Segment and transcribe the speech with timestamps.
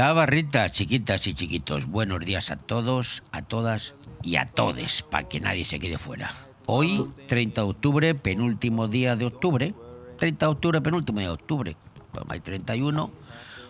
[0.00, 5.28] La barrita, chiquitas y chiquitos, buenos días a todos, a todas y a todes, para
[5.28, 6.30] que nadie se quede fuera.
[6.66, 9.74] Hoy, 30 de octubre, penúltimo día de octubre,
[10.18, 11.76] 30 de octubre, penúltimo día de octubre,
[12.12, 13.10] pues hay 31.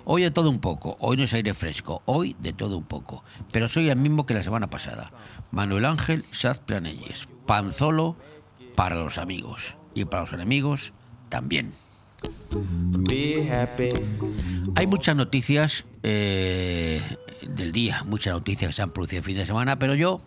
[0.04, 3.22] Hoy de todo un poco, hoy no es aire fresco, hoy de todo un poco,
[3.52, 5.12] pero soy el mismo que la semana pasada.
[5.50, 8.16] Manuel Ángel Saz Planelles, Panzolo
[8.74, 9.76] para los amigos.
[9.94, 10.92] Y para los enemigos
[11.28, 11.72] también.
[14.76, 17.02] Hay muchas noticias eh,
[17.46, 20.20] del día, muchas noticias que se han producido el fin de semana, pero yo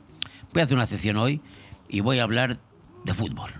[0.53, 1.41] voy a hacer una sección hoy
[1.89, 2.59] y voy a hablar
[3.03, 3.51] de fútbol.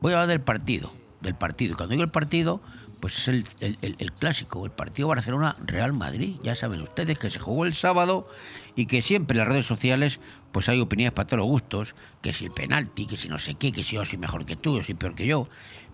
[0.00, 1.76] Voy a hablar del partido, del partido.
[1.76, 2.60] Cuando digo el partido,
[3.00, 6.36] pues es el, el clásico, el partido Barcelona-Real Madrid.
[6.42, 8.28] Ya saben ustedes que se jugó el sábado
[8.76, 10.20] y que siempre en las redes sociales
[10.52, 13.54] pues hay opiniones para todos los gustos, que si el penalti, que si no sé
[13.54, 15.48] qué, que si yo soy mejor que tú, yo soy peor que yo.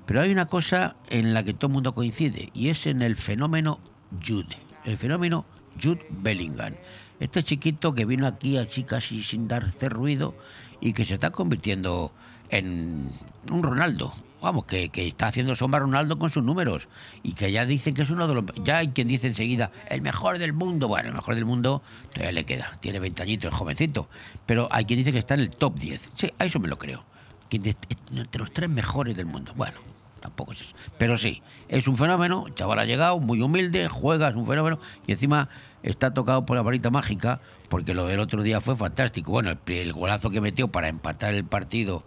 [0.06, 3.16] Pero hay una cosa en la que todo el mundo coincide y es en el
[3.16, 3.80] fenómeno
[4.24, 5.44] Jude, el fenómeno
[5.82, 6.74] Jude Bellingham.
[7.20, 10.34] Este chiquito que vino aquí así casi sin darse ruido
[10.80, 12.12] y que se está convirtiendo
[12.50, 13.08] en
[13.50, 14.12] un Ronaldo.
[14.42, 16.88] Vamos, que, que, está haciendo sombra a Ronaldo con sus números
[17.22, 18.44] y que ya dicen que es uno de los...
[18.62, 20.86] Ya hay quien dice enseguida, el mejor del mundo.
[20.86, 24.08] Bueno, el mejor del mundo todavía le queda, tiene 20 añitos, es jovencito.
[24.44, 26.10] Pero hay quien dice que está en el top 10.
[26.14, 27.04] Sí, a eso me lo creo.
[27.50, 29.52] Entre los tres mejores del mundo.
[29.56, 29.78] Bueno,
[30.20, 30.74] tampoco es eso.
[30.98, 35.12] Pero sí, es un fenómeno, chaval ha llegado, muy humilde, juega, es un fenómeno, y
[35.12, 35.48] encima
[35.84, 39.30] está tocado por la varita mágica, porque lo del otro día fue fantástico.
[39.30, 42.02] Bueno, el, golazo que metió para empatar el partido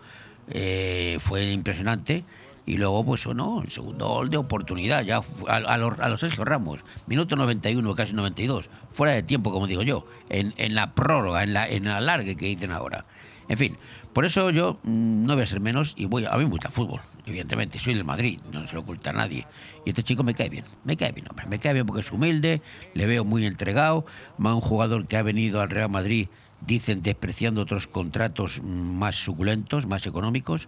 [0.50, 2.26] eh, fue impresionante.
[2.66, 6.44] Y luego, pues, no, el segundo gol de oportunidad, ya a, los, a los Sergio
[6.44, 11.44] Ramos, minuto 91, casi 92, fuera de tiempo, como digo yo, en, en la prórroga,
[11.44, 13.06] en la, en la larga que dicen ahora.
[13.48, 13.78] En fin,
[14.18, 16.50] por eso yo mm, no voy a ser menos y voy a, a mí me
[16.50, 19.46] gusta fútbol, evidentemente, soy del Madrid, no se lo oculta a nadie.
[19.86, 22.12] Y este chico me cae bien, me cae bien, hombre, me cae bien porque es
[22.12, 22.64] humilde,
[22.96, 24.08] le veo muy entregado,
[24.40, 26.30] más un jugador que ha venido al Real Madrid
[26.62, 30.68] dicen despreciando otros contratos más suculentos, más económicos,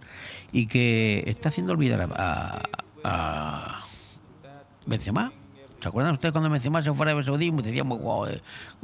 [0.52, 2.62] y que está haciendo olvidar a,
[3.02, 3.80] a, a
[4.86, 5.32] Benzema.
[5.80, 7.50] ¿Se acuerdan ustedes cuando Benzema se fuera de Saudí?
[7.50, 8.28] Decíamos, wow,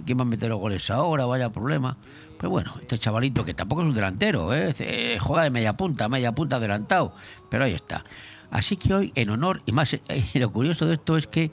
[0.04, 1.24] ¿quién va a meter los goles ahora?
[1.26, 1.96] Vaya problema.
[2.38, 5.18] Pues bueno, este chavalito que tampoco es un delantero, ¿eh?
[5.20, 7.14] juega de media punta, media punta adelantado,
[7.50, 8.04] pero ahí está.
[8.50, 9.96] Así que hoy, en honor, y más,
[10.34, 11.50] lo curioso de esto es que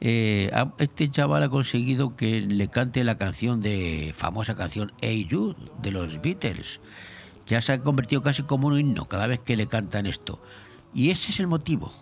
[0.00, 5.54] eh, este chaval ha conseguido que le cante la canción de, famosa canción Hey You
[5.82, 6.80] de los Beatles.
[7.46, 10.40] Ya se ha convertido casi como un himno cada vez que le cantan esto.
[10.94, 11.92] Y ese es el motivo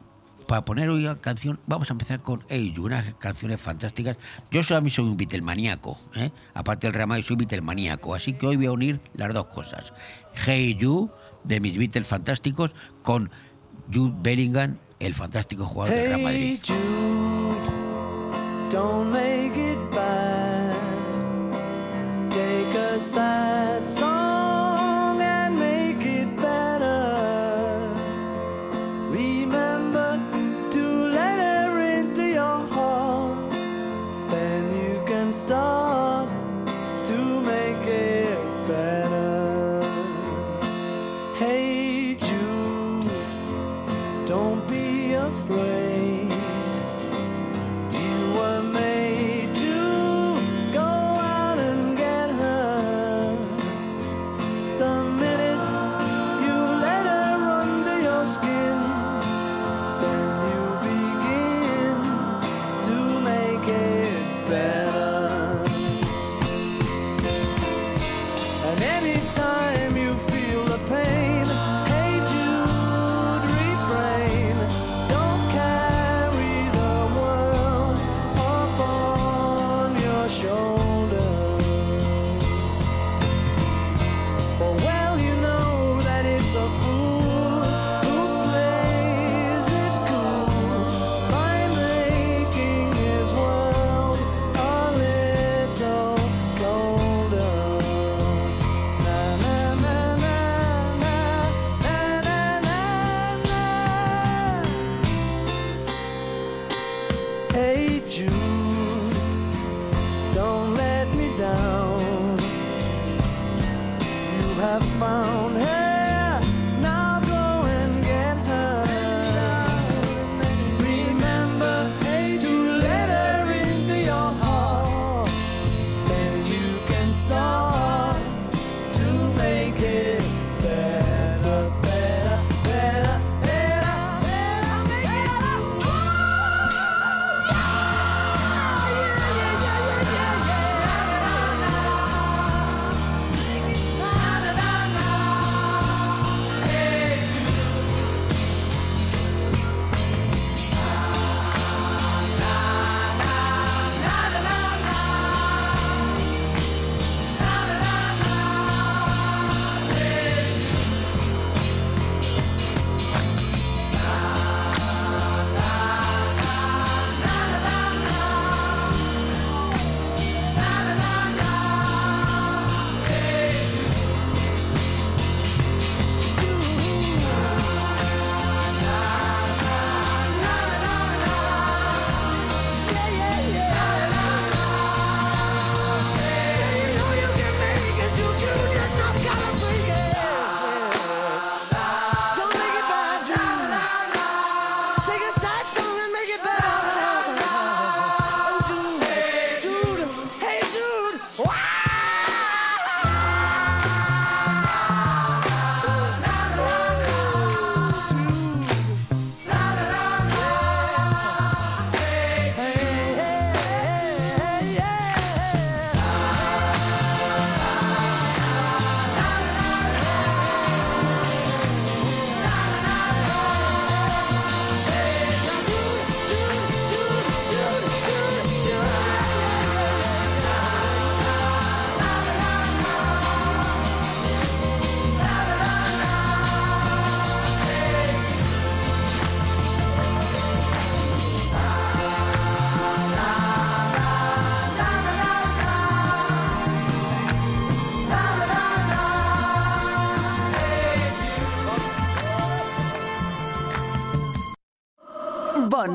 [0.50, 4.16] para poner hoy la canción, vamos a empezar con Hey unas canciones fantásticas.
[4.50, 6.32] Yo soy, a mí soy un Beatlemaníaco, ¿eh?
[6.54, 9.92] aparte del Real soy Beatlemaníaco, así que hoy voy a unir las dos cosas.
[10.34, 11.08] Hey You,
[11.44, 12.72] de mis Beatles fantásticos,
[13.04, 13.30] con
[13.94, 16.40] Jude Bellingham, el fantástico jugador del Real Madrid.
[16.40, 17.70] Hey Jude,
[18.70, 20.74] don't make it bad.
[22.28, 24.49] Take a sad song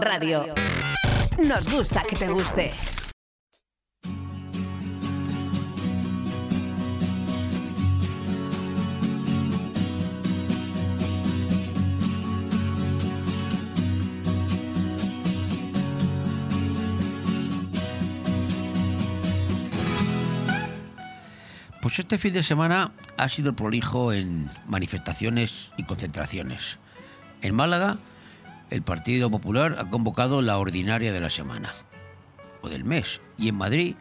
[0.01, 0.53] Radio.
[1.38, 2.71] Nos gusta que te guste.
[21.81, 26.80] Pues este fin de semana ha sido prolijo en manifestaciones y concentraciones.
[27.41, 27.98] En Málaga,
[28.75, 31.72] el Partido Popular ha convocado la ordinaria de la semana
[32.62, 33.22] o del mes.
[33.38, 33.95] Y en Madrid,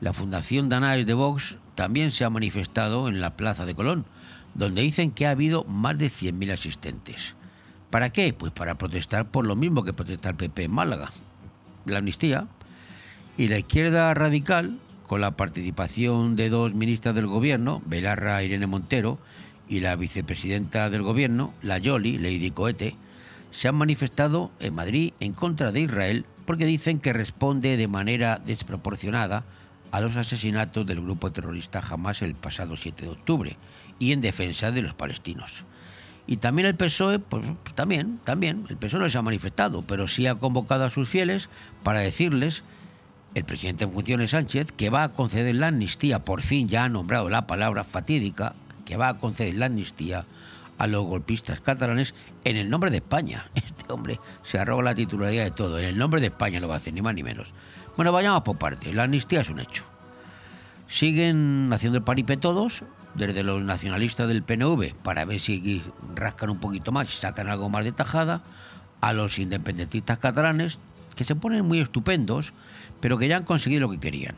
[0.00, 4.06] la Fundación Danaes de Vox también se ha manifestado en la Plaza de Colón,
[4.54, 7.34] donde dicen que ha habido más de 100.000 asistentes.
[7.90, 8.32] ¿Para qué?
[8.32, 11.10] Pues para protestar por lo mismo que protesta el PP en Málaga,
[11.84, 12.46] la amnistía.
[13.36, 19.18] Y la izquierda radical, con la participación de dos ministras del gobierno, Belarra Irene Montero,
[19.68, 22.96] y la vicepresidenta del gobierno, la Yoli, Lady Cohete,
[23.54, 28.40] se han manifestado en Madrid en contra de Israel porque dicen que responde de manera
[28.44, 29.44] desproporcionada
[29.92, 33.56] a los asesinatos del grupo terrorista Hamas el pasado 7 de octubre
[34.00, 35.64] y en defensa de los palestinos.
[36.26, 40.08] Y también el PSOE, pues, pues también, también, el PSOE no se ha manifestado, pero
[40.08, 41.48] sí ha convocado a sus fieles
[41.84, 42.64] para decirles,
[43.34, 46.88] el presidente en funciones Sánchez, que va a conceder la amnistía, por fin ya ha
[46.88, 50.24] nombrado la palabra fatídica, que va a conceder la amnistía
[50.78, 52.14] a los golpistas catalanes
[52.44, 53.44] en el nombre de España.
[53.54, 55.78] Este hombre se arroga la titularidad de todo.
[55.78, 57.52] En el nombre de España lo va a hacer, ni más ni menos.
[57.96, 58.94] Bueno, vayamos por partes.
[58.94, 59.84] La amnistía es un hecho.
[60.88, 62.82] Siguen haciendo el paripé todos,
[63.14, 65.82] desde los nacionalistas del PNV, para ver si
[66.14, 68.42] rascan un poquito más y sacan algo más de tajada,
[69.00, 70.78] a los independentistas catalanes,
[71.14, 72.52] que se ponen muy estupendos,
[73.00, 74.34] pero que ya han conseguido lo que querían.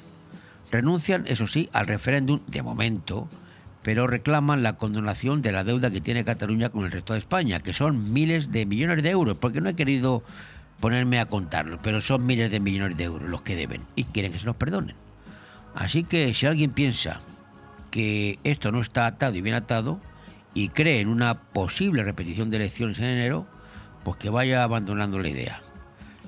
[0.73, 3.28] Renuncian, eso sí, al referéndum de momento,
[3.87, 7.61] pero reclaman la condonación de la deuda que tiene Cataluña con el resto de España,
[7.61, 10.25] que son miles de millones de euros, porque no he querido
[10.81, 14.33] ponerme a contarlo, pero son miles de millones de euros los que deben y quieren
[14.33, 14.97] que se los perdonen.
[15.76, 17.21] Así que si alguien piensa
[17.93, 20.00] que esto no está atado y bien atado
[20.52, 23.47] y cree en una posible repetición de elecciones en enero,
[24.02, 25.61] pues que vaya abandonando la idea.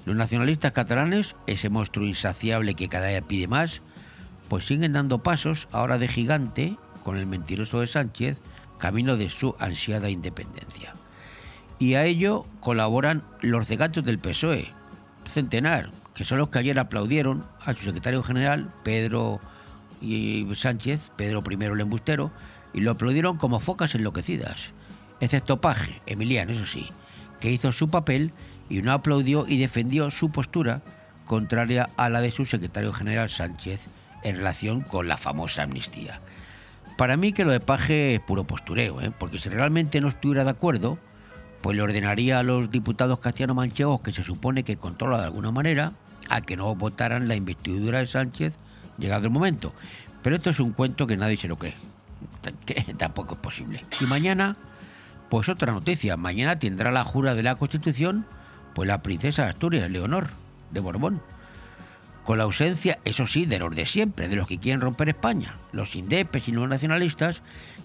[0.05, 3.83] Los nacionalistas catalanes, ese monstruo insaciable que cada día pide más,
[4.49, 6.77] pues siguen dando pasos ahora de gigante
[7.09, 8.37] con el mentiroso de Sánchez,
[8.77, 10.93] camino de su ansiada independencia.
[11.79, 14.75] Y a ello colaboran los cegatos del PSOE,
[15.25, 19.41] Centenar, que son los que ayer aplaudieron a su secretario general, Pedro
[20.55, 22.31] Sánchez, Pedro I el embustero,
[22.75, 24.75] y lo aplaudieron como focas enloquecidas,
[25.19, 26.91] excepto Paje, Emiliano, eso sí,
[27.41, 28.35] que hizo su papel
[28.69, 30.83] y no aplaudió y defendió su postura
[31.25, 33.89] contraria a la de su secretario general Sánchez
[34.25, 36.21] en relación con la famosa amnistía.
[36.99, 39.13] Para mí que lo de Paje es puro postureo, ¿eh?
[39.17, 40.99] porque si realmente no estuviera de acuerdo,
[41.63, 45.93] pues le ordenaría a los diputados castellano-manchegos que se supone que controla de alguna manera
[46.29, 48.57] a que no votaran la investidura de Sánchez
[48.99, 49.73] llegado el momento.
[50.25, 51.77] Pero esto es un cuento que nadie se lo cree,
[52.67, 53.85] que tampoco es posible.
[54.01, 54.57] Y mañana,
[55.31, 58.27] pues otra noticia, mañana tendrá la jura de la Constitución,
[58.75, 60.31] pues la princesa de Asturias, Leonor,
[60.73, 61.23] de Borbón
[62.29, 65.57] con la ausencia, eso sí, de los de siempre, de los que quieren romper España,
[65.73, 67.41] los indepes y los nacionalistas,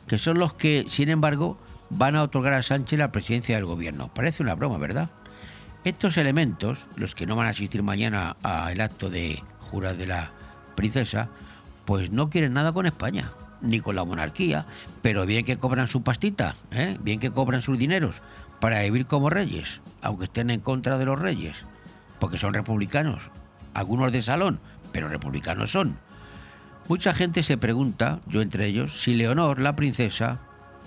[0.06, 1.58] que son los que, sin embargo,
[1.90, 4.14] van a otorgar a Sánchez la presidencia del gobierno.
[4.14, 5.10] Parece una broma, ¿verdad?
[5.86, 10.34] Estos elementos, los que no van a asistir mañana al acto de jura de la
[10.76, 11.30] princesa,
[11.86, 13.32] pues no quieren nada con España,
[13.62, 14.66] ni con la monarquía,
[15.02, 16.98] pero bien que cobran su pastita, ¿eh?
[17.00, 18.22] bien que cobran sus dineros
[18.60, 21.56] para vivir como reyes, aunque estén en contra de los reyes,
[22.20, 23.32] porque son republicanos
[23.74, 24.60] algunos de salón,
[24.92, 25.98] pero republicanos son.
[26.88, 30.40] Mucha gente se pregunta, yo entre ellos, si Leonor, la princesa,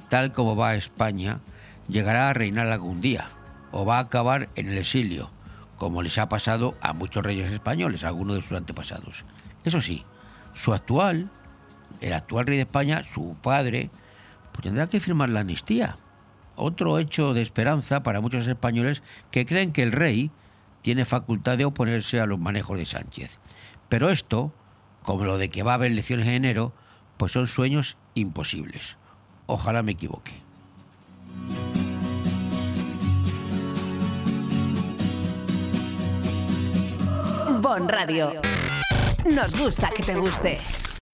[0.08, 1.40] tal como va a España,
[1.88, 3.28] llegará a reinar algún día
[3.72, 5.30] o va a acabar en el exilio,
[5.76, 9.24] como les ha pasado a muchos reyes españoles, algunos de sus antepasados.
[9.64, 10.04] Eso sí,
[10.54, 11.30] su actual,
[12.00, 13.90] el actual rey de España, su padre,
[14.52, 15.96] pues tendrá que firmar la amnistía.
[16.56, 20.30] Otro hecho de esperanza para muchos españoles que creen que el rey
[20.86, 23.40] tiene facultad de oponerse a los manejos de Sánchez.
[23.88, 24.52] Pero esto,
[25.02, 26.72] como lo de que va a haber elecciones en enero,
[27.16, 28.96] pues son sueños imposibles.
[29.46, 30.30] Ojalá me equivoque.
[37.60, 38.40] Bon Radio.
[39.28, 40.58] Nos gusta que te guste.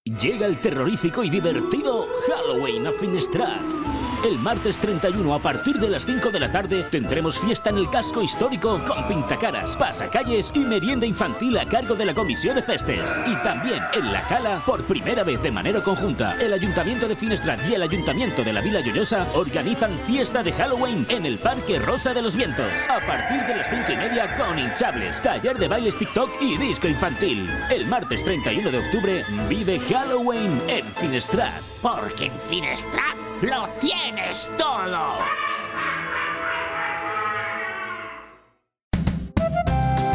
[0.05, 3.82] Llega el terrorífico y divertido Halloween a Finestrat.
[4.25, 7.91] El martes 31 a partir de las 5 de la tarde tendremos fiesta en el
[7.91, 13.11] casco histórico con pintacaras, pasacalles y merienda infantil a cargo de la Comisión de Festes.
[13.27, 17.69] Y también en La Cala, por primera vez de manera conjunta, el Ayuntamiento de Finestrat
[17.69, 22.15] y el Ayuntamiento de la Vila Lloyosa organizan fiesta de Halloween en el Parque Rosa
[22.15, 22.71] de los Vientos.
[22.89, 26.87] A partir de las 5 y media con hinchables, taller de bailes TikTok y disco
[26.87, 27.51] infantil.
[27.71, 31.61] El martes 31 de octubre vive Halloween en Finestrat.
[31.83, 35.19] Porque en Finestrat lo tienes todo.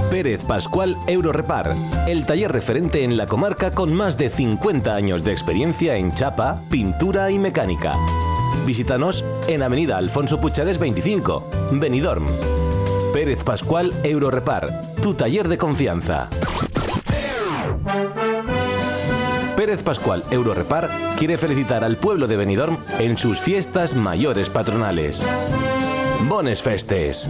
[0.10, 1.76] Pérez Pascual Eurorepar,
[2.08, 6.64] el taller referente en la comarca con más de 50 años de experiencia en chapa,
[6.70, 7.96] pintura y mecánica.
[8.66, 12.26] Visítanos en Avenida Alfonso Puchades 25, Benidorm.
[13.14, 16.30] Pérez Pascual Eurorepar, tu taller de confianza.
[19.68, 25.22] Pérez Pascual Eurorepar quiere felicitar al pueblo de Benidorm en sus fiestas mayores patronales.
[26.30, 27.30] Bones Festes.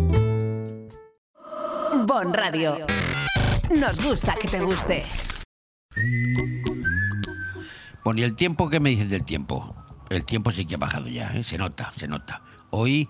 [2.13, 2.75] Bon Radio.
[3.73, 5.01] Nos gusta que te guste.
[8.03, 9.73] Bueno, y el tiempo, ¿qué me dices del tiempo?
[10.09, 11.45] El tiempo sí que ha bajado ya, ¿eh?
[11.45, 12.41] se nota, se nota.
[12.69, 13.07] Hoy,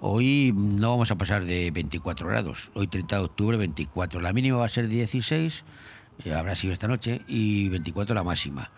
[0.00, 2.70] hoy no vamos a pasar de 24 grados.
[2.74, 4.20] Hoy 30 de octubre, 24.
[4.20, 5.64] La mínima va a ser 16,
[6.26, 8.70] eh, habrá sido esta noche, y 24 la máxima.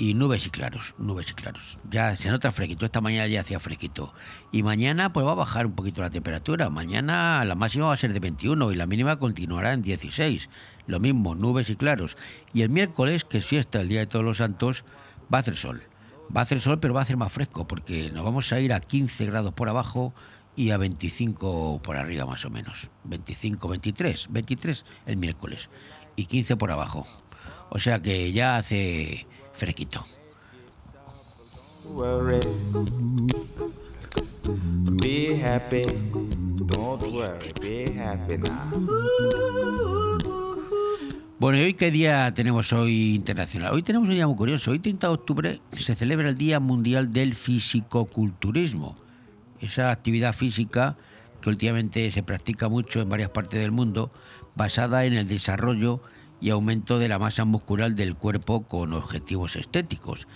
[0.00, 1.76] Y nubes y claros, nubes y claros.
[1.90, 4.14] Ya se nota fresquito, esta mañana ya hacía fresquito.
[4.50, 6.70] Y mañana pues va a bajar un poquito la temperatura.
[6.70, 10.48] Mañana la máxima va a ser de 21 y la mínima continuará en 16.
[10.86, 12.16] Lo mismo, nubes y claros.
[12.54, 14.86] Y el miércoles, que es fiesta, el Día de Todos los Santos,
[15.30, 15.82] va a hacer sol.
[16.34, 18.72] Va a hacer sol, pero va a hacer más fresco porque nos vamos a ir
[18.72, 20.14] a 15 grados por abajo
[20.56, 22.88] y a 25 por arriba más o menos.
[23.04, 25.68] 25, 23, 23 el miércoles
[26.16, 27.06] y 15 por abajo.
[27.68, 29.26] O sea que ya hace
[29.60, 30.02] fresquito.
[35.02, 35.84] Be happy.
[36.64, 37.52] Don't worry.
[37.60, 38.70] Be happy now.
[41.38, 43.74] Bueno, ¿y hoy qué día tenemos hoy internacional?
[43.74, 44.70] Hoy tenemos un día muy curioso.
[44.70, 48.96] Hoy, 30 de octubre, se celebra el Día Mundial del Fisicoculturismo.
[49.60, 50.96] Esa actividad física
[51.40, 54.10] que últimamente se practica mucho en varias partes del mundo,
[54.54, 56.02] basada en el desarrollo
[56.40, 60.26] y aumento de la masa muscular del cuerpo con objetivos estéticos.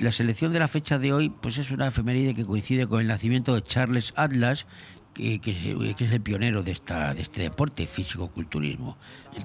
[0.00, 3.08] La selección de la fecha de hoy pues es una efeméride que coincide con el
[3.08, 4.66] nacimiento de Charles Atlas,
[5.12, 8.96] que, que que es el pionero de, esta, de este deporte, fisicoculturismo.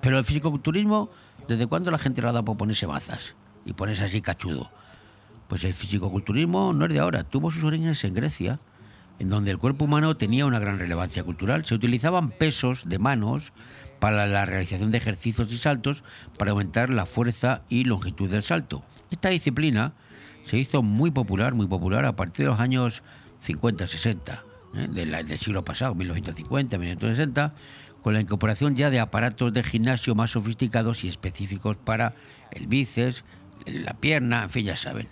[0.01, 1.09] Pero el fisicoculturismo,
[1.47, 4.71] ¿desde cuándo la gente le ha dado por ponerse mazas y ponerse así cachudo?
[5.49, 8.59] Pues el fisicoculturismo no es de ahora, tuvo sus orígenes en Grecia,
[9.19, 11.65] en donde el cuerpo humano tenía una gran relevancia cultural.
[11.65, 13.51] Se utilizaban pesos de manos
[13.99, 16.03] para la realización de ejercicios y saltos
[16.37, 18.83] para aumentar la fuerza y longitud del salto.
[19.11, 19.93] Esta disciplina
[20.45, 23.01] se hizo muy popular, muy popular a partir de los años
[23.45, 24.41] 50-60
[24.75, 24.87] ¿eh?
[24.89, 27.51] de la- del siglo pasado, 1950-1960,
[28.01, 32.13] con la incorporación ya de aparatos de gimnasio más sofisticados y específicos para
[32.51, 33.23] el bíceps,
[33.65, 35.07] la pierna, en fin, ya saben.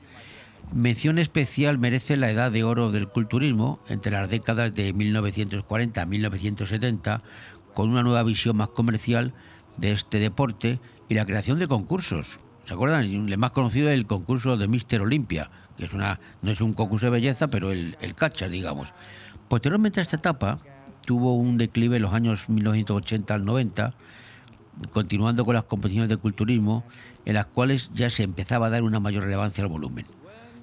[0.74, 6.06] Mención especial merece la edad de oro del culturismo entre las décadas de 1940 a
[6.06, 7.22] 1970,
[7.76, 9.34] con una nueva visión más comercial
[9.78, 12.40] de este deporte y la creación de concursos.
[12.66, 13.04] ¿Se acuerdan?
[13.04, 16.74] El más conocido es el concurso de Mister Olympia, que es una, no es un
[16.74, 18.94] concurso de belleza, pero el, el cacha, digamos.
[19.48, 20.58] Posteriormente a esta etapa,
[21.06, 23.94] tuvo un declive en los años 1980 al 90,
[24.92, 26.84] continuando con las competiciones de culturismo,
[27.26, 30.06] en las cuales ya se empezaba a dar una mayor relevancia al volumen.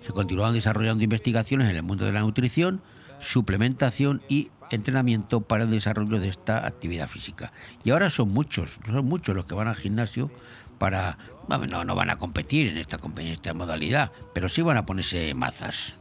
[0.04, 2.80] Se continuaban desarrollando investigaciones en el mundo de la nutrición,
[3.20, 7.52] suplementación y entrenamiento para el desarrollo de esta actividad física.
[7.84, 10.30] Y ahora son muchos, son muchos los que van al gimnasio
[10.78, 11.18] para...
[11.48, 15.94] No, no van a competir en esta, en modalidad, pero sí van a ponerse mazas.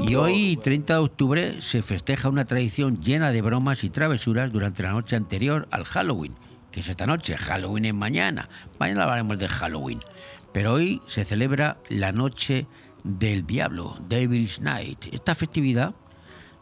[0.00, 4.82] Y hoy, 30 de octubre, se festeja una tradición llena de bromas y travesuras durante
[4.82, 6.34] la noche anterior al Halloween,
[6.72, 8.48] que es esta noche, Halloween es mañana.
[8.78, 10.00] Mañana hablaremos de Halloween.
[10.52, 12.66] Pero hoy se celebra la noche
[13.04, 15.06] del diablo, Devil's Night.
[15.12, 15.94] Esta festividad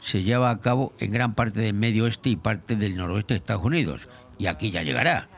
[0.06, 3.38] se lleva a cabo en gran parte del medio oeste y parte del noroeste de
[3.38, 4.08] Estados Unidos.
[4.38, 5.28] Y aquí ya llegará.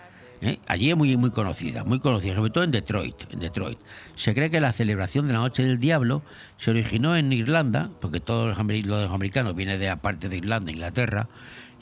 [0.43, 0.59] ¿eh?
[0.67, 3.79] Allí es muy, muy conocida, muy conocida, sobre todo en Detroit, en Detroit.
[4.15, 6.23] Se cree que la celebración de la Noche del Diablo
[6.59, 10.71] se originó en Irlanda, porque todos los, ameri- los americanos vienen de aparte de Irlanda,
[10.71, 11.29] Inglaterra.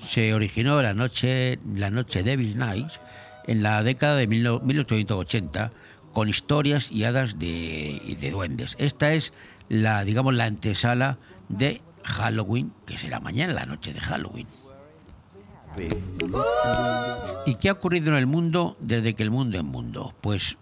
[0.08, 3.00] Se originó la noche, la noche Devil's Nights
[3.48, 5.72] en la década de 19- 1880
[6.12, 8.76] con historias y hadas de, de duendes.
[8.78, 9.32] Esta es
[9.68, 11.18] la, digamos, la antesala
[11.48, 14.46] de Halloween, que será mañana, la noche de Halloween.
[17.44, 20.14] ¿Y qué ha ocurrido en el mundo desde que el mundo es mundo?
[20.20, 20.56] Pues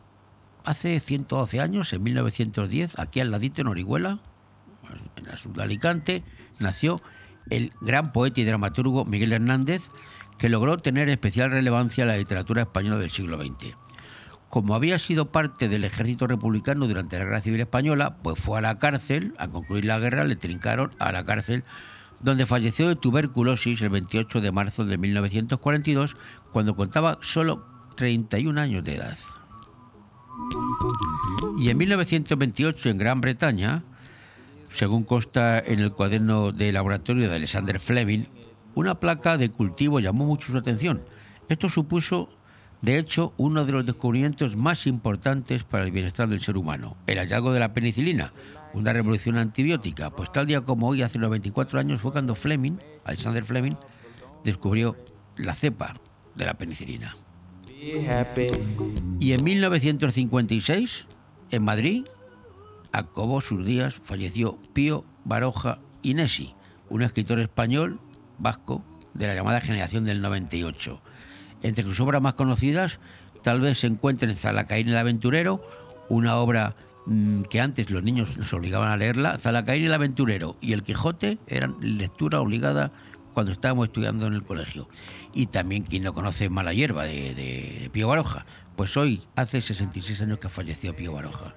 [0.64, 4.18] hace 112 años, en 1910, aquí al ladito en Orihuela,
[5.16, 6.24] en el sur de Alicante,
[6.58, 7.00] nació
[7.50, 9.82] el gran poeta y dramaturgo Miguel Hernández,
[10.38, 13.83] que logró tener especial relevancia en la literatura española del siglo XX.
[14.54, 18.60] Como había sido parte del ejército republicano durante la Guerra Civil Española, pues fue a
[18.60, 21.64] la cárcel, a concluir la guerra, le trincaron a la cárcel,
[22.20, 26.14] donde falleció de tuberculosis el 28 de marzo de 1942,
[26.52, 29.18] cuando contaba solo 31 años de edad.
[31.58, 33.82] Y en 1928, en Gran Bretaña,
[34.72, 38.26] según consta en el cuaderno de laboratorio de Alexander Fleming,
[38.76, 41.02] una placa de cultivo llamó mucho su atención.
[41.48, 42.28] Esto supuso,
[42.84, 47.18] de hecho, uno de los descubrimientos más importantes para el bienestar del ser humano, el
[47.18, 48.34] hallazgo de la penicilina,
[48.74, 50.10] una revolución antibiótica.
[50.10, 53.74] Pues tal día como hoy, hace 94 años, fue cuando Fleming, Alexander Fleming,
[54.44, 54.96] descubrió
[55.38, 55.94] la cepa
[56.34, 57.16] de la penicilina.
[59.18, 61.06] Y en 1956,
[61.52, 62.04] en Madrid,
[62.92, 66.54] acabó sus días, falleció Pío Baroja Inesi,
[66.90, 67.98] un escritor español
[68.38, 71.00] vasco de la llamada generación del 98.
[71.64, 73.00] Entre sus obras más conocidas,
[73.42, 75.62] tal vez se encuentren Zalacaín el aventurero,
[76.10, 80.74] una obra mm, que antes los niños nos obligaban a leerla, Zalacaín el aventurero y
[80.74, 82.92] El Quijote eran lectura obligada
[83.32, 84.88] cuando estábamos estudiando en el colegio.
[85.32, 88.44] Y también quien no conoce Mala Hierba de, Pío Baroja.
[88.76, 91.54] Pues hoy hace 66 años que falleció Pío Baroja.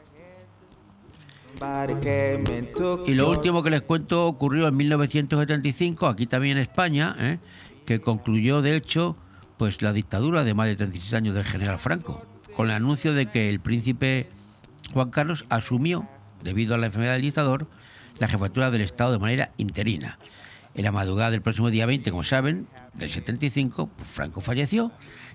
[3.05, 7.39] Y lo último que les cuento ocurrió en 1975, aquí también en España, ¿eh?
[7.85, 9.17] que concluyó de hecho
[9.57, 13.27] pues la dictadura de más de 36 años del general Franco, con el anuncio de
[13.27, 14.29] que el príncipe
[14.93, 16.07] Juan Carlos asumió,
[16.43, 17.67] debido a la enfermedad del dictador,
[18.19, 20.17] la jefatura del Estado de manera interina.
[20.75, 24.91] En la madrugada del próximo día 20, como saben, del 75, pues, Franco falleció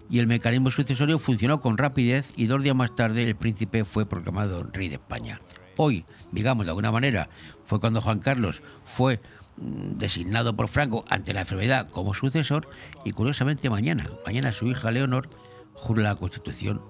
[0.09, 4.07] y el mecanismo sucesorio funcionó con rapidez y dos días más tarde el príncipe fue
[4.07, 5.41] proclamado rey de España.
[5.77, 7.29] Hoy, digamos de alguna manera,
[7.65, 9.21] fue cuando Juan Carlos fue
[9.57, 12.69] designado por Franco ante la enfermedad como sucesor
[13.05, 15.29] y curiosamente mañana, mañana su hija Leonor
[15.75, 16.81] jura la Constitución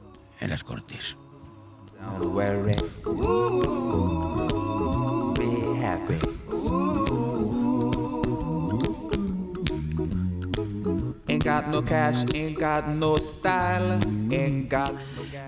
[0.41, 1.17] en las Cortes.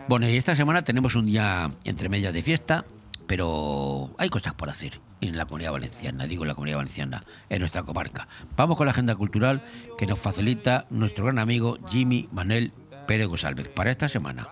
[0.09, 2.85] Bueno, y esta semana tenemos un día entre medias de fiesta,
[3.27, 7.61] pero hay cosas por hacer en la comunidad valenciana, digo en la comunidad valenciana, en
[7.61, 8.29] nuestra comarca.
[8.57, 9.63] Vamos con la agenda cultural
[9.97, 12.73] que nos facilita nuestro gran amigo Jimmy Manuel
[13.07, 14.49] Pérez González para esta semana.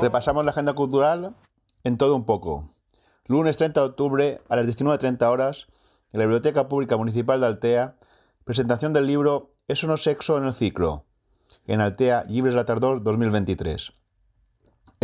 [0.00, 1.34] Repasamos la agenda cultural
[1.84, 2.68] en todo un poco.
[3.26, 5.66] Lunes 30 de octubre a las 19.30 horas,
[6.12, 7.96] en la Biblioteca Pública Municipal de Altea,
[8.44, 11.06] presentación del libro Eso no sexo en el ciclo,
[11.66, 13.92] en Altea Llibres la Tardor 2023.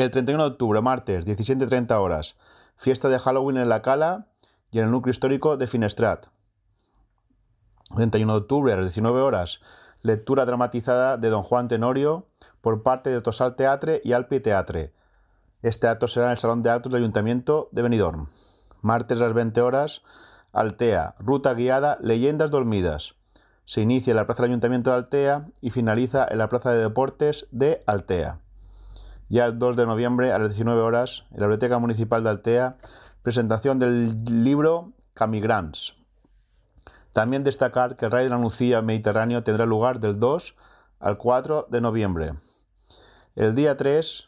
[0.01, 2.39] El 31 de octubre, martes, 17.30 horas,
[2.79, 4.29] fiesta de Halloween en La Cala
[4.71, 6.29] y en el núcleo histórico de Finestrat.
[7.95, 9.61] 31 de octubre a las 19 horas,
[10.01, 12.29] lectura dramatizada de Don Juan Tenorio
[12.63, 14.95] por parte de Tosal Teatre y Alpi Teatre.
[15.61, 18.29] Este acto será en el Salón de Actos del Ayuntamiento de Benidorm.
[18.81, 20.01] Martes a las 20 horas,
[20.55, 23.17] Altea, ruta guiada Leyendas Dormidas.
[23.67, 26.81] Se inicia en la Plaza del Ayuntamiento de Altea y finaliza en la Plaza de
[26.81, 28.41] Deportes de Altea.
[29.31, 32.79] Ya el 2 de noviembre a las 19 horas, en la Biblioteca Municipal de Altea,
[33.23, 35.95] presentación del libro Camigrants.
[37.13, 40.57] También destacar que el Rally de la Nucía Mediterráneo tendrá lugar del 2
[40.99, 42.33] al 4 de noviembre.
[43.37, 44.27] El día 3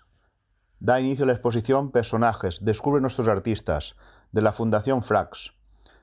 [0.78, 3.96] da inicio la exposición Personajes, Descubre nuestros artistas,
[4.30, 5.52] de la Fundación Frax.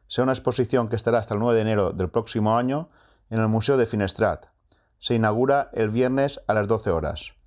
[0.08, 2.90] Será una exposición que estará hasta el 9 de enero del próximo año
[3.30, 4.48] en el Museo de Finestrat.
[5.00, 7.39] Se inaugura el viernes a las 12 horas.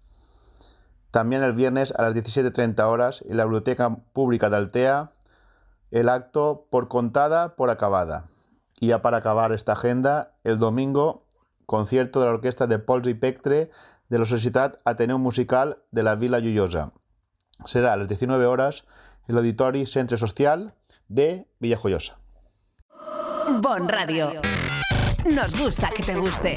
[1.12, 5.12] También el viernes a las 17.30 horas en la Biblioteca Pública de Altea,
[5.90, 8.28] el acto por contada, por acabada.
[8.80, 11.26] Y ya para acabar esta agenda, el domingo,
[11.66, 13.70] concierto de la orquesta de Pols i Pectre
[14.08, 16.92] de la Societat Ateneu Musical de la Vila Lloyosa.
[17.66, 18.84] Será a las 19 horas
[19.28, 20.74] en el Auditori Centre Social
[21.08, 22.16] de Villajoyosa.
[23.60, 24.40] Bon Radio.
[25.30, 26.56] Nos gusta que te guste.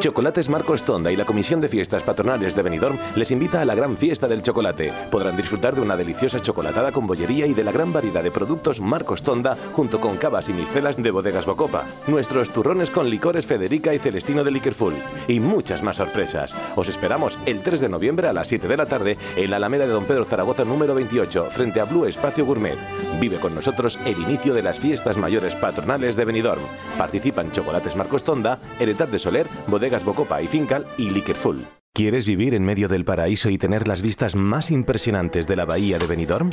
[0.00, 3.76] Chocolates Marcos Tonda y la Comisión de Fiestas Patronales de Benidorm les invita a la
[3.76, 4.92] gran fiesta del chocolate.
[5.08, 8.80] Podrán disfrutar de una deliciosa chocolatada con bollería y de la gran variedad de productos
[8.80, 13.94] Marcos Tonda junto con cavas y mistelas de bodegas Bocopa, nuestros turrones con licores Federica
[13.94, 14.94] y Celestino de Liquorful
[15.28, 16.56] y muchas más sorpresas.
[16.74, 19.86] Os esperamos el 3 de noviembre a las 7 de la tarde en la Alameda
[19.86, 22.78] de Don Pedro Zaragoza número 28 frente a Blue Espacio Gourmet.
[23.20, 26.62] Vive con nosotros el inicio de las fiestas mayores patronales de Benidorm.
[26.96, 31.64] Participan Chocolates Marcos Tonda, Heredad de Soler, Bodegas Bocopa y Fincal y Liquorful.
[31.94, 35.98] ¿Quieres vivir en medio del paraíso y tener las vistas más impresionantes de la bahía
[35.98, 36.50] de Benidorm?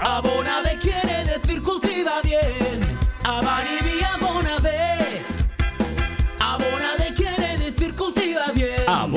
[0.00, 2.98] Abonabe quiere decir cultiva bien.
[3.24, 3.83] Abanibi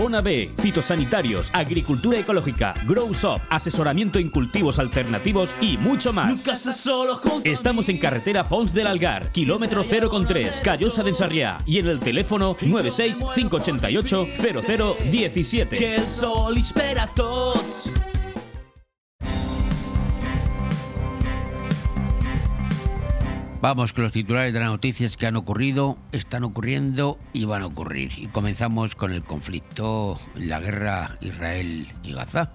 [0.08, 6.30] Arbona B, fitosanitarios, agricultura ecológica, Grow Shop, asesoramiento en cultivos alternativos y mucho más.
[6.30, 11.58] Nunca estás solo junto Estamos en carretera Fons del Algar, kilómetro 0,3, Callosa de Ensarriá
[11.65, 14.26] y en el teléfono 96 588
[15.12, 15.76] 0017.
[15.76, 17.91] que el sol espera a tots.
[23.67, 27.65] Vamos con los titulares de las noticias que han ocurrido, están ocurriendo y van a
[27.65, 28.13] ocurrir.
[28.15, 32.51] Y comenzamos con el conflicto, la guerra Israel y Gaza.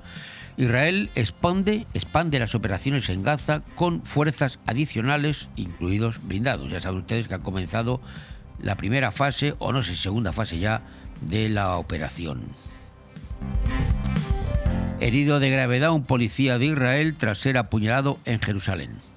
[0.56, 6.72] Israel expande, expande las operaciones en Gaza con fuerzas adicionales, incluidos blindados.
[6.72, 8.00] Ya saben ustedes que ha comenzado
[8.58, 10.80] la primera fase, o no sé, segunda fase ya,
[11.20, 12.40] de la operación.
[14.98, 19.11] Herido de gravedad un policía de Israel tras ser apuñalado en Jerusalén.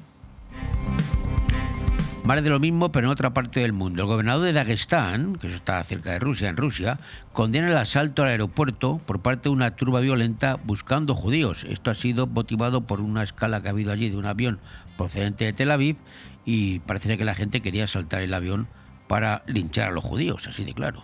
[2.25, 4.01] Más de lo mismo, pero en otra parte del mundo.
[4.01, 6.97] El gobernador de Dagestán, que está cerca de Rusia, en Rusia,
[7.33, 11.67] condena el asalto al aeropuerto por parte de una turba violenta buscando judíos.
[11.69, 14.59] Esto ha sido motivado por una escala que ha habido allí de un avión
[14.97, 15.97] procedente de Tel Aviv
[16.45, 18.67] y parece que la gente quería asaltar el avión
[19.07, 21.03] para linchar a los judíos, así de claro.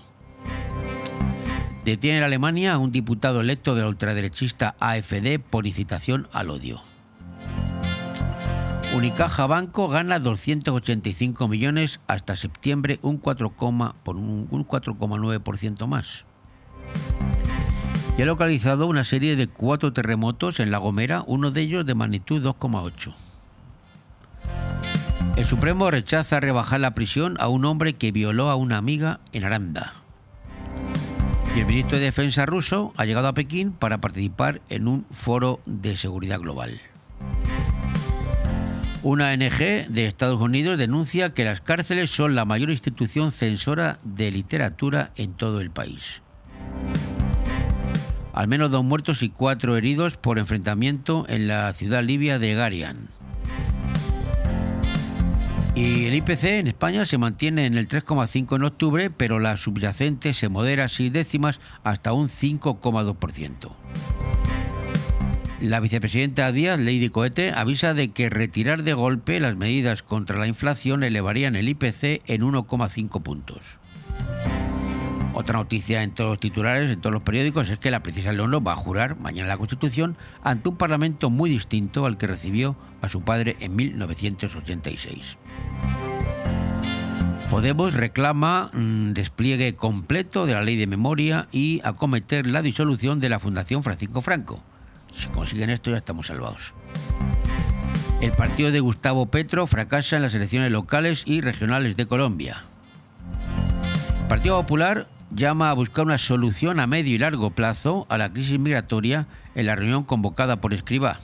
[1.86, 6.82] Detiene en Alemania a un diputado electo de la ultraderechista AFD por incitación al odio.
[8.94, 13.50] Unicaja Banco gana 285 millones hasta septiembre, un 4,
[14.04, 16.26] por un, un 4,9% más.
[18.18, 21.96] Y ha localizado una serie de cuatro terremotos en La Gomera, uno de ellos de
[21.96, 23.14] magnitud 2,8.
[25.38, 29.46] El Supremo rechaza rebajar la prisión a un hombre que violó a una amiga en
[29.46, 29.94] Aranda.
[31.56, 35.62] Y el ministro de Defensa ruso ha llegado a Pekín para participar en un foro
[35.66, 36.82] de seguridad global.
[39.04, 44.30] Una ONG de Estados Unidos denuncia que las cárceles son la mayor institución censora de
[44.30, 46.22] literatura en todo el país.
[48.32, 53.10] Al menos dos muertos y cuatro heridos por enfrentamiento en la ciudad libia de Garian.
[55.74, 60.36] Y el IPC en España se mantiene en el 3,5 en octubre, pero la subyacente
[60.36, 63.72] se modera seis décimas hasta un 5,2%.
[65.62, 70.48] La vicepresidenta Díaz, Lady Cohete, avisa de que retirar de golpe las medidas contra la
[70.48, 73.62] inflación elevarían el IPC en 1,5 puntos.
[75.36, 78.68] Otra noticia en todos los titulares, en todos los periódicos, es que la princesa Leonor
[78.68, 83.10] va a jurar mañana la Constitución ante un parlamento muy distinto al que recibió a
[83.10, 85.38] su padre en 1986.
[87.52, 93.30] Podemos reclama mm, despliegue completo de la ley de memoria y acometer la disolución de
[93.30, 94.64] la Fundación Francisco Franco.
[95.12, 96.74] Si consiguen esto ya estamos salvados.
[98.22, 102.64] El partido de Gustavo Petro fracasa en las elecciones locales y regionales de Colombia.
[104.22, 108.32] El Partido Popular llama a buscar una solución a medio y largo plazo a la
[108.32, 111.18] crisis migratoria en la reunión convocada por Escribá.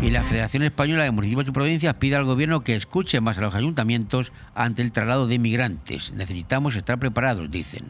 [0.00, 3.40] Y la Federación Española de Municipios y Provincias pide al gobierno que escuche más a
[3.40, 6.12] los ayuntamientos ante el traslado de inmigrantes.
[6.12, 7.84] Necesitamos estar preparados, dicen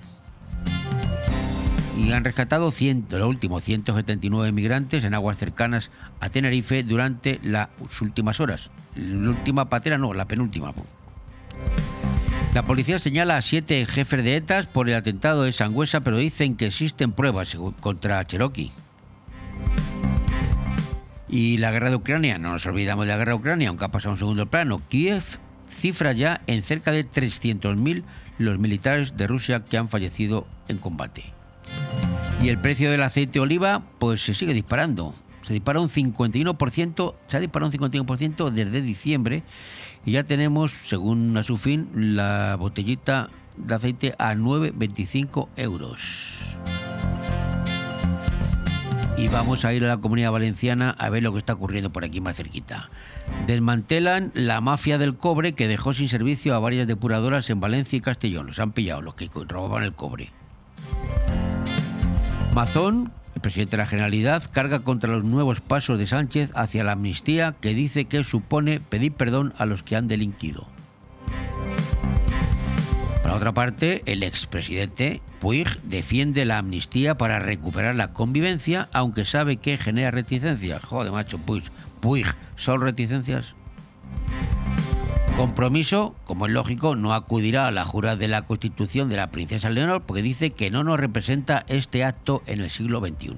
[1.96, 7.68] y han rescatado 100, los últimos 179 migrantes en aguas cercanas a Tenerife durante las
[8.00, 8.70] últimas horas.
[8.96, 10.72] La última patera no, la penúltima.
[12.54, 16.57] La policía señala a siete jefes de ETAs por el atentado de Sangüesa, pero dicen
[16.57, 18.70] que existen pruebas contra Cherokee.
[21.28, 23.88] Y la guerra de Ucrania, no nos olvidamos de la guerra de Ucrania, aunque ha
[23.88, 24.80] pasado un segundo plano.
[24.88, 25.24] Kiev
[25.68, 28.04] cifra ya en cerca de 300.000
[28.38, 31.34] los militares de Rusia que han fallecido en combate.
[32.42, 35.14] Y el precio del aceite oliva, pues se sigue disparando.
[35.42, 39.42] Se dispara un 51%, se ha disparado un 51% desde diciembre
[40.06, 46.56] y ya tenemos, según a su fin, la botellita de aceite a 9,25 euros.
[49.16, 52.04] Y vamos a ir a la comunidad valenciana a ver lo que está ocurriendo por
[52.04, 52.90] aquí más cerquita.
[53.46, 58.00] Desmantelan la mafia del cobre que dejó sin servicio a varias depuradoras en Valencia y
[58.00, 58.48] Castellón.
[58.48, 60.30] Los han pillado los que robaban el cobre.
[62.55, 66.92] Mazón, el presidente de la Generalidad, carga contra los nuevos pasos de Sánchez hacia la
[66.92, 70.66] amnistía que dice que supone pedir perdón a los que han delinquido.
[73.23, 79.57] Por otra parte, el expresidente Puig defiende la amnistía para recuperar la convivencia, aunque sabe
[79.57, 80.85] que genera reticencias.
[80.85, 81.64] Joder, macho, Puig,
[82.01, 83.55] Puig, ¿son reticencias?
[85.37, 89.68] Compromiso, como es lógico, no acudirá a la jura de la Constitución de la princesa
[89.68, 93.35] Leonor porque dice que no nos representa este acto en el siglo XXI.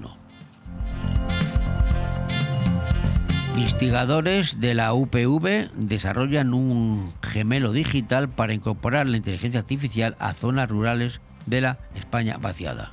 [3.55, 10.69] Investigadores de la UPV desarrollan un gemelo digital para incorporar la inteligencia artificial a zonas
[10.69, 12.91] rurales de la España vaciada.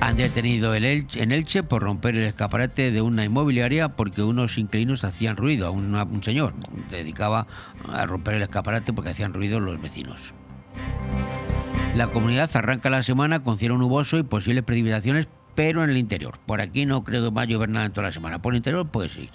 [0.00, 5.36] Han detenido en Elche por romper el escaparate de una inmobiliaria porque unos inquilinos hacían
[5.36, 5.70] ruido.
[5.70, 6.54] Un, señor
[6.90, 7.46] dedicaba
[7.92, 10.32] a romper el escaparate porque hacían ruido los vecinos.
[11.94, 16.38] La comunidad arranca la semana con cielo nuboso y posibles precipitaciones, pero en el interior.
[16.46, 18.40] Por aquí no creo que vaya a llover nada en toda la semana.
[18.40, 19.30] Por el interior puede seguir.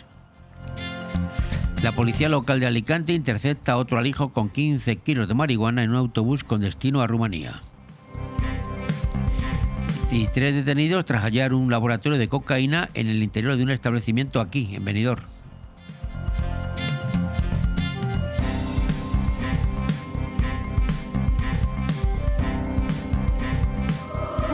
[1.84, 5.92] La policía local de Alicante intercepta a otro alijo con 15 kilos de marihuana en
[5.92, 7.62] un autobús con destino a Rumanía
[10.12, 14.40] y tres detenidos tras hallar un laboratorio de cocaína en el interior de un establecimiento
[14.40, 15.24] aquí, en Benidorm.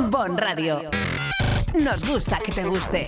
[0.09, 0.89] Bon Radio.
[1.79, 3.07] Nos gusta que te guste.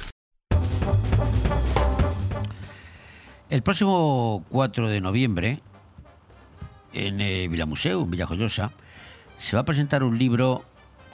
[3.51, 5.61] El próximo 4 de noviembre,
[6.93, 8.71] en el Villamuseo, en Villajoyosa,
[9.37, 10.63] se va a presentar un libro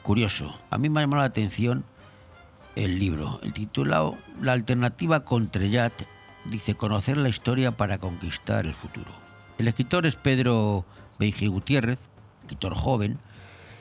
[0.03, 0.55] curioso.
[0.69, 1.83] A mí me ha llamado la atención
[2.75, 3.39] el libro.
[3.41, 5.93] El titulado La alternativa con Trellat
[6.45, 9.09] dice Conocer la historia para conquistar el futuro.
[9.57, 10.85] El escritor es Pedro
[11.17, 12.01] Beiji Gutiérrez,
[12.41, 13.17] escritor joven,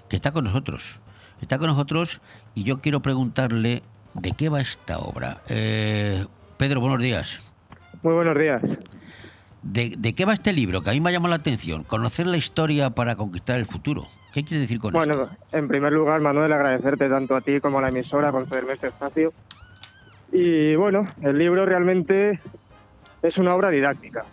[0.09, 0.99] que está con nosotros.
[1.43, 2.23] Está con nosotros
[2.55, 3.83] y yo quiero preguntarle
[4.15, 5.43] de qué va esta obra.
[5.47, 6.25] Eh,
[6.57, 7.46] Pedro, buenos días.
[8.07, 8.63] Muy buenos días.
[9.65, 10.81] ¿De, de qué va este libro?
[10.81, 11.83] Que a mí me ha llamado la atención.
[11.83, 14.07] Conocer la historia para conquistar el futuro.
[14.33, 15.37] ¿Qué quiere decir con Bueno, esto?
[15.51, 19.33] en primer lugar, Manuel, agradecerte tanto a ti como a la emisora concederme este espacio.
[20.31, 22.39] Y bueno, el libro realmente
[23.23, 24.25] es una obra didáctica.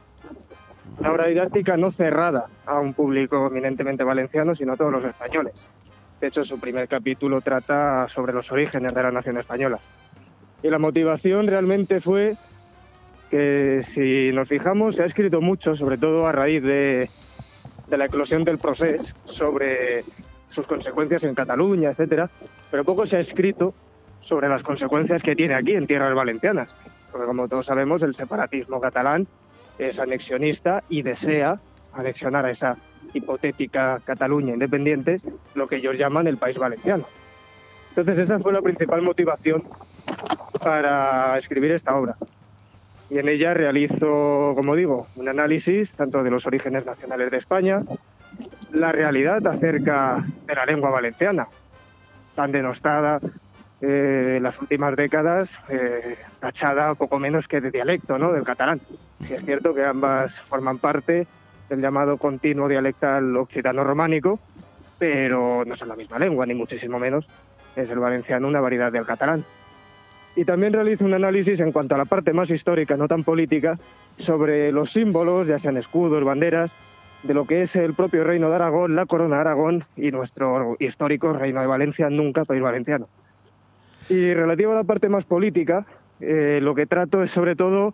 [1.00, 5.66] Una obra didáctica no cerrada a un público eminentemente valenciano, sino a todos los españoles.
[6.22, 9.80] De hecho, su primer capítulo trata sobre los orígenes de la nación española.
[10.62, 12.36] Y la motivación realmente fue
[13.34, 17.10] que, si nos fijamos, se ha escrito mucho, sobre todo a raíz de,
[17.88, 20.04] de la eclosión del proceso, sobre
[20.48, 22.30] sus consecuencias en Cataluña, etcétera,
[22.70, 23.74] pero poco se ha escrito
[24.22, 26.70] sobre las consecuencias que tiene aquí en tierras valencianas.
[27.12, 29.26] Porque como todos sabemos, el separatismo catalán
[29.80, 31.60] es anexionista y desea
[31.92, 32.78] anexionar a esa
[33.16, 35.22] hipotética Cataluña independiente
[35.56, 37.06] lo que ellos llaman el país valenciano.
[37.90, 39.64] Entonces esa fue la principal motivación
[40.60, 42.16] para escribir esta obra.
[43.14, 47.84] Y en ella realizo, como digo, un análisis tanto de los orígenes nacionales de España,
[48.72, 51.48] la realidad acerca de la lengua valenciana,
[52.34, 53.20] tan denostada
[53.82, 58.34] eh, en las últimas décadas, eh, tachada poco menos que de dialecto ¿no?
[58.34, 58.82] del catalán.
[59.22, 61.28] Si es cierto que ambas forman parte
[61.70, 64.40] del llamado continuo dialectal occitano-románico,
[64.98, 67.28] pero no son la misma lengua, ni muchísimo menos.
[67.76, 69.46] Es el valenciano una variedad del catalán.
[70.36, 73.78] Y también realizo un análisis en cuanto a la parte más histórica, no tan política,
[74.18, 76.72] sobre los símbolos, ya sean escudos, banderas,
[77.24, 80.76] de lo que es el propio Reino de Aragón, la Corona de Aragón y nuestro
[80.80, 83.08] histórico Reino de Valencia, nunca país valenciano.
[84.10, 85.86] Y relativo a la parte más política,
[86.20, 87.94] eh, lo que trato es sobre todo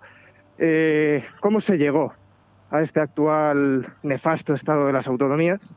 [0.58, 2.14] eh, cómo se llegó
[2.72, 5.74] a este actual nefasto estado de las autonomías,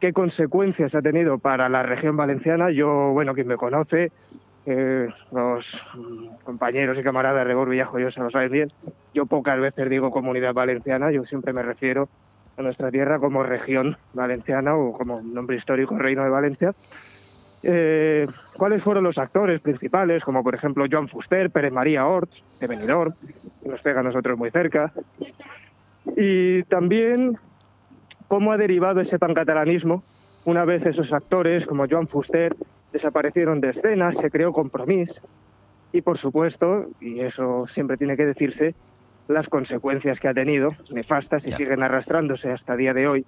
[0.00, 2.70] qué consecuencias ha tenido para la región valenciana.
[2.70, 4.12] Yo, bueno, quien me conoce,
[4.66, 8.72] eh, los mm, compañeros y camaradas de Bor Villajoyosa lo saben bien,
[9.12, 12.08] yo pocas veces digo comunidad valenciana, yo siempre me refiero
[12.56, 16.74] a nuestra tierra como región valenciana o como nombre histórico Reino de Valencia.
[17.62, 20.22] Eh, ¿Cuáles fueron los actores principales?
[20.22, 23.14] Como por ejemplo Joan Fuster, Pérez María Orts, de Benidorm,
[23.62, 24.92] que nos pega a nosotros muy cerca.
[26.16, 27.38] Y también
[28.28, 30.02] cómo ha derivado ese pancatalanismo
[30.44, 32.54] una vez esos actores como Joan Fuster
[32.94, 35.20] desaparecieron de escena, se creó compromiso
[35.92, 38.74] y por supuesto, y eso siempre tiene que decirse,
[39.28, 43.26] las consecuencias que ha tenido, nefastas y siguen arrastrándose hasta día de hoy,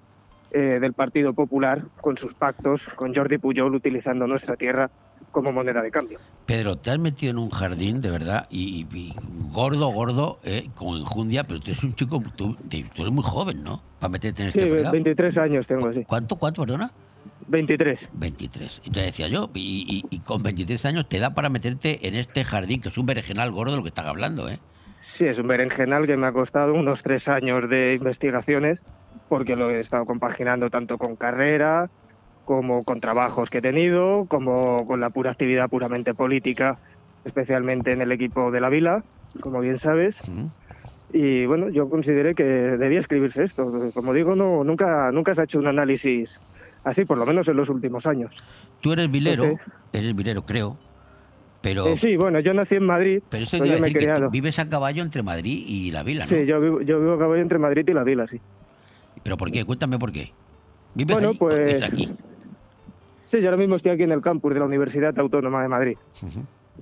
[0.52, 4.88] eh, del Partido Popular con sus pactos con Jordi Pujol utilizando nuestra tierra
[5.32, 6.18] como moneda de cambio.
[6.46, 9.14] Pedro, te has metido en un jardín, de verdad, y, y
[9.52, 13.64] gordo, gordo, eh, con enjundia, pero tú eres un chico, tú, tú eres muy joven,
[13.64, 13.82] ¿no?
[13.98, 14.92] Para meterte en Sí, este fregado.
[14.92, 16.04] 23 años tengo, sí.
[16.04, 16.92] ¿Cuánto, cuánto, perdona?
[17.48, 18.10] 23.
[18.14, 18.82] 23.
[18.84, 22.14] Y te decía yo, y, y- y con 23 años te da para meterte en
[22.14, 24.58] este jardín, que es un berenjenal gordo de lo que estás hablando, ¿eh?
[24.98, 28.82] Sí, es un berenjenal que me ha costado unos tres años de investigaciones,
[29.28, 31.90] porque lo he estado compaginando tanto con carrera,
[32.44, 36.78] como con trabajos que he tenido, como con la pura actividad puramente política,
[37.24, 39.04] especialmente en el equipo de la Vila,
[39.40, 40.20] como bien sabes.
[41.12, 43.90] Y bueno, yo consideré que debía escribirse esto.
[43.94, 46.40] Como digo, no, nunca, nunca se ha hecho un análisis
[46.87, 48.43] así, por lo menos en los últimos años.
[48.80, 49.59] Tú eres vilero,
[49.93, 50.78] eres vilero, creo,
[51.61, 51.87] pero...
[51.89, 54.30] Eh, sí, bueno, yo nací en Madrid, Pero eso te iba a decir que tú
[54.30, 56.28] vives a caballo entre Madrid y la vila, ¿no?
[56.28, 58.41] Sí, yo vivo, yo vivo a caballo entre Madrid y la Vila, sí.
[59.22, 59.64] ¿Pero por qué?
[59.64, 60.32] Cuéntame por qué.
[60.95, 61.39] ¿Vives Bueno, allí?
[61.39, 62.12] pues-.
[63.24, 65.99] Sí, yo ahora mismo estoy aquí en el campus de la Universidad Autónoma de Madrid,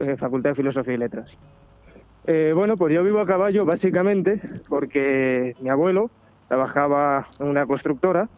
[0.00, 1.38] eh, Facultad de Filosofía y Letras.
[2.26, 6.10] Eh, bueno, pues yo vivo a caballo básicamente porque mi abuelo
[6.48, 8.28] trabajaba en una constructora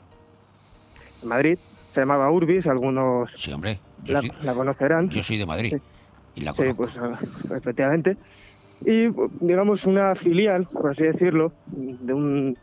[1.27, 1.59] en Madrid,
[1.91, 3.81] se llamaba Urbis, algunos Sí, hombre.
[4.05, 5.11] Yo, la, soy, la conocerán.
[5.11, 5.75] yo soy de Madrid.
[6.37, 7.19] Y la Sí, pues ah,
[7.57, 8.17] efectivamente.
[8.85, 9.09] Y
[9.41, 12.57] digamos una filial, por así decirlo, de un-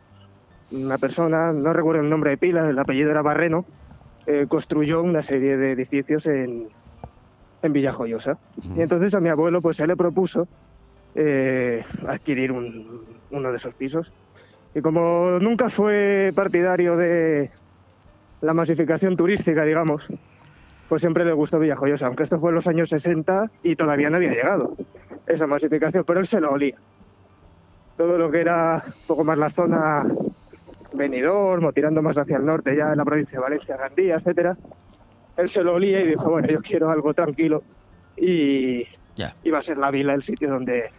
[0.70, 3.66] una persona, no recuerdo el nombre de pila, el apellido era Barreno,
[4.26, 6.68] eh, construyó una serie de edificios en,
[7.62, 8.38] en Villajoyosa.
[8.76, 10.48] Y entonces a mi abuelo pues se le propuso
[11.16, 14.12] eh, adquirir un- uno de esos pisos.
[14.74, 17.50] Y como nunca fue partidario de
[18.44, 20.02] la masificación turística, digamos,
[20.88, 24.16] pues siempre le gustó Villajoyosa, aunque esto fue en los años 60 y todavía no
[24.16, 24.76] había llegado
[25.26, 26.76] esa masificación, pero él se lo olía.
[27.96, 30.04] Todo lo que era un poco más la zona
[30.92, 34.56] Benidorm, o tirando más hacia el norte, ya en la provincia de Valencia, Gandía, etcétera,
[35.36, 37.62] él se lo olía y dijo, bueno, yo quiero algo tranquilo
[38.16, 38.84] y
[39.16, 39.34] Ya.
[39.42, 40.90] iba a ser la vila el sitio donde...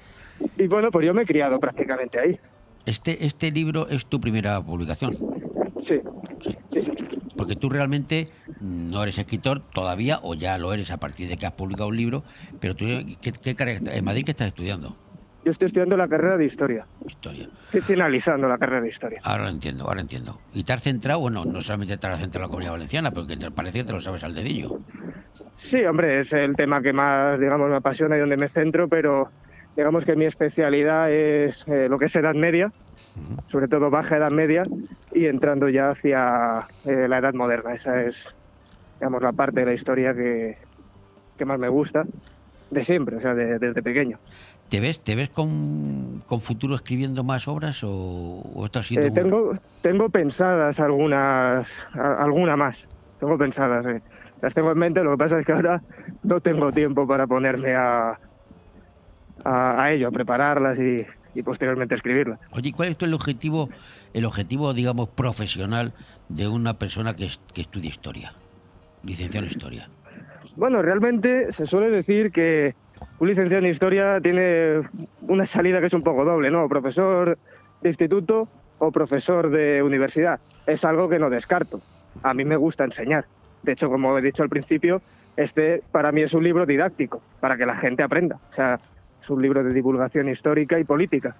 [0.57, 2.39] Y bueno, pues yo me he criado prácticamente ahí.
[2.85, 5.13] Este, este libro es tu primera publicación.
[5.77, 6.01] Sí,
[6.69, 6.91] sí, sí.
[7.37, 11.45] Porque tú realmente no eres escritor todavía, o ya lo eres a partir de que
[11.45, 12.23] has publicado un libro,
[12.59, 12.85] pero tú,
[13.21, 14.95] ¿qué, qué carrera- ¿en Madrid qué estás estudiando?
[15.43, 16.87] Yo estoy estudiando la carrera de Historia.
[17.07, 17.47] Historia.
[17.65, 19.19] Estoy finalizando la carrera de Historia.
[19.23, 20.39] Ahora lo entiendo, ahora entiendo.
[20.53, 23.37] ¿Y te has centrado, bueno, no solamente te has centrado en la comunidad valenciana, porque
[23.37, 24.79] te parece que te lo sabes al dedillo?
[25.53, 29.29] Sí, hombre, es el tema que más, digamos, me apasiona y donde me centro, pero
[29.75, 32.71] digamos que mi especialidad es eh, lo que es Edad Media,
[33.47, 34.65] sobre todo Baja Edad Media,
[35.11, 37.73] y entrando ya hacia eh, la Edad Moderna.
[37.73, 38.25] Esa es,
[38.99, 40.55] digamos, la parte de la historia que,
[41.37, 42.05] que más me gusta,
[42.69, 44.19] de siempre, o sea, de- desde pequeño.
[44.69, 49.11] ¿Te ves, te ves con, con futuro escribiendo más obras o, o estás siendo Eh,
[49.11, 52.87] tengo, tengo pensadas algunas, a- alguna más,
[53.19, 54.01] tengo pensadas, eh.
[54.41, 55.81] las tengo en mente, lo que pasa es que ahora
[56.23, 58.19] no tengo tiempo para ponerme a,
[59.43, 61.05] a, a ello, a prepararlas y,
[61.35, 62.39] y posteriormente escribirlas.
[62.51, 63.69] Oye, ¿cuál es el objetivo,
[64.13, 65.93] el objetivo, digamos, profesional
[66.29, 68.33] de una persona que, que estudia historia?
[69.03, 69.89] Licenciado en historia.
[70.55, 72.73] Bueno, realmente se suele decir que
[73.19, 74.81] un licenciado en historia tiene
[75.21, 76.67] una salida que es un poco doble, ¿no?
[76.69, 77.37] Profesor
[77.81, 78.47] de instituto
[78.79, 80.39] o profesor de universidad.
[80.65, 81.81] Es algo que no descarto.
[82.23, 83.25] A mí me gusta enseñar.
[83.63, 85.01] De hecho, como he dicho al principio,
[85.37, 88.39] este para mí es un libro didáctico, para que la gente aprenda.
[88.49, 88.79] O sea,
[89.25, 91.35] es un libro de divulgación histórica y política.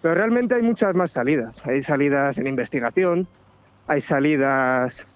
[0.00, 1.64] Pero realmente hay muchas más salidas.
[1.66, 3.28] Hay salidas en investigación,
[3.86, 5.06] hay salidas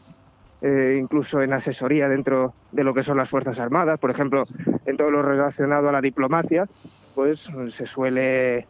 [0.60, 3.98] eh, incluso en asesoría dentro de lo que son las Fuerzas Armadas.
[3.98, 4.44] Por ejemplo,
[4.84, 6.66] en todo lo relacionado a la diplomacia,
[7.14, 8.66] pues se suele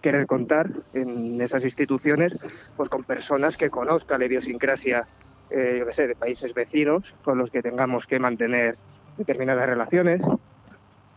[0.00, 2.36] querer contar en esas instituciones
[2.76, 5.04] pues con personas que conozcan la idiosincrasia,
[5.50, 8.76] eh, yo qué sé, de países vecinos con los que tengamos que mantener
[9.16, 10.22] determinadas relaciones.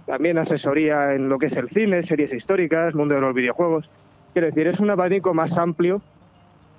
[0.06, 3.90] También asesoría en lo que es el cine, series históricas, mundo de los videojuegos.
[4.34, 6.02] Quiero decir, es un abanico más amplio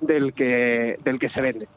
[0.00, 1.68] del que, del que se vende.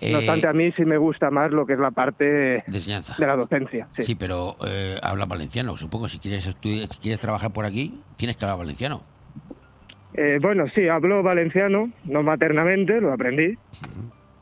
[0.00, 2.64] Eh, No obstante, a mí sí me gusta más lo que es la parte De
[2.66, 3.14] enseñanza.
[3.18, 3.86] de la docencia.
[3.90, 4.02] Sí.
[4.04, 5.76] Sí, pero eh, habla valenciano.
[5.76, 9.02] Supongo si quieres estudiar, si quieres trabajar por aquí, tienes que hablar valenciano.
[10.14, 13.56] Eh, bueno, sí, hablo valenciano, no maternamente, lo aprendí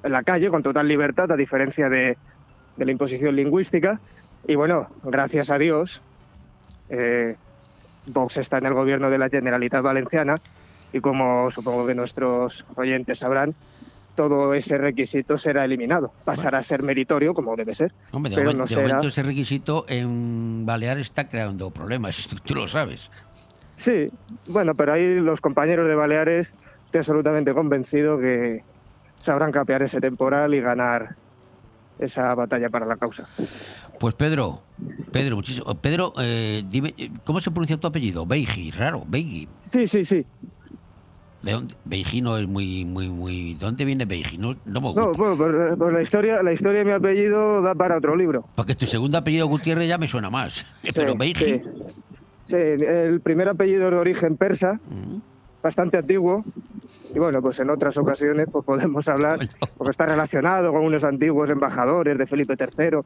[0.02, 2.16] en la calle con total libertad, a diferencia de,
[2.76, 4.00] de la imposición lingüística.
[4.46, 6.02] Y bueno, gracias a Dios,
[6.92, 7.36] eh,
[8.06, 10.36] Vox está en el gobierno de la Generalitat Valenciana
[10.92, 13.54] y como supongo que nuestros oyentes sabrán,
[14.14, 16.12] todo ese requisito será eliminado.
[16.24, 19.86] Pasará a ser meritorio, como debe ser, Hombre, de, pero no de momento ese requisito
[19.88, 23.10] en Baleares está creando problemas, tú lo sabes.
[23.74, 24.10] Sí,
[24.48, 28.62] bueno, pero ahí los compañeros de Baleares, estoy absolutamente convencido que
[29.16, 31.16] sabrán capear ese temporal y ganar
[31.98, 33.26] esa batalla para la causa.
[34.02, 34.60] Pues Pedro,
[35.12, 35.64] Pedro, muchísimo.
[35.76, 38.26] Pedro, eh, dime, eh, ¿cómo se pronuncia tu apellido?
[38.26, 39.46] Beigi, raro, Beigi.
[39.60, 40.26] Sí, sí, sí.
[41.42, 41.72] ¿De dónde?
[41.84, 43.54] Beigi no es muy, muy, muy.
[43.54, 44.38] ¿De dónde viene Beigi?
[44.38, 45.22] No, no me No, gusta.
[45.22, 48.44] bueno, por, por la historia, la historia de mi apellido da para otro libro.
[48.56, 50.66] Porque tu segundo apellido Gutiérrez ya me suena más.
[50.96, 51.44] Pero Sí, Beigi.
[51.44, 51.62] sí.
[52.44, 54.80] Sí, el primer apellido es de origen persa,
[55.62, 56.44] bastante antiguo.
[57.14, 59.38] Y bueno, pues en otras ocasiones pues podemos hablar,
[59.78, 62.98] porque está relacionado con unos antiguos embajadores de Felipe III.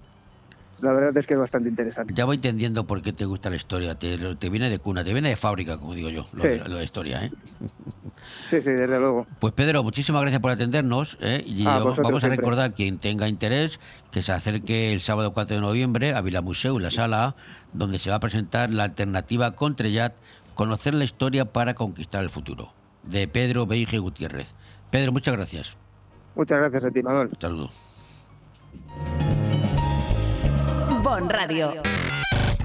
[0.82, 2.12] La verdad es que es bastante interesante.
[2.14, 3.94] Ya voy entendiendo por qué te gusta la historia.
[3.98, 6.48] Te, te viene de cuna, te viene de fábrica, como digo yo, lo, Sí.
[6.48, 7.32] de, lo de historia, ¿eh?
[8.50, 9.26] Sí, sí, desde luego.
[9.40, 11.16] Pues Pedro, muchísimas gracias por atendernos.
[11.20, 11.42] ¿eh?
[11.46, 12.30] Y Ah, vamos a siempre.
[12.36, 16.78] recordar, quien tenga interés, que se acerque el sábado 4 de noviembre a Vila Museu,
[16.78, 17.36] la sala
[17.72, 20.14] donde se va a presentar la alternativa Contrellat,
[20.54, 22.72] conocer la historia para conquistar el futuro,
[23.04, 24.54] de Pedro Beige Gutiérrez.
[24.90, 25.76] Pedro, muchas gracias.
[26.34, 27.30] Muchas gracias a ti, Manuel.
[27.40, 27.74] Saludos.
[31.06, 31.82] Bon Radio.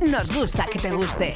[0.01, 1.35] Nos gusta que te guste.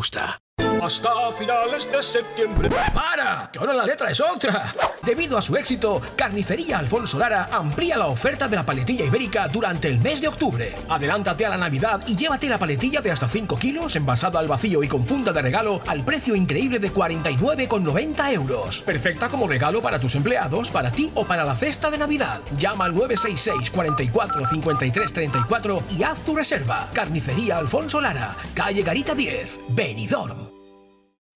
[0.01, 0.41] した？
[0.81, 2.67] Hasta finales de septiembre.
[2.91, 3.51] ¡Para!
[3.53, 4.73] ¡Que ahora la letra es otra!
[5.03, 9.89] Debido a su éxito, Carnicería Alfonso Lara amplía la oferta de la paletilla ibérica durante
[9.89, 10.75] el mes de octubre.
[10.89, 14.81] Adelántate a la Navidad y llévate la paletilla de hasta 5 kilos envasada al vacío
[14.81, 18.81] y con funda de regalo al precio increíble de 49,90 euros.
[18.81, 22.39] Perfecta como regalo para tus empleados, para ti o para la cesta de Navidad.
[22.57, 26.89] Llama al 966 44 53 34 y haz tu reserva.
[26.91, 30.61] Carnicería Alfonso Lara, calle Garita 10, Benidorm.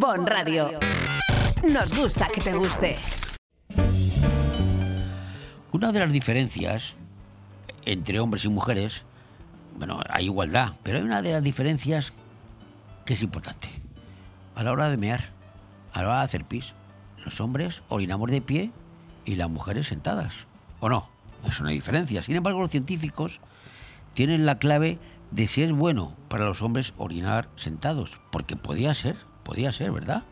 [0.00, 0.78] Bon Radio.
[1.62, 2.96] Nos gusta que te guste.
[5.72, 6.94] Una de las diferencias
[7.84, 9.02] entre hombres y mujeres,
[9.76, 12.14] bueno, hay igualdad, pero hay una de las diferencias
[13.04, 13.68] que es importante.
[14.54, 15.22] A la hora de mear,
[15.92, 16.72] a la hora de hacer pis,
[17.22, 18.70] los hombres orinamos de pie
[19.26, 20.32] y las mujeres sentadas.
[20.80, 21.10] ¿O no?
[21.46, 22.22] Es una diferencia.
[22.22, 23.42] Sin embargo, los científicos
[24.14, 24.98] tienen la clave
[25.30, 30.22] de si es bueno para los hombres orinar sentados, porque podía ser, podía ser, ¿verdad?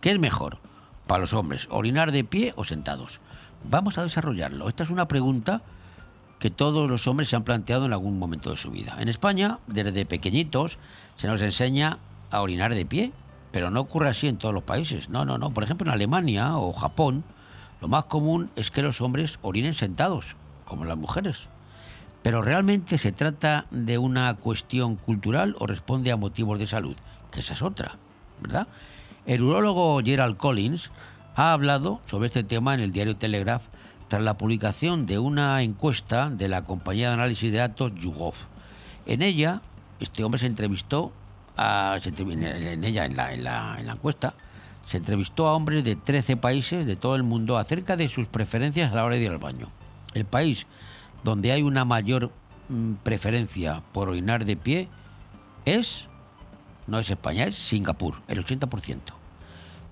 [0.00, 0.56] ¿Qué es mejor
[1.06, 3.20] para los hombres, orinar de pie o sentados?
[3.62, 4.70] Vamos a desarrollarlo.
[4.70, 5.60] Esta es una pregunta
[6.38, 8.96] que todos los hombres se han planteado en algún momento de su vida.
[9.00, 10.78] En España, desde pequeñitos,
[11.18, 11.98] se nos enseña
[12.30, 13.12] a orinar de pie,
[13.52, 15.10] pero no ocurre así en todos los países.
[15.10, 15.50] No, no, no.
[15.50, 17.22] Por ejemplo, en Alemania o Japón,
[17.82, 21.50] lo más común es que los hombres orinen sentados, como las mujeres.
[22.22, 26.96] Pero realmente se trata de una cuestión cultural o responde a motivos de salud,
[27.30, 27.98] que esa es otra,
[29.26, 30.90] El urólogo Gerald Collins
[31.36, 33.64] ha hablado sobre este tema en el diario Telegraph
[34.08, 38.34] tras la publicación de una encuesta de la compañía de análisis de datos YouGov.
[39.06, 39.60] En ella,
[40.00, 41.12] este hombre se entrevistó
[41.56, 43.34] a, en la-
[43.78, 44.34] en la encuesta,
[44.86, 48.92] se entrevistó a hombres de 13 países de todo el mundo acerca de sus preferencias
[48.92, 49.68] a la hora de ir al baño.
[50.12, 50.66] El país
[51.24, 52.30] donde hay una mayor
[52.68, 54.88] mm, preferencia por orinar de pie
[55.64, 56.06] es,
[56.86, 58.98] no es España, es Singapur, el 80%.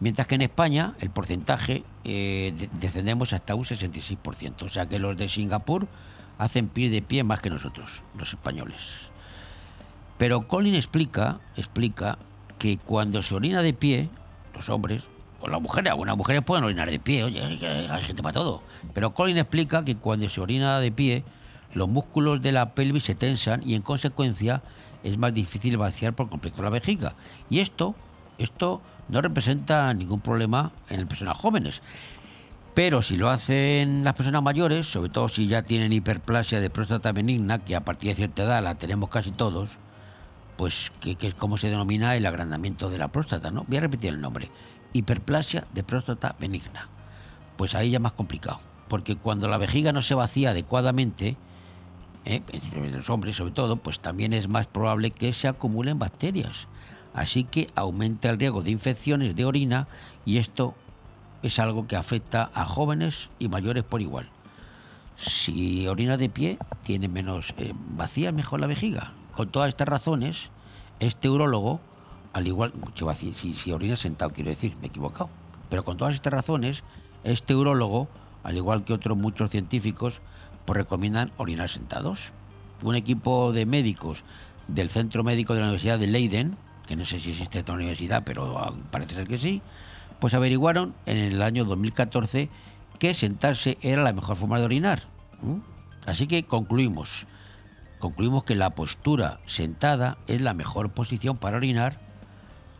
[0.01, 4.62] Mientras que en España el porcentaje eh, de- descendemos hasta un 66%.
[4.62, 5.86] O sea que los de Singapur
[6.38, 8.80] hacen pie de pie más que nosotros, los españoles.
[10.18, 12.18] Pero Colin explica, explica
[12.59, 14.09] que cuando se orina de pie,
[14.55, 15.05] los hombres,
[15.40, 18.62] o las mujeres, algunas mujeres pueden orinar de pie, oye, hay gente para todo.
[18.95, 21.24] Pero Colin explica que cuando se orina de pie,
[21.74, 24.62] los músculos de la pelvis se tensan y en consecuencia
[25.03, 27.15] es más difícil vaciar por completo la vejiga.
[27.51, 27.95] Y esto,
[28.39, 31.83] esto no representa ningún problema en personas jóvenes.
[32.75, 37.13] Pero si lo hacen las personas mayores, sobre todo si ya tienen hiperplasia de próstata
[37.13, 39.73] benigna, que a partir de cierta edad la tenemos casi todos,
[40.57, 43.65] pues que, que es como se denomina el agrandamiento de la próstata, ¿no?
[43.69, 44.51] Voy a repetir el nombre.
[44.95, 46.89] Hiperplasia de próstata benigna.
[47.59, 48.61] Pues ahí ya es más complicado.
[48.89, 51.37] Porque cuando la vejiga no se vacía adecuadamente,
[52.25, 52.43] ¿eh?
[52.53, 56.66] en los hombres sobre todo, pues también es más probable que se acumulen bacterias.
[57.14, 59.87] Así que aumenta el riesgo de infecciones de orina
[60.25, 60.75] y esto
[61.43, 64.29] es algo que afecta a jóvenes y mayores por igual.
[65.16, 69.12] Si orina de pie, tiene menos eh, vacía mejor la vejiga.
[69.33, 70.51] Con todas estas razones,
[71.01, 71.81] este urólogo,
[72.33, 72.73] al igual,
[73.35, 75.29] si, orina sentado, quiero decir, me he equivocado.
[75.68, 76.83] Pero con todas estas razones,
[77.25, 78.09] este urólogo,
[78.43, 80.20] al igual que otros muchos científicos,
[80.65, 82.33] pues recomiendan orinar sentados.
[82.83, 84.25] Un equipo de médicos
[84.69, 86.57] del Centro Médico de la Universidad de Leiden,
[86.87, 89.63] que no sé si existe esta universidad, pero ah, parece ser que sí,
[90.21, 92.49] pues averiguaron en el año 2014
[92.99, 95.03] que sentarse era la mejor forma de orinar.
[96.07, 97.27] Así que concluimos.
[97.99, 101.99] Concluimos que la postura sentada es la mejor posición para orinar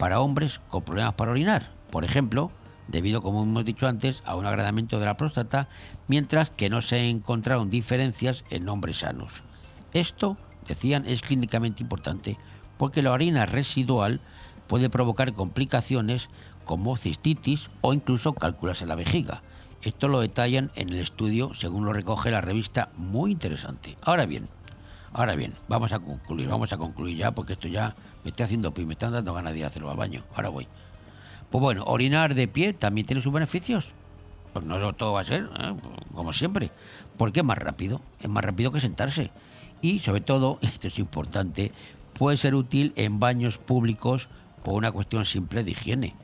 [0.03, 1.71] para hombres con problemas para orinar.
[1.93, 2.51] Por ejemplo,
[2.89, 5.69] debido, como hemos dicho antes, a un agradamiento de la próstata,
[6.09, 9.43] mientras que no se encontraron diferencias en hombres sanos.
[9.93, 12.39] Esto, decían, es clínicamente importante
[12.79, 14.21] porque la orina residual
[14.67, 16.29] puede provocar complicaciones
[16.65, 19.43] como cistitis o incluso cálculos en la vejiga.
[19.83, 23.97] Esto lo detallan en el estudio según lo recoge la revista, muy interesante.
[24.01, 24.49] Ahora bien,
[25.13, 28.73] ahora bien, vamos a concluir, vamos a concluir ya porque esto ya me está haciendo
[28.73, 30.23] pi, me están dando ganas de ir a hacerlo al baño.
[30.35, 30.69] Ahora voy.
[31.53, 33.93] Pues bueno, orinar de pie también tiene sus beneficios.
[34.55, 35.75] Pues no todo va a ser, ¿eh?
[36.15, 36.71] como siempre.
[37.19, 39.31] Porque es más rápido, es más rápido que sentarse.
[39.83, 41.71] Y sobre todo, esto es importante,
[42.15, 44.31] puede ser útil en baños públicos
[44.65, 46.15] por una cuestión simple de higiene.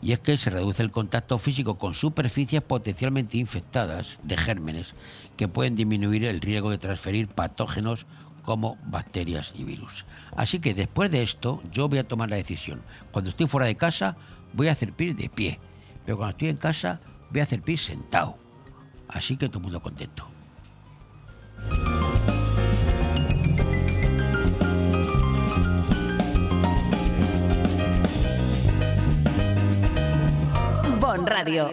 [0.00, 4.94] Y es que se reduce el contacto físico con superficies potencialmente infectadas de gérmenes
[5.36, 8.06] que pueden disminuir el riesgo de transferir patógenos
[8.42, 10.06] como bacterias y virus.
[10.34, 12.80] Así que después de esto yo voy a tomar la decisión.
[13.12, 14.16] Cuando estoy fuera de casa
[14.52, 15.58] voy a hacer pis de pie,
[16.04, 18.36] pero cuando estoy en casa voy a hacer pis sentado.
[19.08, 20.28] Así que todo el mundo contento.
[31.00, 31.70] Bon Radio.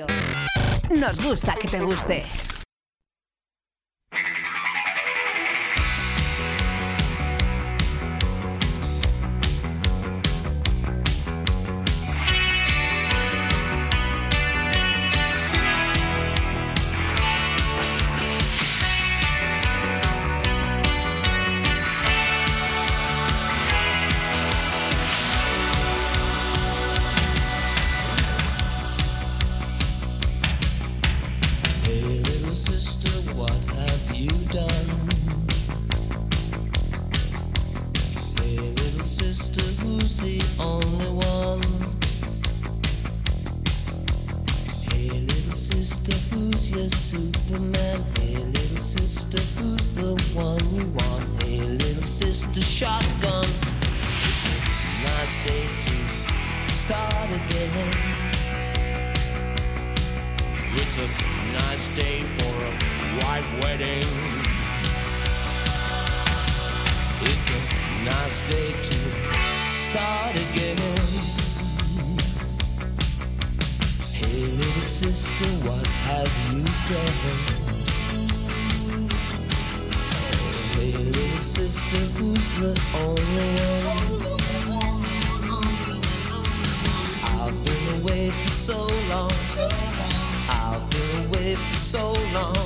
[0.98, 2.24] Nos gusta que te guste.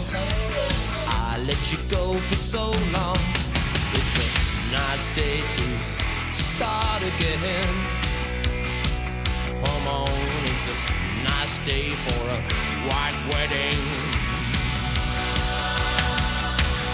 [0.01, 3.17] I let you go for so long.
[3.91, 7.73] It's a nice day to start again.
[9.61, 10.09] Come on,
[10.43, 12.39] it's a nice day for a
[12.87, 13.81] white wedding.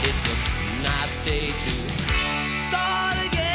[0.01, 0.35] It's a
[0.81, 1.69] nice day to
[2.65, 3.54] start again.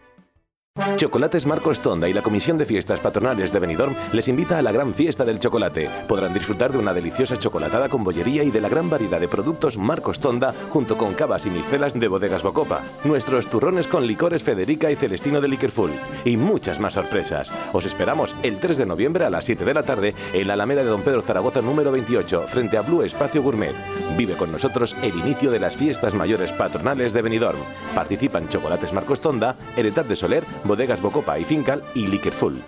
[0.95, 4.71] Chocolates Marcos Tonda y la Comisión de Fiestas Patronales de Benidorm les invita a la
[4.71, 5.89] gran fiesta del chocolate.
[6.07, 9.77] Podrán disfrutar de una deliciosa chocolatada con bollería y de la gran variedad de productos
[9.77, 14.89] Marcos Tonda junto con cavas y mistelas de bodegas Bocopa, nuestros turrones con licores Federica
[14.89, 15.91] y Celestino de Liquorful
[16.23, 17.51] y muchas más sorpresas.
[17.73, 20.83] Os esperamos el 3 de noviembre a las 7 de la tarde en la Alameda
[20.83, 23.75] de Don Pedro Zaragoza número 28 frente a Blue Espacio Gourmet.
[24.17, 27.59] Vive con nosotros el inicio de las fiestas mayores patronales de Benidorm.
[27.93, 32.61] Participan Chocolates Marcos Tonda, Heredad de Soler, Bodegas Bocopa y Fincal y Liquorful.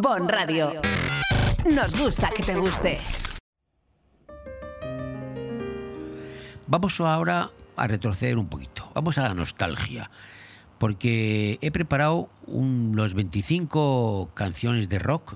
[0.00, 0.80] Bon Radio.
[1.70, 2.98] Nos gusta que te guste.
[6.66, 8.90] Vamos ahora a retroceder un poquito.
[8.94, 10.10] Vamos a la nostalgia.
[10.78, 15.34] Porque he preparado un- los 25 canciones de rock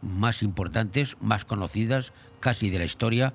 [0.00, 3.34] más importantes, más conocidas, casi de la historia,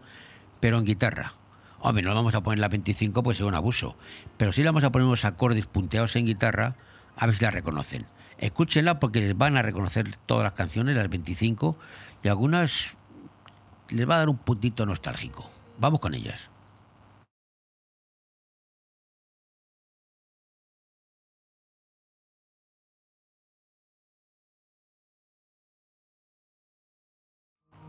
[0.60, 1.34] pero en guitarra.
[1.80, 3.96] Hombre, no vamos a poner las 25 pues es un abuso.
[4.38, 6.76] Pero sí le vamos a poner unos acordes punteados en guitarra,
[7.16, 8.06] a ver si la reconocen.
[8.38, 11.78] Escúchenla porque les van a reconocer todas las canciones, las 25,
[12.24, 12.88] y algunas
[13.90, 15.50] les va a dar un puntito nostálgico.
[15.78, 16.50] Vamos con ellas.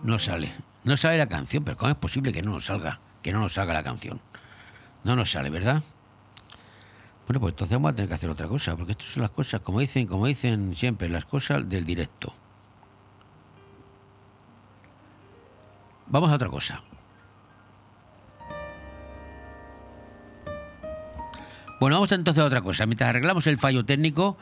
[0.03, 0.53] No sale.
[0.85, 3.01] No sale la canción, pero ¿cómo es posible que no nos salga?
[3.22, 4.20] Que no nos salga la canción.
[5.03, 5.83] No nos sale, ¿verdad?
[7.27, 9.61] Bueno, pues entonces vamos a tener que hacer otra cosa, porque estas son las cosas,
[9.62, 12.33] como dicen, como dicen siempre, las cosas del directo.
[16.07, 16.83] Vamos a otra cosa.
[21.81, 22.87] Bueno, vamos entonces a otra cosa.
[22.87, 24.37] Mientras arreglamos el fallo técnico,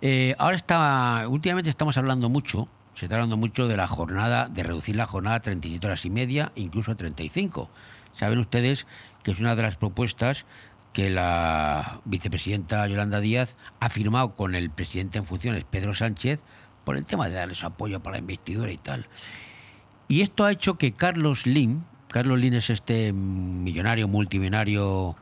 [0.00, 4.64] eh, ahora está, últimamente estamos hablando mucho, se está hablando mucho de la jornada, de
[4.64, 7.70] reducir la jornada a 37 horas y media, incluso a 35.
[8.12, 8.86] Saben ustedes
[9.22, 10.44] que es una de las propuestas
[10.94, 16.40] que la vicepresidenta Yolanda Díaz ha firmado con el presidente en funciones, Pedro Sánchez,
[16.84, 19.06] por el tema de darle su apoyo para la investidura y tal.
[20.06, 25.16] Y esto ha hecho que Carlos Lim, Carlos Lim es este millonario, multimillonario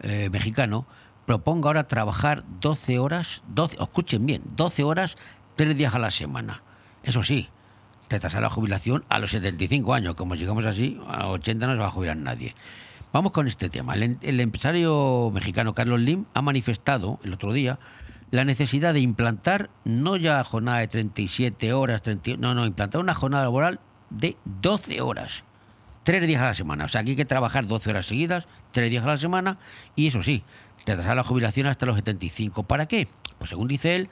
[0.00, 0.86] eh, mexicano,
[1.26, 5.18] proponga ahora trabajar 12 horas, 12, escuchen bien, 12 horas,
[5.56, 6.62] 3 días a la semana.
[7.02, 7.50] Eso sí,
[8.08, 10.14] retrasar la jubilación a los 75 años.
[10.14, 12.54] Como llegamos así, a los 80 no se va a jubilar nadie.
[13.12, 13.94] Vamos con este tema.
[13.94, 17.78] El, em- empresario mexicano Carlos Lim ha manifestado el otro día
[18.30, 23.14] la necesidad de implantar no ya jornada de 37 horas, 30, no, no, implantar una
[23.14, 23.80] jornada laboral
[24.10, 25.44] de 12 horas.
[26.02, 26.84] Tres días a la semana.
[26.84, 29.58] O sea, aquí hay que trabajar 12 horas seguidas, tres días a la semana,
[29.96, 30.44] y eso sí,
[30.86, 32.64] retrasar la jubilación hasta los 75.
[32.64, 33.08] ¿Para qué?
[33.38, 34.10] Pues según dice él,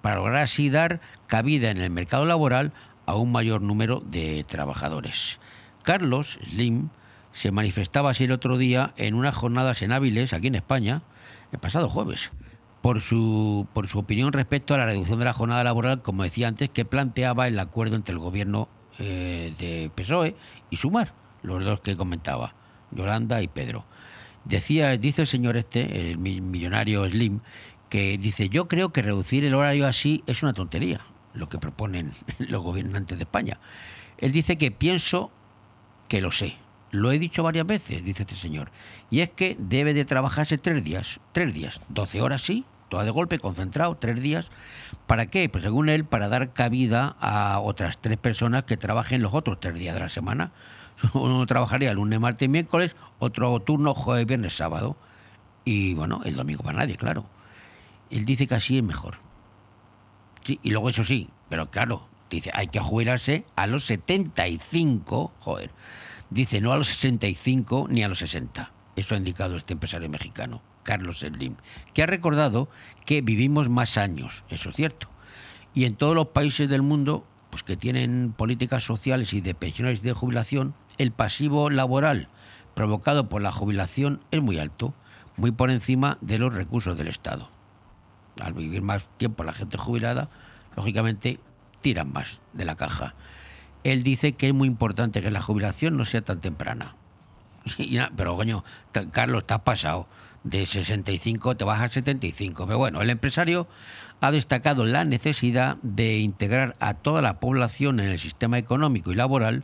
[0.00, 2.72] para lograr así dar cabida en el mercado laboral
[3.06, 5.40] a un mayor número de trabajadores.
[5.82, 6.90] Carlos Slim
[7.36, 11.02] se manifestaba así el otro día en unas jornadas en Áviles, aquí en España,
[11.52, 12.32] el pasado jueves,
[12.80, 16.48] por su, por su opinión respecto a la reducción de la jornada laboral, como decía
[16.48, 18.68] antes, que planteaba el acuerdo entre el gobierno
[18.98, 20.34] eh, de PSOE
[20.70, 21.12] y Sumar,
[21.42, 22.54] los dos que comentaba,
[22.90, 23.84] Yolanda y Pedro.
[24.46, 27.40] Decía, dice el señor este, el mi- millonario Slim,
[27.90, 31.00] que dice, yo creo que reducir el horario así es una tontería,
[31.34, 33.60] lo que proponen los gobernantes de España.
[34.18, 35.30] Él dice que pienso
[36.08, 36.54] que lo sé.
[36.90, 38.70] Lo he dicho varias veces, dice este señor.
[39.10, 41.20] Y es que debe de trabajarse tres días.
[41.32, 41.80] Tres días.
[41.88, 44.50] 12 horas sí, toda de golpe, concentrado, tres días.
[45.06, 45.48] ¿Para qué?
[45.48, 49.74] Pues según él, para dar cabida a otras tres personas que trabajen los otros tres
[49.74, 50.52] días de la semana.
[51.14, 54.96] Uno trabajaría lunes, martes y miércoles, otro turno jueves, viernes, sábado.
[55.64, 57.26] Y bueno, el domingo para nadie, claro.
[58.10, 59.16] Él dice que así es mejor.
[60.44, 65.72] Sí, y luego eso sí, pero claro, dice, hay que jubilarse a los 75, joder.
[66.30, 68.72] Dice, no a los 65 ni a los 60.
[68.96, 71.56] Eso ha indicado este empresario mexicano, Carlos Slim,
[71.94, 72.68] que ha recordado
[73.04, 75.08] que vivimos más años, eso es cierto.
[75.74, 80.02] Y en todos los países del mundo, pues que tienen políticas sociales y de pensiones
[80.02, 82.28] de jubilación, el pasivo laboral
[82.74, 84.94] provocado por la jubilación es muy alto,
[85.36, 87.50] muy por encima de los recursos del Estado
[88.40, 90.28] al vivir más tiempo la gente jubilada,
[90.76, 91.40] lógicamente
[91.80, 93.14] tiran más de la caja.
[93.86, 96.96] Él dice que es muy importante que la jubilación no sea tan temprana.
[98.16, 98.64] Pero coño,
[99.12, 100.08] Carlos, estás pasado.
[100.42, 102.66] de 65 te baja a 75.
[102.66, 103.68] Pero bueno, el empresario
[104.20, 109.14] ha destacado la necesidad de integrar a toda la población en el sistema económico y
[109.14, 109.62] laboral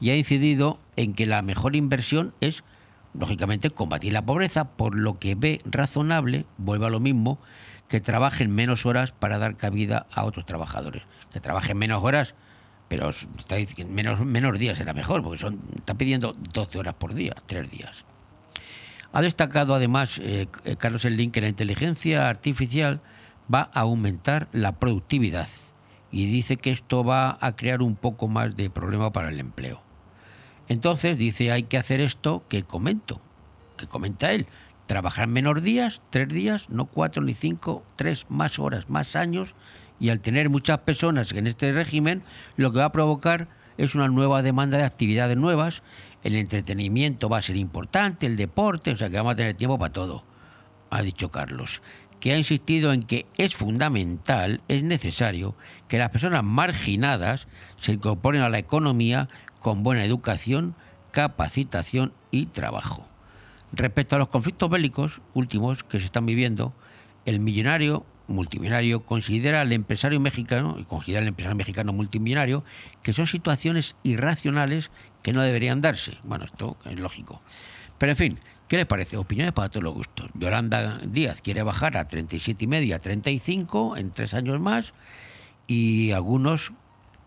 [0.00, 2.64] y ha incidido en que la mejor inversión es,
[3.14, 7.38] lógicamente, combatir la pobreza, por lo que ve razonable, vuelve a lo mismo,
[7.86, 11.04] que trabajen menos horas para dar cabida a otros trabajadores.
[11.32, 12.34] Que trabajen menos horas,
[12.92, 17.14] pero está diciendo menos, menos días será mejor, porque son, está pidiendo 12 horas por
[17.14, 18.04] día, 3 días.
[19.14, 23.00] Ha destacado además eh, Carlos Slim que la inteligencia artificial
[23.52, 25.48] va a aumentar la productividad
[26.10, 29.80] y dice que esto va a crear un poco más de problema para el empleo.
[30.68, 33.22] Entonces dice hay que hacer esto que comento,
[33.78, 34.46] que comenta él,
[34.84, 39.54] trabajar menos días, tres días, no cuatro ni cinco, tres más horas, más años,
[40.02, 42.24] y al tener muchas personas en este régimen,
[42.56, 43.46] lo que va a provocar
[43.78, 45.84] es una nueva demanda de actividades nuevas,
[46.24, 49.78] el entretenimiento va a ser importante, el deporte, o sea que vamos a tener tiempo
[49.78, 50.24] para todo,
[50.90, 51.80] ha dicho Carlos
[52.18, 55.56] que ha insistido en que es fundamental, es necesario
[55.88, 57.48] que las personas marginadas
[57.80, 59.28] se incorporen a la economía
[59.58, 60.76] con buena educación,
[61.10, 63.08] capacitación y trabajo.
[63.72, 66.72] Respecto a los conflictos bélicos últimos que se están viviendo,
[67.24, 72.64] el millonario multimillonario considera al empresario mexicano, considera al empresario mexicano multimillonario,
[73.02, 74.90] que son situaciones irracionales
[75.22, 76.18] que no deberían darse.
[76.24, 77.40] Bueno, esto es lógico.
[77.98, 79.16] Pero en fin, ¿qué les parece?
[79.16, 80.30] Opiniones para todos los gustos.
[80.34, 84.92] Yolanda Díaz quiere bajar a 37 y media, 35 en tres años más,
[85.66, 86.72] y algunos,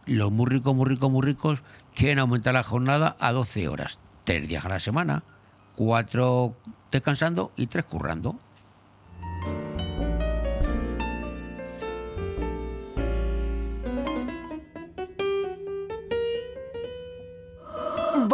[0.06, 1.64] los muy ricos, muy ricos, muy ricos,
[1.96, 5.24] quieren aumentar la jornada a 12 horas, tres días a la semana,
[5.76, 6.56] cuatro
[6.92, 8.40] descansando y tres currando.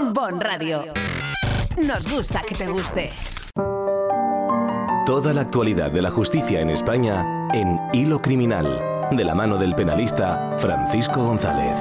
[0.00, 0.84] Bon Radio.
[1.76, 3.10] Nos gusta que te guste.
[5.04, 9.74] Toda la actualidad de la justicia en España en Hilo Criminal, de la mano del
[9.74, 11.76] penalista Francisco González.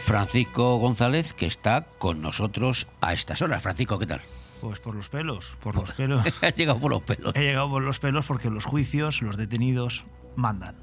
[0.00, 3.62] Francisco González, que está con nosotros a estas horas.
[3.62, 4.20] Francisco, ¿qué tal?
[4.60, 6.24] Pues por los pelos, por los pelos.
[6.42, 7.34] Has llegado por los pelos.
[7.34, 10.04] He llegado por los pelos porque los juicios, los detenidos,
[10.36, 10.76] mandan.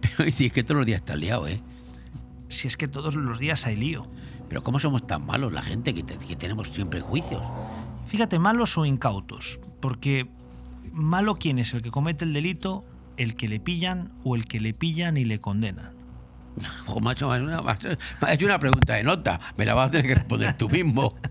[0.00, 1.60] Pero si es que todos los días estás liado, ¿eh?
[2.48, 4.06] Si es que todos los días hay lío.
[4.48, 7.42] Pero ¿cómo somos tan malos la gente que, te- que tenemos siempre juicios?
[8.06, 10.30] Fíjate, malos o incautos, porque
[10.92, 12.84] malo quién es el que comete el delito,
[13.18, 15.92] el que le pillan o el que le pillan y le condenan.
[17.02, 17.36] Macho, me
[17.70, 19.38] has hecho una pregunta de nota.
[19.58, 21.14] Me la vas a tener que responder tú mismo.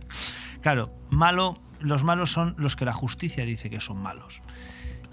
[0.62, 4.42] Claro, malo, los malos son los que la justicia dice que son malos.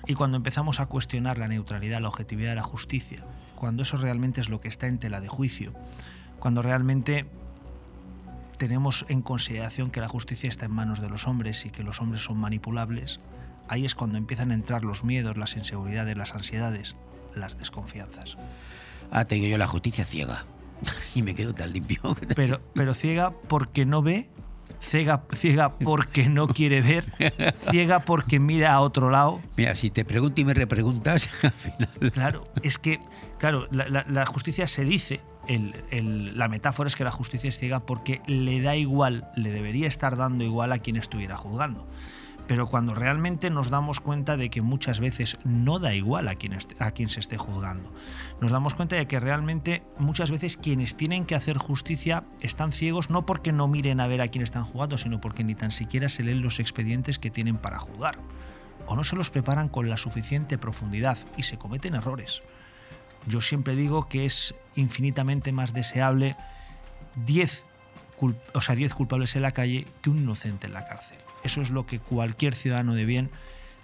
[0.07, 3.25] Y cuando empezamos a cuestionar la neutralidad, la objetividad de la justicia,
[3.65, 5.73] cuando eso realmente es lo que está en tela de juicio,
[6.39, 7.25] cuando realmente
[8.59, 12.03] tenemos en consideración que la justicia está en manos de los hombres y que los
[12.03, 13.21] hombres son manipulables,
[13.67, 16.95] ahí es cuando empiezan a entrar los miedos, las inseguridades, las ansiedades,
[17.35, 18.37] las desconfianzas.
[19.11, 20.45] Ah, te digo yo la justicia ciega.
[21.15, 22.03] Y me quedo tan limpio.
[22.37, 24.29] Pero, pero ciega porque no ve,
[24.85, 27.05] ciega, ciega porque no quiere ver,
[27.71, 29.41] ciega porque mira a otro lado.
[29.57, 32.13] Mira, si te pregunto y me repreguntas, al final.
[32.13, 33.01] Claro, es que,
[33.39, 37.49] claro, la, la- la justicia se dice, el- el- la metáfora es que la justicia
[37.49, 41.87] es ciega porque le da igual, le debería estar dando igual a quien estuviera juzgando.
[42.47, 47.09] Pero cuando realmente nos damos cuenta de que muchas veces no da igual a quien,
[47.09, 47.91] se esté juzgando,
[48.41, 53.09] nos damos cuenta de que realmente muchas veces quienes tienen que hacer justicia están ciegos
[53.09, 56.11] no porque no miren a ver a quién están jugando, sino porque ni tan siquiera
[56.11, 58.19] se leen los expedientes que tienen para juzgar.
[58.87, 62.43] O no se los preparan con la suficiente profundidad y se cometen errores.
[63.27, 66.37] Yo siempre digo que es infinitamente más deseable
[67.25, 67.65] 10
[68.21, 71.17] cul- o sea, 10 culpables en la calle que un inocente en la cárcel.
[71.45, 73.31] Eso es lo que cualquier ciudadano de bien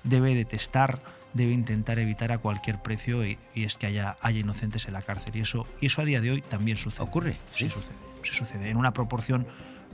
[0.03, 1.01] debe detestar,
[1.35, 5.03] debe intentar evitar a cualquier precio y, y es que haya, haya inocentes en la
[5.03, 5.37] cárcel.
[5.37, 7.05] Y eso, y eso a día de hoy también sucede.
[7.05, 7.37] ¿Ocurre?
[7.55, 7.95] Sí, sucede.
[8.23, 8.71] Sí sucede.
[8.71, 9.47] En una proporción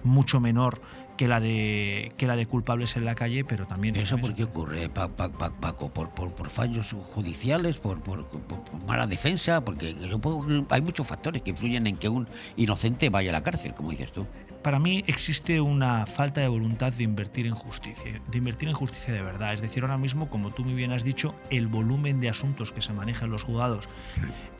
[0.04, 0.80] mucho menor
[1.16, 4.44] que la de que la de culpables en la calle, pero también ¿Eso por qué
[4.44, 5.88] ocurre, Pa- Pa- Pa- Paco?
[5.92, 7.76] ¿Por, por, por fallos judiciales?
[7.78, 9.64] ¿Por, por, por- mala defensa?
[9.64, 13.42] Porque yo puedo- hay muchos factores que influyen en que un inocente vaya a la
[13.42, 14.26] cárcel, como dices tú.
[14.62, 19.14] Para mí existe una falta de voluntad de invertir en justicia, de invertir en justicia
[19.14, 19.54] de verdad.
[19.54, 22.82] Es decir, ahora mismo, como tú muy bien has dicho, el volumen de asuntos que
[22.82, 23.88] se manejan en los juzgados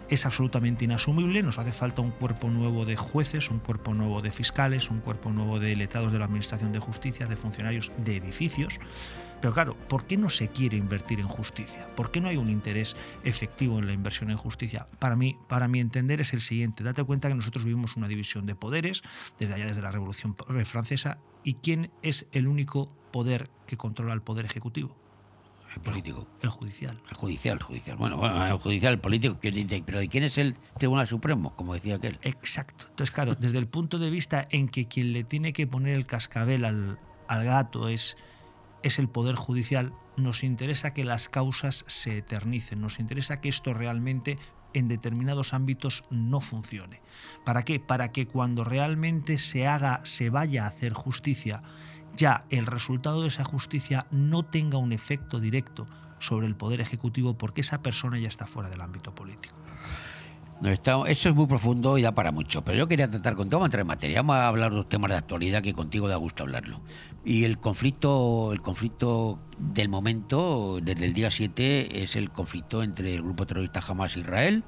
[0.09, 1.43] es absolutamente inasumible.
[1.43, 5.31] Nos hace falta un cuerpo nuevo de jueces, un cuerpo nuevo de fiscales, un cuerpo
[5.31, 8.79] nuevo de letrados de la Administración de Justicia, de funcionarios de edificios.
[9.41, 11.89] Pero claro, ¿por qué no se quiere invertir en justicia?
[11.95, 14.89] ¿Por qué no hay un interés efectivo en la inversión en justicia?
[14.99, 16.85] Para mí, para mi entender, es el siguiente.
[16.85, 19.03] Date cuenta que nosotros vivimos una división de poderes,
[19.39, 24.23] desde allá desde la Revolución Francesa, y quién es el único poder que controla el
[24.23, 24.97] poder ejecutivo.
[25.77, 26.27] El político.
[26.41, 27.01] El judicial.
[27.11, 27.97] El judicial, el judicial.
[27.99, 31.55] Bueno, bueno, el judicial, el político, pero ¿de quién es el Tribunal Supremo?
[31.55, 32.19] Como decía aquel.
[32.23, 32.87] Exacto.
[32.89, 36.07] Entonces, claro, desde el punto de vista en que quien le tiene que poner el
[36.07, 36.99] cascabel al,
[37.29, 38.17] al gato es,
[38.83, 43.75] es el Poder Judicial, nos interesa que las causas se eternicen, nos interesa que esto
[43.75, 44.39] realmente
[44.73, 47.03] en determinados ámbitos no funcione.
[47.45, 47.81] ¿Para qué?
[47.81, 51.63] Para que cuando realmente se haga, se vaya a hacer justicia,
[52.17, 55.87] ya el resultado de esa justicia no tenga un efecto directo
[56.19, 59.55] sobre el poder ejecutivo porque esa persona ya está fuera del ámbito político.
[60.65, 62.65] Eso es muy profundo y da para mucho.
[62.65, 64.89] Pero yo quería tratar contigo, vamos a entrar en materia, vamos a hablar de los
[64.89, 66.81] temas de actualidad que contigo da gusto hablarlo.
[67.25, 73.15] Y el conflicto, el conflicto del momento, desde el día 7, es el conflicto entre
[73.15, 74.65] el grupo terrorista Hamas e Israel.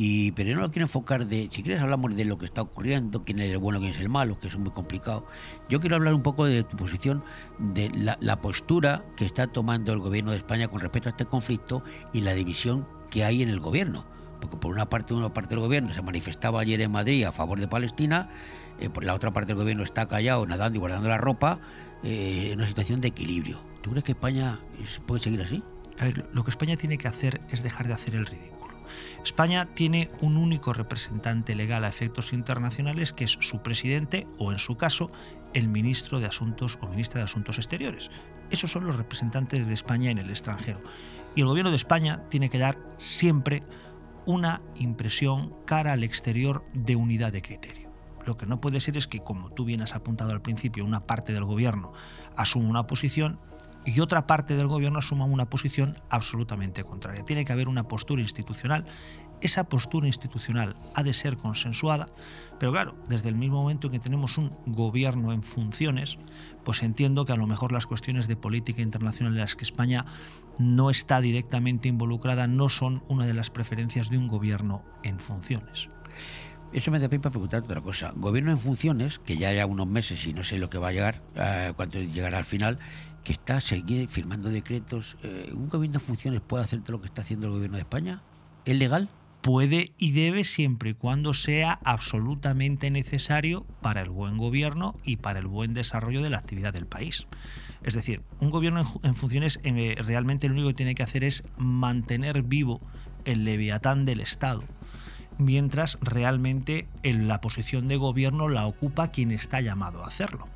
[0.00, 3.24] Y, pero no lo quiero enfocar de, si quieres hablamos de lo que está ocurriendo,
[3.24, 5.26] quién es el bueno, quién es el malo, que es muy complicado.
[5.68, 7.20] Yo quiero hablar un poco de tu posición,
[7.58, 7.90] de
[8.20, 11.82] la, postura que está tomando el gobierno de España con respecto a este conflicto
[12.12, 14.04] y la división que hay en el gobierno.
[14.40, 17.58] Porque por una parte, una parte del gobierno se manifestaba ayer en Madrid a favor
[17.58, 18.30] de Palestina,
[18.78, 21.58] eh, por la otra parte del gobierno está callado, nadando y guardando la ropa,
[22.04, 23.58] eh, en una situación de equilibrio.
[23.82, 25.64] ¿Tú crees que España es- puede seguir así?
[26.32, 28.57] Lo que España tiene que hacer es dejar de hacer el ridículo.
[29.22, 34.58] España tiene un único representante legal a efectos internacionales que es su presidente o, en
[34.58, 35.10] su caso,
[35.54, 38.10] el ministro de Asuntos o ministra de Asuntos Exteriores.
[38.50, 40.80] Esos son los representantes de España en el extranjero.
[41.34, 43.62] Y el gobierno de España tiene que dar siempre
[44.24, 47.88] una impresión cara al exterior de unidad de criterio.
[48.26, 51.06] Lo que no puede ser es que, como tú bien has apuntado al principio, una
[51.06, 51.92] parte del gobierno
[52.36, 53.38] asuma una posición
[53.84, 57.24] y otra parte del gobierno asuma una posición absolutamente contraria.
[57.24, 58.84] Tiene que haber una postura institucional.
[59.40, 62.08] Esa postura institucional ha de ser consensuada,
[62.58, 66.18] pero claro, desde el mismo momento en que tenemos un gobierno en funciones,
[66.64, 70.04] pues entiendo que a lo mejor las cuestiones de política internacional en las que España
[70.58, 75.88] no está directamente involucrada no son una de las preferencias de un gobierno en funciones.
[76.72, 78.12] Eso me da pie para preguntarte otra cosa.
[78.14, 80.92] Gobierno en funciones, que ya hay unos meses y no sé lo que va a
[80.92, 82.78] llegar, eh, cuánto llegará al final,
[83.28, 85.18] que está seguir firmando decretos.
[85.22, 87.82] Eh, ¿Un gobierno en funciones puede hacer todo lo que está haciendo el gobierno de
[87.82, 88.22] España?
[88.64, 89.10] ¿Es legal?
[89.42, 95.38] puede y debe siempre y cuando sea absolutamente necesario para el buen gobierno y para
[95.38, 97.28] el buen desarrollo de la actividad del país.
[97.84, 101.44] Es decir, un gobierno en, funciones eh, realmente lo único que tiene que hacer es
[101.56, 102.80] mantener vivo
[103.26, 104.64] el leviatán del Estado,
[105.38, 110.48] mientras realmente en la posición de gobierno la ocupa quien está llamado a hacerlo.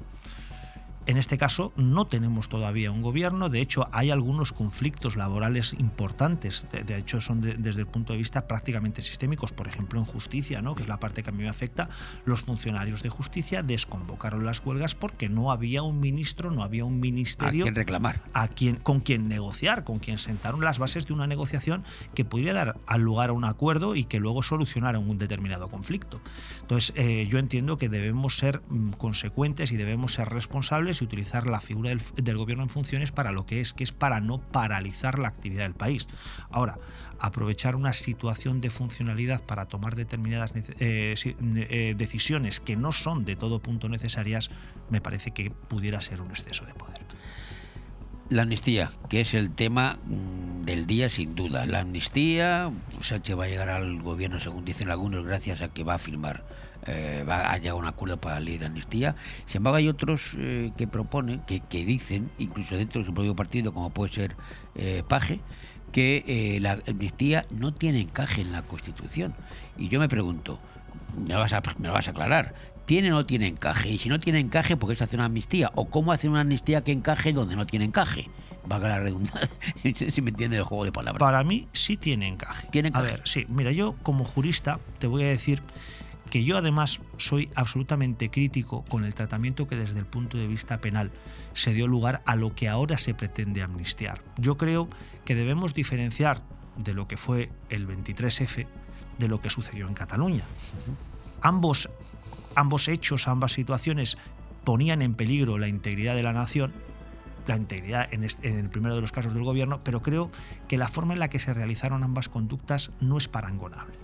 [1.05, 6.65] En este caso no tenemos todavía un gobierno, de hecho hay algunos conflictos laborales importantes,
[6.71, 10.05] de, de hecho son de- desde el punto de vista prácticamente sistémicos, por ejemplo en
[10.07, 10.77] justicia, ¿no?
[10.77, 11.89] que es la parte que a mí me afecta,
[12.25, 17.01] los funcionarios de justicia desconvocaron las huelgas porque no había un ministro, no había un
[17.01, 18.23] ministerio ¿A quién reclamar?
[18.33, 21.83] a quien, con quien negociar, con quien sentaron las bases de una negociación
[22.15, 26.21] que pudiera dar al lugar a un acuerdo y que luego solucionara un determinado conflicto.
[26.61, 31.47] Entonces, eh, yo entiendo que debemos ser mm, consecuentes y debemos ser responsables y utilizar
[31.47, 35.19] la figura del, gobierno en funciones para lo que es, que es para no paralizar
[35.19, 36.09] la actividad del país.
[36.51, 36.79] Ahora,
[37.19, 43.37] aprovechar una situación de funcionalidad para tomar determinadas eh, eh, decisiones que no son de
[43.37, 44.51] todo punto necesarias,
[44.91, 47.01] me parece que pudiera ser un exceso de poder.
[48.33, 51.67] La amnistía, que es el tema mm, del día sin duda.
[51.67, 55.95] La amnistía, Sánchez va a llegar al gobierno, según dicen algunos, gracias a que va
[55.95, 56.43] a firmar,
[56.87, 59.15] eh, va a llegar a un acuerdo para la ley de amnistía.
[59.47, 63.35] Sin embargo, hay otros eh, que proponen, que, que dicen, incluso dentro de su propio
[63.37, 64.37] partido, como puede ser
[64.75, 65.41] eh, Paje,
[65.93, 69.35] que eh, la amnistía no tiene encaje en la Constitución.
[69.79, 70.59] Y yo me pregunto,
[71.17, 72.55] me lo vas a, me lo vas a aclarar,
[72.87, 73.91] ¿tiene o no tiene encaje?
[73.91, 75.71] Y si no tiene encaje, ¿por qué se hace una amnistía?
[75.75, 78.29] ¿O cómo hacer una amnistía que encaje donde no tiene encaje?
[78.65, 79.49] Valga la redundancia,
[80.11, 81.19] si me entiende el juego de palabras.
[81.21, 82.69] Para mí sí tiene encaje.
[82.71, 83.07] ¿Tiene A encaje?
[83.13, 85.63] ver, sí, mira, yo como jurista te voy a decir
[86.33, 90.81] que yo además soy absolutamente crítico con el tratamiento que desde el punto de vista
[90.81, 91.11] penal
[91.53, 94.23] se dio lugar a lo que ahora se pretende amnistiar.
[94.39, 94.89] Yo creo
[95.27, 96.41] que debemos diferenciar
[96.79, 98.67] de lo que fue el 23F
[99.19, 100.45] de lo que sucedió en Cataluña.
[101.43, 101.91] Ambos,
[102.57, 104.17] ambos hechos, ambas situaciones
[104.65, 106.73] ponían en peligro la integridad de la nación,
[107.47, 110.31] la integridad en, este- en el primero de los casos del gobierno, pero creo
[110.67, 113.99] que la forma en la que se realizaron ambas conductas no es parangonable.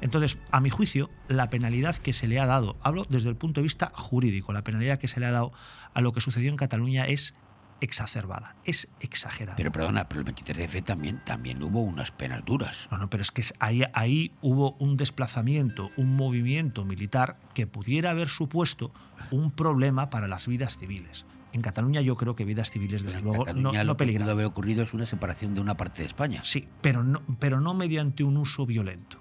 [0.00, 3.60] Entonces, a mi juicio, la penalidad que se le ha dado, hablo desde el punto
[3.60, 5.52] de vista jurídico, la penalidad que se le ha dado
[5.94, 7.34] a lo que sucedió en Cataluña es
[7.80, 9.56] exacerbada, es exagerada.
[9.56, 12.88] Pero perdona, pero el 23F también, también hubo unas penas duras.
[12.90, 18.10] No, no, pero es que ahí, ahí hubo un desplazamiento, un movimiento militar que pudiera
[18.10, 18.92] haber supuesto
[19.30, 21.26] un problema para las vidas civiles.
[21.52, 24.24] En Cataluña yo creo que vidas civiles, desde luego, no, Cataluña no lo que peligran.
[24.24, 26.42] pudo haber ocurrido es una separación de una parte de España.
[26.44, 29.18] Sí, pero no, pero no mediante un uso violento.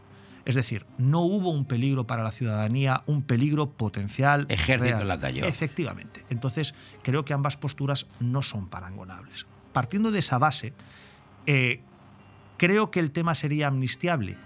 [0.48, 4.46] Es decir, no hubo un peligro para la ciudadanía, un peligro potencial.
[4.48, 5.02] Ejército real.
[5.02, 5.46] en la calle.
[5.46, 6.24] Efectivamente.
[6.30, 9.46] Entonces, creo que ambas posturas no son parangonables.
[9.74, 10.74] Partiendo de esa base,
[11.48, 11.82] eh,
[12.56, 14.38] creo que el tema sería amnistiable.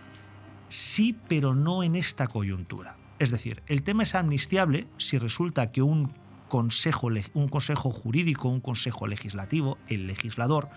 [0.69, 2.97] Sí, pero no en esta coyuntura.
[3.19, 6.11] Es decir, el tema es amnistiable si resulta que un
[6.49, 10.67] consejo, un consejo jurídico, un consejo legislativo, el legislador,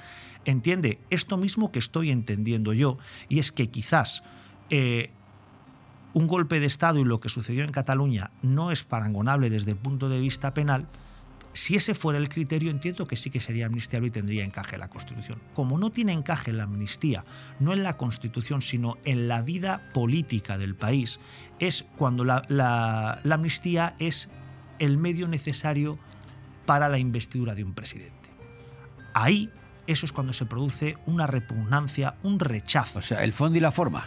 [0.44, 2.98] entiende esto mismo que estoy entendiendo yo,
[3.30, 4.22] y es que quizás
[4.70, 5.13] eh,
[6.14, 9.76] un golpe de Estado y lo que sucedió en Cataluña no es parangonable desde el
[9.76, 10.86] punto de vista penal,
[11.52, 14.80] si ese fuera el criterio, entiendo que sí que sería amnistiable y tendría encaje en
[14.80, 15.40] la Constitución.
[15.54, 17.24] Como no tiene encaje la amnistía,
[17.60, 21.20] no en la Constitución, sino en la vida política del país,
[21.60, 24.30] es cuando la, la- la amnistía es
[24.80, 25.98] el medio necesario
[26.66, 28.30] para la investidura de un presidente.
[29.12, 29.48] Ahí,
[29.86, 32.98] eso es cuando se produce una repugnancia, un rechazo.
[32.98, 34.04] O sea, el fondo y la forma.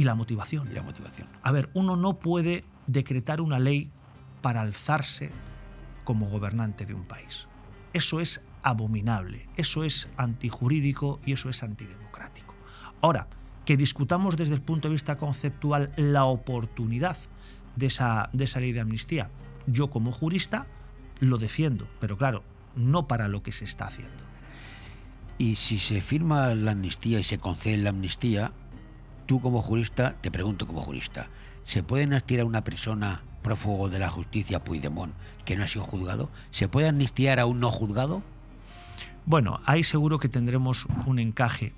[0.00, 0.70] Y la motivación.
[0.70, 1.28] Y la motivación.
[1.42, 3.90] A ver, uno no puede decretar una ley
[4.40, 5.30] para alzarse
[6.04, 7.48] como gobernante de un país.
[7.92, 12.54] Eso es abominable, eso es antijurídico y eso es antidemocrático.
[13.02, 13.28] Ahora,
[13.66, 17.18] que discutamos desde el punto de vista conceptual la oportunidad
[17.76, 19.28] de esa, de esa ley de amnistía,
[19.66, 20.66] yo como jurista
[21.18, 22.42] lo defiendo, pero claro,
[22.74, 24.24] no para lo que se está haciendo.
[25.36, 28.54] Y si se firma la amnistía y se concede la amnistía,
[29.30, 31.28] tú como jurista, te pregunto como jurista,
[31.62, 35.84] ¿se puede amnistiar a una persona prófugo de la justicia, Puigdemont, que no ha sido
[35.84, 36.28] juzgado?
[36.50, 38.24] ¿Se puede amnistiar a un no juzgado?
[39.26, 41.74] Bueno, ahí seguro que tendremos un encaje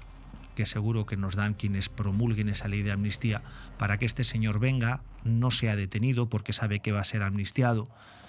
[0.55, 3.43] que seguro que nos dan quienes promulguen esa ley de amnistía
[3.77, 7.87] para que este señor venga, no sea detenido porque sabe que va a ser amnistiado,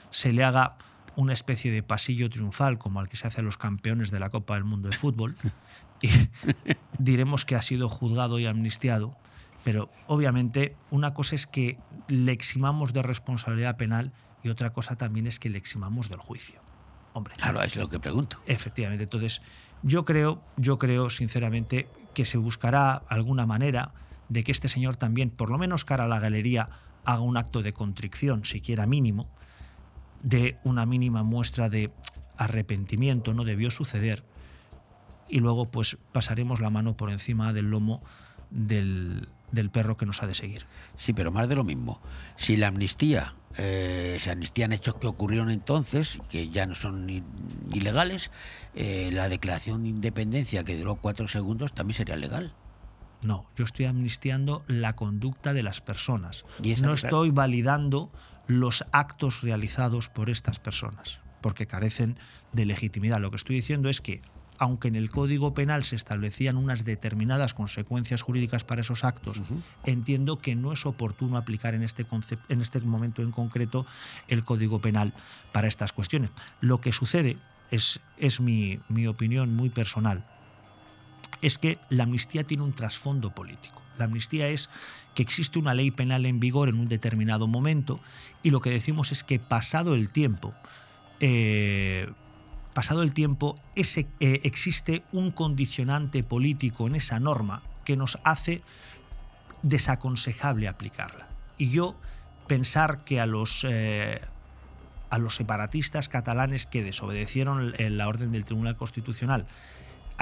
[0.09, 0.75] se le haga
[1.15, 4.29] una especie de pasillo triunfal como al que se hace a los campeones de la
[4.29, 5.33] Copa del Mundo de Fútbol
[6.03, 6.09] y
[6.99, 9.15] diremos que ha sido juzgado y amnistiado,
[9.63, 14.11] pero obviamente una cosa es que le eximamos de responsabilidad penal
[14.43, 16.61] y otra cosa también es que le eximamos del juicio.
[17.13, 18.39] Hombre, Claro, es lo que pregunto.
[18.45, 19.03] Efectivamente.
[19.03, 19.41] Entonces,
[19.81, 23.93] yo creo, yo creo sinceramente que se buscará alguna manera
[24.29, 26.69] de que este señor también, por lo menos cara a la galería,
[27.05, 29.29] haga un acto de contrición, siquiera mínimo,
[30.23, 31.91] de una mínima muestra de
[32.37, 34.23] arrepentimiento, no debió suceder,
[35.29, 38.01] y luego pues pasaremos la mano por encima del lomo
[38.49, 40.65] del, del perro que nos ha de seguir.
[40.97, 41.99] Sí, pero más de lo mismo.
[42.37, 47.23] Si la amnistía, eh, se amnistían hechos que ocurrieron entonces, que ya no son ni-
[47.71, 48.31] ilegales,
[48.75, 52.53] eh, la declaración de independencia que duró cuatro segundos también sería legal.
[53.23, 56.43] No, yo estoy amnistiando la conducta de las personas.
[56.61, 58.11] Y No estoy validando
[58.47, 62.17] los actos realizados por estas personas, porque carecen
[62.51, 63.21] de legitimidad.
[63.21, 64.21] Lo que estoy diciendo es que,
[64.63, 69.53] aunque en el Código Penal se establecían unas determinadas consecuencias jurídicas para esos actos,
[69.83, 72.05] entiendo que no es oportuno aplicar en este,
[72.47, 73.85] en este momento en concreto
[74.29, 75.13] el Código Penal
[75.51, 76.29] para estas cuestiones.
[76.61, 77.35] Lo que sucede
[77.71, 80.25] es, es mi, mi opinión muy personal
[81.41, 83.81] es que la amnistía tiene un trasfondo político.
[83.97, 84.69] La amnistía es
[85.13, 87.99] que existe una ley penal en vigor en un determinado momento
[88.43, 90.53] y lo que decimos es que pasado el tiempo,
[91.19, 92.09] eh,
[92.73, 98.61] pasado el tiempo, eh, existe un condicionante político en esa norma que nos hace
[99.61, 101.27] desaconsejable aplicarla.
[101.57, 101.95] Y yo
[102.47, 104.19] pensar que a los, eh,
[105.09, 109.45] a los separatistas catalanes que desobedecieron en la orden del Tribunal Constitucional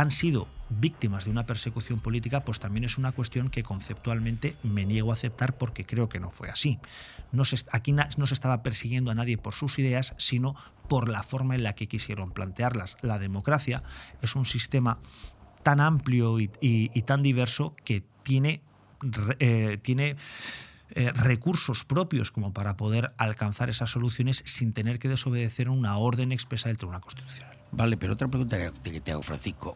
[0.02, 4.86] han sido víctimas de una persecución política, pues también es una cuestión que conceptualmente me
[4.86, 6.80] niego a aceptar porque creo que no fue así.
[7.72, 10.56] Aquí no se estaba persiguiendo a nadie por sus ideas, sino
[10.90, 12.98] por la forma en la que quisieron plantearlas.
[13.02, 13.84] La democracia
[14.22, 14.98] es un sistema
[15.62, 18.64] tan amplio y, tan diverso que tiene,
[19.40, 19.80] eh,
[20.94, 26.32] eh, recursos propios como para poder alcanzar esas soluciones sin tener que desobedecer una orden
[26.32, 27.61] expresa del Tribunal Constitucional.
[27.72, 29.76] Vale, pero otra pregunta que te hago, Francisco.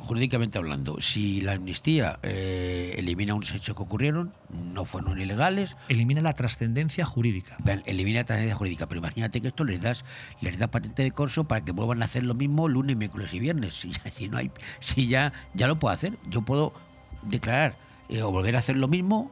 [0.00, 5.76] Jurídicamente hablando, si la amnistía eh, elimina unos hechos que ocurrieron, no fueron ilegales.
[5.88, 7.56] Elimina la trascendencia jurídica.
[7.86, 10.04] Elimina la trascendencia jurídica, pero imagínate que esto les das,
[10.40, 13.38] les das patente de corso para que vuelvan a hacer lo mismo lunes, miércoles y
[13.40, 13.74] viernes.
[13.74, 14.50] Si, ya- si no hay,
[14.80, 16.72] si ya, ya lo puedo hacer, yo puedo
[17.22, 17.76] declarar
[18.08, 19.30] eh, o volver a hacer lo mismo,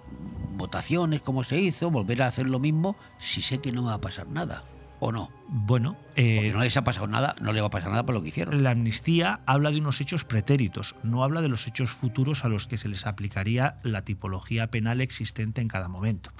[0.56, 3.94] votaciones como se hizo, volver a hacer lo mismo, si sé que no me va
[3.94, 4.62] a pasar nada,
[5.00, 5.30] o no.
[5.48, 8.14] Bueno, eh, Porque no les ha pasado nada, no le va a pasar nada por
[8.14, 8.62] lo que hicieron.
[8.62, 12.66] La amnistía habla de unos hechos pretéritos, no habla de los hechos futuros a los
[12.66, 16.30] que se les aplicaría la tipología penal existente en cada momento.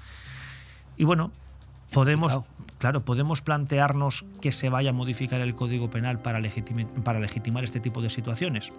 [0.96, 1.30] Y bueno,
[1.92, 2.40] podemos,
[2.78, 8.02] claro, podemos plantearnos que se vaya a modificar el Código Penal para legitimar este tipo
[8.02, 8.72] de situaciones.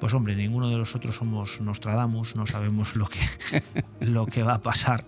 [0.00, 3.20] Pues hombre, ninguno de nosotros somos Nostradamus, no sabemos lo que,
[4.00, 5.04] lo que va a pasar.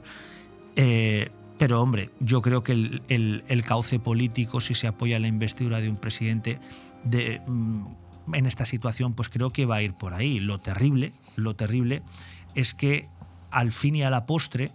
[0.77, 1.31] Eh,
[1.63, 5.95] pero hombre, yo creo que el, cauce político, si se apoya la investidura de un
[5.95, 6.59] presidente
[7.05, 7.85] de, mm,
[8.35, 10.41] en esta situación, pues creo que va a ir por ahí.
[10.41, 12.03] Lo terrible, lo terrible
[12.57, 13.07] es que
[13.53, 14.73] al fin y a la postre,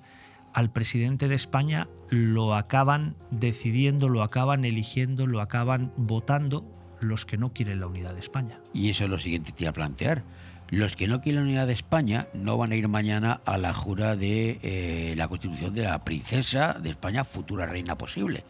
[0.54, 6.64] al presidente de España lo acaban decidiendo, lo acaban eligiendo, lo acaban votando
[7.02, 8.62] los que no quieren la unidad de España.
[8.74, 10.24] Y eso es lo siguiente que te iba a plantear.
[10.70, 13.74] Los que no quieren la unidad de España no van a ir mañana a la
[13.74, 18.44] jura de eh, la constitución de la princesa de España, futura reina posible.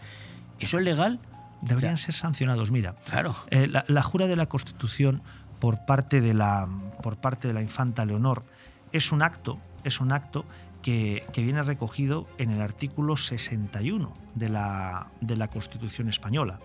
[0.59, 1.19] ¿Eso es legal?
[1.61, 2.71] Deberían ser sancionados.
[2.71, 3.35] Mira, Claro.
[3.51, 5.21] Eh, la, la jura de la Constitución
[5.59, 6.67] por parte de la,
[7.01, 8.43] por parte de la infanta Leonor
[8.91, 10.45] es un acto, es un acto
[10.81, 16.59] que, que viene recogido en el artículo 61 de la, de la Constitución española.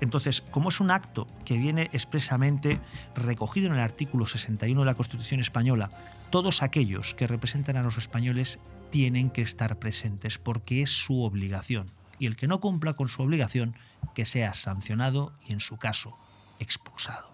[0.00, 2.80] Entonces, como es un acto que viene expresamente
[3.14, 5.90] recogido en el artículo 61 de la Constitución española,
[6.30, 8.58] todos aquellos que representan a los españoles
[8.90, 11.86] tienen que estar presentes porque es su obligación.
[12.18, 13.76] Y el que no cumpla con su obligación,
[14.14, 16.16] que sea sancionado y, en su caso,
[16.58, 17.32] expulsado.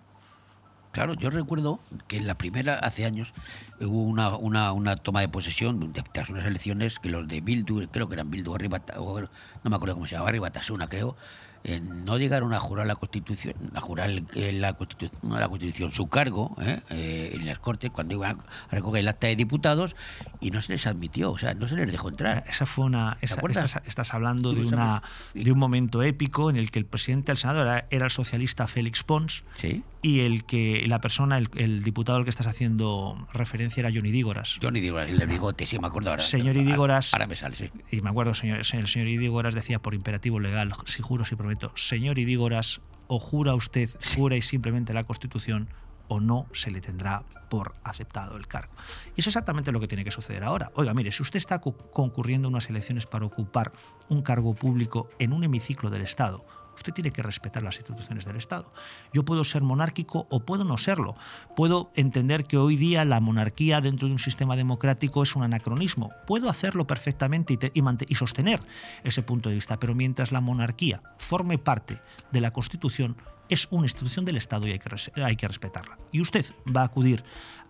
[0.92, 1.78] Claro, yo recuerdo
[2.08, 3.32] que en la primera, hace años,
[3.80, 7.86] hubo una, una, una toma de posesión de- tras unas elecciones que los de Bildu,
[7.92, 11.16] creo que eran Bildu, o no me acuerdo cómo se llamaba, Arribatasuna, creo,
[11.64, 15.90] eh, no llegaron a jurar la Constitución, a jurar el- eh, la, Constitución, la Constitución,
[15.90, 19.94] su cargo eh, eh, en las Cortes cuando iban a recoger el acta de diputados
[20.40, 22.44] y no se les admitió, o sea, no se les dejó entrar.
[22.48, 23.18] Esa fue una.
[23.20, 25.02] esa- estás, estás hablando de, una,
[25.34, 28.66] de un momento épico en el que el presidente del Senado era, era el socialista
[28.66, 29.82] Félix Pons Sí.
[30.02, 34.10] y el que la persona, el, el diputado al que estás haciendo referencia era Johnny
[34.10, 34.58] Dígoras.
[34.62, 36.22] Johnny Dígoras, el del bigote, sí, me acuerdo ahora.
[36.22, 37.12] Señor Idígoras.
[37.12, 37.70] Ahora me sale, sí.
[37.90, 41.49] Y me acuerdo, señor, el señor Idígoras decía por imperativo legal, si juro, si prometo,
[41.76, 45.68] señor Idígoras, o jura usted, jura y simplemente la Constitución,
[46.08, 48.72] o no se le tendrá por aceptado el cargo.
[49.16, 50.70] Y eso es exactamente lo que tiene que suceder ahora.
[50.74, 53.72] Oiga, mire, si usted está co- concurriendo a unas elecciones para ocupar
[54.08, 56.44] un cargo público en un hemiciclo del Estado,
[56.80, 58.72] usted tiene que respetar las instituciones del Estado.
[59.12, 61.14] Yo puedo ser monárquico o puedo no serlo.
[61.56, 66.10] Puedo entender que hoy día la monarquía dentro de un sistema democrático es un anacronismo.
[66.26, 68.60] Puedo hacerlo perfectamente y, te- y sostener
[69.04, 72.00] ese punto de vista, pero mientras la monarquía forme parte
[72.32, 73.16] de la Constitución,
[73.50, 75.98] es una institución del Estado y hay que, hay que respetarla.
[76.12, 77.24] Y usted va a acudir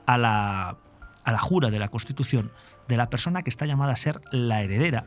[0.07, 0.79] a la,
[1.25, 2.53] a la jura de la Constitución
[2.87, 5.07] de la persona que está llamada a ser la heredera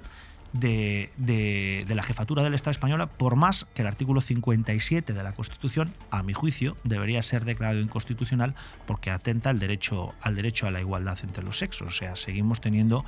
[0.54, 5.24] de, de- de la jefatura del Estado española, por más que el artículo 57 de
[5.24, 8.56] la Constitución, a mi juicio, debería ser declarado inconstitucional
[8.88, 11.88] porque atenta al derecho, al derecho a la igualdad entre los sexos.
[11.88, 13.04] O sea, seguimos teniendo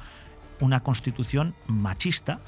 [0.59, 2.39] una constitución machista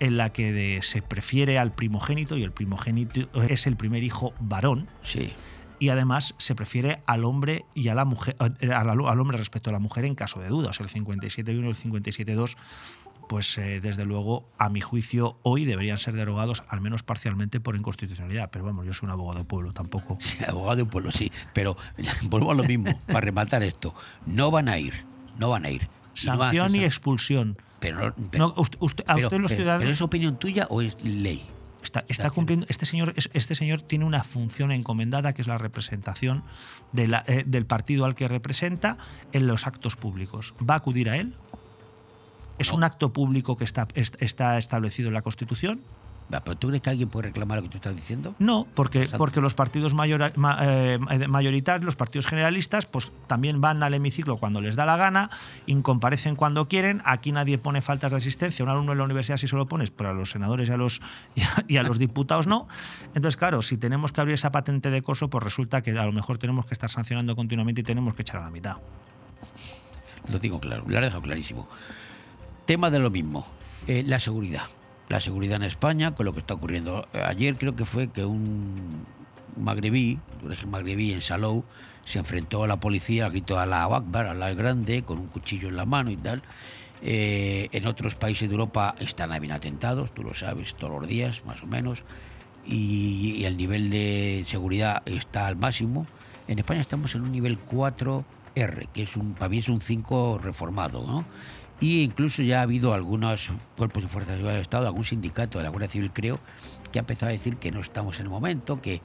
[0.00, 4.32] en la que de- se prefiere al primogénito y el primogénito es el primer hijo
[4.40, 4.88] varón.
[5.02, 5.32] Sí.
[5.78, 9.72] Y además se prefiere al hombre y a la mujer, eh, al, hombre respecto a
[9.72, 10.70] la mujer en caso de duda.
[10.70, 12.56] O sea, el 57.1 y el 57.2
[13.30, 17.76] pues eh, desde luego, a mi juicio, hoy deberían ser derogados al menos parcialmente por
[17.76, 18.50] inconstitucionalidad.
[18.50, 20.18] Pero vamos, yo soy un abogado de pueblo, tampoco.
[20.48, 21.30] abogado de pueblo, sí.
[21.54, 21.76] Pero
[22.28, 23.94] vuelvo a lo mismo, para rematar esto.
[24.26, 25.04] No van a ir,
[25.38, 25.82] no van a ir.
[26.26, 27.56] No van Sanción y expulsión.
[27.78, 30.66] Pero, no- pero- No, usted- usted- a pero- usted los ciudadanos- ¿pero es opinión tuya
[30.68, 31.40] o es ley?
[31.84, 32.66] Está, está cumpliendo.
[32.68, 36.42] Este señor, es- este señor tiene una función encomendada que es la representación
[36.90, 38.98] de la- eh, del partido al que representa
[39.32, 40.52] en los actos públicos.
[40.68, 41.36] ¿Va a acudir a él?
[42.60, 45.80] ¿Es un acto público que está, est- está establecido en la Constitución?
[46.30, 48.36] ¿Pero tú crees que alguien puede reclamar lo que tú estás diciendo?
[48.38, 53.94] No, porque, porque los partidos ma- eh, mayoritarios, los partidos generalistas, pues también van al
[53.94, 55.28] hemiciclo cuando les da la gana,
[55.66, 57.02] incomparecen cuando quieren.
[57.04, 58.62] Aquí nadie pone faltas de asistencia.
[58.64, 60.76] Un alumno en la universidad sí se lo pones, pero a los senadores y a
[60.76, 61.00] los,
[61.34, 62.68] y a, y a los diputados no.
[63.08, 66.12] Entonces, claro, si tenemos que abrir esa patente de coso, pues resulta que a lo
[66.12, 68.76] mejor tenemos que estar sancionando continuamente y tenemos que echar a la mitad.
[70.30, 71.66] Lo tengo claro, lo he dejado clarísimo.
[72.66, 73.44] Tema de lo mismo,
[73.86, 74.64] eh, la seguridad.
[75.08, 77.08] La seguridad en España, con lo que está ocurriendo.
[77.12, 79.04] Ayer creo que fue que un
[79.56, 81.64] magrebí, un origen magrebí en Salou,
[82.04, 85.68] se enfrentó a la policía, gritó a la Akbar, a la grande, con un cuchillo
[85.68, 86.42] en la mano y tal.
[87.02, 91.44] Eh, en otros países de Europa están habiendo atentados, tú lo sabes, todos los días,
[91.44, 92.04] más o menos.
[92.66, 96.06] Y, y el nivel de seguridad está al máximo.
[96.46, 98.24] En España estamos en un nivel 4R,
[98.92, 101.24] que es un, para mí es un 5 reformado, ¿no?
[101.80, 105.70] Y incluso ya ha habido algunos cuerpos de fuerzas del Estado, algún sindicato de la
[105.70, 106.38] Guardia Civil, creo,
[106.92, 109.00] que ha empezado a decir que no estamos en el momento, que,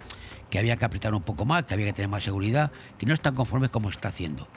[0.50, 3.14] que había que apretar un poco más, que había que tener más seguridad, que no
[3.14, 4.48] están conformes como está haciendo.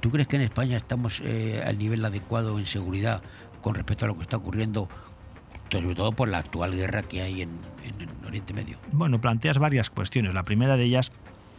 [0.00, 3.22] ¿Tú crees que en España estamos eh, al nivel adecuado en seguridad
[3.62, 4.90] con respecto a lo que está ocurriendo,
[5.72, 7.48] sobre todo por la actual guerra que hay en,
[7.82, 8.76] en- en Oriente Medio?
[8.92, 10.34] Bueno, planteas varias cuestiones.
[10.34, 11.12] La primera de ellas,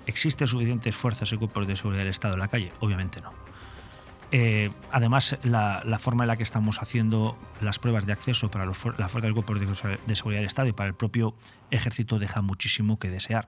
[0.05, 2.71] ¿existe suficientes fuerzas y cuerpos de seguridad del Estado en la calle?
[2.79, 3.31] Obviamente no.
[4.37, 8.75] Eh, además, la, forma en la que estamos haciendo las pruebas de acceso para los,
[8.77, 11.33] fuer- las fuerzas y cuerpos de, seguridad del Estado y para el propio
[11.71, 13.47] ejército deja muchísimo que desear.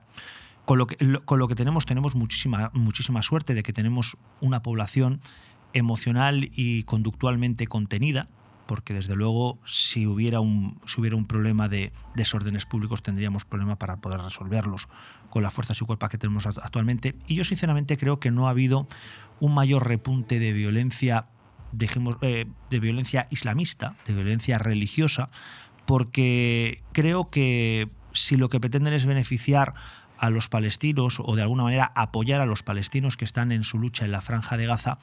[0.64, 4.16] Con lo que, lo- con lo que tenemos, tenemos muchísima, muchísima suerte de que tenemos
[4.40, 5.20] una población
[5.74, 8.26] emocional y conductualmente contenida,
[8.64, 13.76] porque desde luego si hubiera un, si hubiera un problema de desórdenes públicos tendríamos problema
[13.76, 14.88] para poder resolverlos
[15.30, 17.14] con las fuerzas y cuerpos que tenemos act- actualmente.
[17.26, 18.88] Y yo sinceramente creo que no ha habido
[19.40, 21.26] un mayor repunte de violencia,
[21.72, 25.30] dejemos, eh, de violencia islamista, de violencia religiosa,
[25.86, 29.74] porque creo que si lo que pretenden es beneficiar
[30.18, 33.78] a los palestinos o de alguna manera apoyar a los palestinos que están en su
[33.78, 34.98] lucha en la franja de Gaza,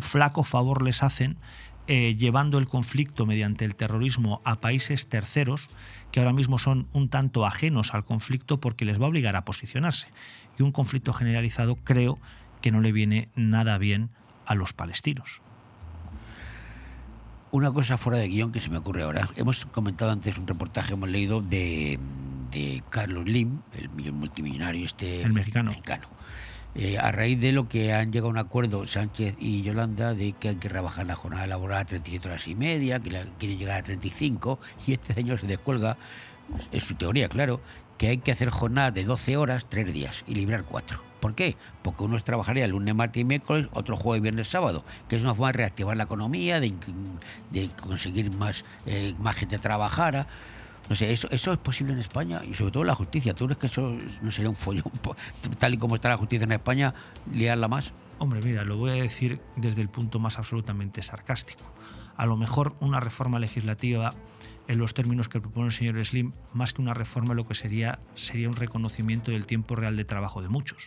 [0.00, 1.36] flaco favor les hacen
[1.86, 5.68] eh, llevando el conflicto mediante el terrorismo a países terceros
[6.12, 9.44] que ahora mismo son un tanto ajenos al conflicto porque les va a obligar a
[9.44, 10.08] posicionarse.
[10.58, 12.18] Y un conflicto generalizado creo
[12.60, 14.10] que no le viene nada bien
[14.46, 15.40] a los palestinos.
[17.52, 19.26] Una cosa fuera de guion que se me ocurre ahora.
[19.36, 21.98] Hemos comentado antes un reportaje, hemos leído de,
[22.52, 25.72] de Carlos Lim, el millo- multimillonario este El mexicano.
[26.76, 30.32] Eh, a raíz de lo que han llegado a un acuerdo Sánchez y Yolanda de
[30.32, 33.58] que hay que rebajar la jornada laboral a 37 horas y media, que la, quieren
[33.58, 35.96] llegar a 35, y este señor se descuelga,
[36.70, 37.60] es su teoría, claro,
[37.98, 41.02] que hay que hacer jornada de 12 horas, 3 días y librar 4.
[41.20, 41.56] ¿Por qué?
[41.82, 45.48] Porque uno trabajaría lunes, martes y miércoles, otro jueves, viernes, sábado, que es una forma
[45.48, 46.72] de reactivar la economía, de,
[47.50, 50.28] de conseguir más, eh, más gente trabajara.
[50.90, 53.32] No sé, eso, eso es posible en España y sobre todo la justicia.
[53.32, 55.16] ¿Tú crees que eso no sería un follón, po-
[55.58, 56.92] tal y como está la justicia en España,
[57.32, 57.92] liarla más?
[58.18, 61.62] Hombre, mira, lo voy a decir desde el punto más absolutamente sarcástico.
[62.16, 64.12] A lo mejor una reforma legislativa
[64.68, 67.98] en los términos que propone el señor Slim, más que una reforma, lo que sería
[68.14, 70.82] sería un reconocimiento del tiempo real de trabajo de muchos.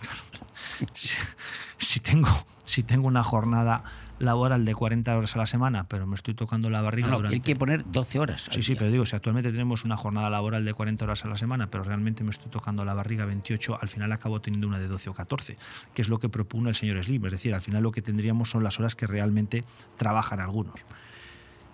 [1.80, 2.28] Si, tengo,
[2.64, 3.82] si tengo una jornada
[4.18, 7.16] laboral de 40 horas a la semana, pero me estoy tocando la barriga No, no,
[7.18, 7.36] durante...
[7.36, 8.48] hay que poner 12 horas.
[8.50, 8.78] Sí, sí, día.
[8.78, 11.82] pero digo, si actualmente tenemos una jornada laboral de 40 horas a la semana, pero
[11.82, 15.14] realmente me estoy tocando la barriga 28, al final acabo teniendo una de 12 o
[15.14, 15.56] 14,
[15.94, 17.24] que es lo que propone el señor Slim.
[17.26, 19.64] Es decir, al final lo que tendríamos son las horas que realmente
[19.96, 20.84] trabajan algunos.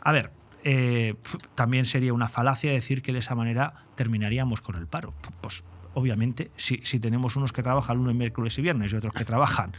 [0.00, 0.30] A ver,
[0.62, 1.14] eh,
[1.54, 5.14] también sería una falacia decir que de esa manera terminaríamos con el paro.
[5.40, 5.64] Pues
[5.96, 9.72] obviamente, si, si tenemos unos que trabajan lunes, miércoles y viernes y otros que trabajan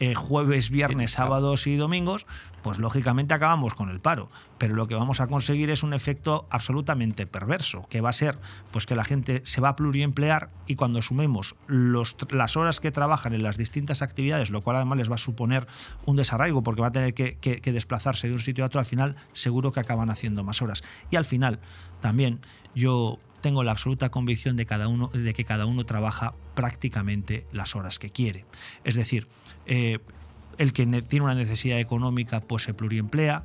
[0.00, 2.26] eh, jueves, viernes, sábados y domingos,
[2.62, 4.30] pues lógicamente acabamos con el paro.
[4.56, 8.38] Pero lo que vamos a conseguir es un efecto absolutamente perverso, que va a ser
[8.72, 12.90] pues que la gente se va a pluriemplear y cuando sumemos los, las horas que
[12.90, 15.66] trabajan en las distintas actividades, lo cual además les va a suponer
[16.06, 18.80] un desarraigo porque va a tener que, que- que desplazarse de un sitio a otro,
[18.80, 20.82] al final seguro que acaban haciendo más horas.
[21.10, 21.60] Y al final
[22.00, 22.40] también
[22.74, 27.76] yo tengo la absoluta convicción de, cada uno, de que cada uno trabaja prácticamente las
[27.76, 28.44] horas que quiere.
[28.84, 29.26] Es decir,
[29.66, 29.98] eh,
[30.58, 33.44] el que ne- tiene una necesidad económica pues se pluriemplea,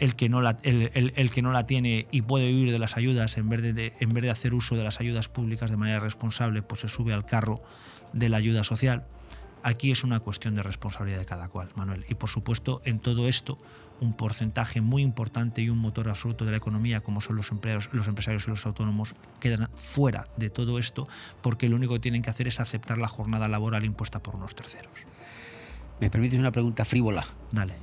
[0.00, 3.36] el que no la, el que no la tiene y puede vivir de las ayudas
[3.38, 6.00] en vez de, de- en vez de hacer uso de las ayudas públicas de manera
[6.00, 7.62] responsable, pues se sube al carro
[8.12, 9.04] de la ayuda social.
[9.62, 12.04] Aquí es una cuestión de responsabilidad de cada cual, Manuel.
[12.08, 13.56] Y por supuesto, en todo esto,
[14.00, 17.88] un porcentaje muy importante y un motor absoluto de la economía, como son los empleados,
[17.92, 21.08] los empresarios y los autónomos, quedan fuera de todo esto
[21.42, 24.54] porque lo único que tienen que hacer es aceptar la jornada laboral impuesta por unos
[24.54, 24.92] terceros.
[26.00, 27.24] ¿Me permites una pregunta frívola?
[27.52, 27.74] Dale.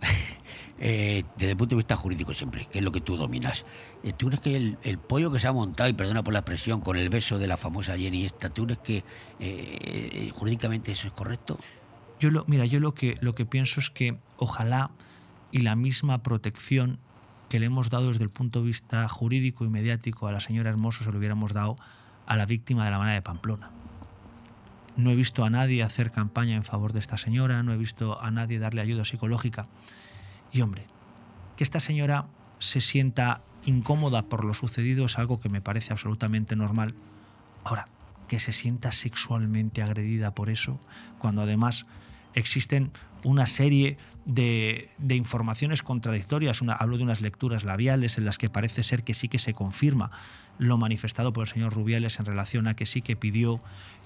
[0.78, 3.66] eh, desde el punto de vista jurídico siempre, que es lo que tú dominas.
[4.04, 6.40] Eh, ¿Tú crees que el, el pollo que se ha montado, y perdona por la
[6.40, 9.04] expresión, con el beso de la famosa Jenny esta, ¿tú crees que
[9.40, 11.58] eh, jurídicamente eso es correcto?
[12.18, 14.90] Yo lo, mira, yo lo que, lo que pienso es que ojalá
[15.56, 16.98] y la misma protección
[17.48, 20.68] que le hemos dado desde el punto de vista jurídico y mediático a la señora
[20.68, 21.76] Hermoso se lo hubiéramos dado
[22.26, 23.70] a la víctima de la manera de Pamplona.
[24.98, 28.20] No he visto a nadie hacer campaña en favor de esta señora, no he visto
[28.20, 29.66] a nadie darle ayuda psicológica.
[30.52, 30.86] Y hombre,
[31.56, 32.26] que esta señora
[32.58, 36.94] se sienta incómoda por lo sucedido es algo que me parece absolutamente normal.
[37.64, 37.88] Ahora,
[38.28, 40.78] que se sienta sexualmente agredida por eso,
[41.18, 41.86] cuando además
[42.36, 42.92] existen
[43.24, 46.62] una serie de, de informaciones contradictorias.
[46.78, 50.12] Hablo de unas lecturas labiales en las que parece ser que sí que se confirma
[50.58, 53.60] lo manifestado por el señor Rubiales en relación a que sí que pidió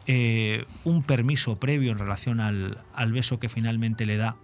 [0.06, 4.36] eh, un permiso previo en relación al, al beso que finalmente le da.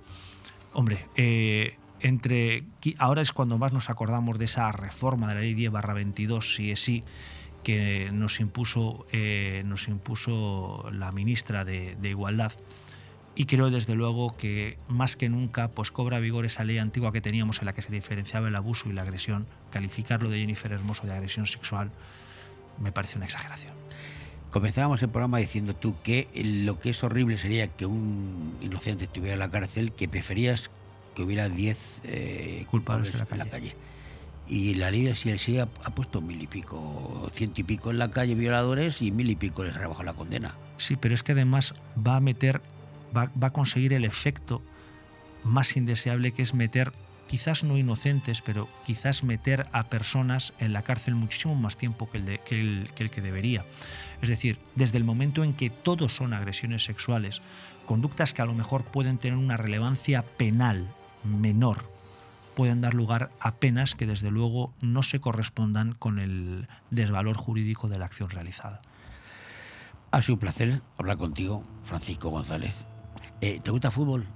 [0.73, 2.65] Hombre, eh, entre
[2.99, 6.55] ahora es cuando más nos acordamos de esa reforma de la ley 10 barra 22,
[6.55, 7.03] si es sí,
[7.65, 12.53] que nos impuso, eh, nos impuso la ministra de Igualdad.
[13.37, 17.21] Y creo desde luego que más que nunca pues cobra vigor esa ley antigua que
[17.21, 19.47] teníamos en la que se diferenciaba el abuso y la agresión.
[19.71, 21.91] Calificarlo de Jennifer Hermoso de agresión sexual
[22.81, 23.75] me parece una exageración.
[24.51, 26.29] Comenzábamos el programa diciendo tú que
[26.65, 30.71] lo que es horrible sería que un inocente estuviera en la cárcel, que preferías
[31.15, 33.75] que hubiera 10 eh, culpables en la, calle.
[34.49, 37.99] Y la ley de sí ha, ha puesto mil y pico, ciento y pico en
[37.99, 40.55] la calle violadores y mil y pico les rebajó la condena.
[40.77, 41.75] Sí, pero es que además
[42.07, 42.61] va a meter,
[43.15, 44.63] va, va a conseguir el efecto
[45.45, 46.93] más indeseable que es meter,
[47.29, 52.19] quizás no inocentes, pero quizás meter a personas en la cárcel muchísimo más tiempo que
[52.19, 53.65] el, que que el que debería.
[54.23, 57.43] Es decir, desde el momento en que todos son agresiones sexuales,
[57.87, 60.89] conductas que a lo mejor pueden tener una relevancia penal
[61.25, 61.91] menor,
[62.57, 67.89] pueden dar lugar a penas que desde luego no se correspondan con el desvalor jurídico
[67.89, 68.83] de la acción realizada.
[70.11, 72.85] Ha sido un placer hablar contigo, Francisco González.
[73.41, 74.27] Eh, ¿Te gusta fútbol?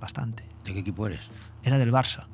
[0.00, 0.44] Bastante.
[0.64, 1.30] ¿De qué equipo eres?
[1.62, 2.26] Era del Barça.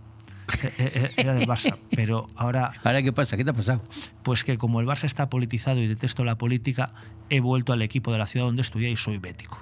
[0.62, 2.72] Eh, eh, Era del Barça, pero ahora...
[2.82, 3.36] ¿Ahora qué pasa?
[3.36, 3.82] ¿Qué te ha pasado?
[4.24, 6.92] Pues que como el Barça está politizado y detesto la política,
[7.28, 9.58] he vuelto al equipo de la ciudad donde estudié y soy bético.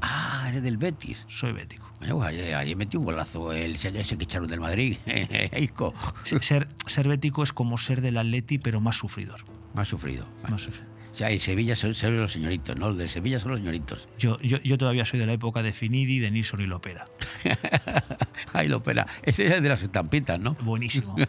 [0.00, 1.24] Ah, eres del Betis.
[1.26, 1.90] Soy bético.
[1.98, 4.96] Bueno, pues ayer, ayer metió un golazo el ese que echaron del Madrid,
[5.58, 5.94] Isco.
[6.40, 9.40] Ser, ser bético es como ser del Atleti, pero más sufridor.
[9.74, 10.26] Más sufrido.
[10.48, 10.86] Más sufrido.
[11.16, 12.88] O sea, en Sevilla son, son los señoritos, ¿no?
[12.88, 14.06] Los de Sevilla son los señoritos.
[14.18, 17.06] Yo, yo, yo todavía soy de la época de Finidi, de Nilsson y Lopera.
[18.52, 19.06] Ay, lo opera.
[19.22, 20.56] Ese es de las estampitas, ¿no?
[20.60, 21.16] Buenísimo.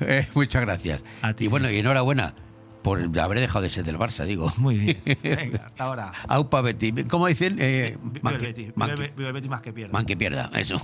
[0.00, 1.02] Eh, muchas gracias.
[1.38, 2.34] y bueno, y enhorabuena
[2.82, 4.50] por haber dejado de ser del Barça, digo.
[4.56, 5.02] Muy bien.
[5.22, 6.12] Venga, hasta ahora.
[6.26, 7.04] Aupa Betty.
[7.04, 7.56] ¿Cómo dicen?
[7.60, 9.92] Eh, Viva man el Betis, man el- el Betis más que pierda.
[9.92, 10.76] man que pierda, eso.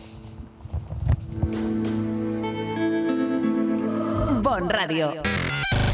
[4.43, 5.15] Bon Radio.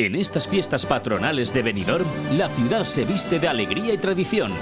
[0.00, 2.06] En estas fiestas patronales de Benidorm,
[2.36, 4.52] la ciudad se viste de alegría y tradición.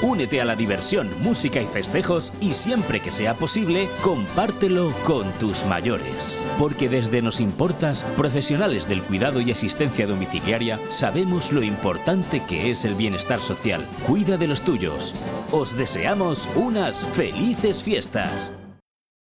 [0.00, 5.62] Únete a la diversión, música y festejos y siempre que sea posible, compártelo con tus
[5.66, 6.38] mayores.
[6.58, 12.86] Porque desde Nos Importas, profesionales del cuidado y asistencia domiciliaria, sabemos lo importante que es
[12.86, 13.84] el bienestar social.
[14.06, 15.14] Cuida de los tuyos.
[15.52, 18.54] Os deseamos unas felices fiestas.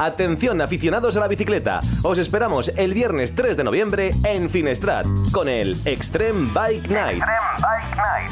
[0.00, 5.46] Atención aficionados a la bicicleta, os esperamos el viernes 3 de noviembre en Finestrat con
[5.46, 7.22] el Extreme Bike Night.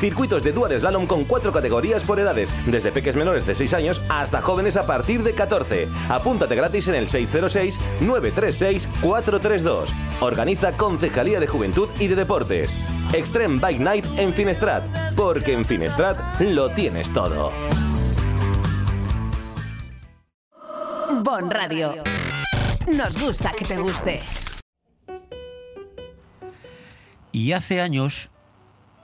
[0.01, 4.01] Circuitos de dual slalom con cuatro categorías por edades, desde peques menores de 6 años
[4.09, 5.89] hasta jóvenes a partir de 14.
[6.09, 9.91] Apúntate gratis en el 606-936-432.
[10.23, 12.79] Organiza Concejalía de Juventud y de Deportes.
[13.13, 14.85] Extreme Bike Night en Finestrat,
[15.15, 17.53] porque en Finestrat lo tienes todo.
[21.23, 21.95] Bon Radio.
[22.87, 24.21] Nos gusta que te guste.
[27.33, 28.31] Y hace años,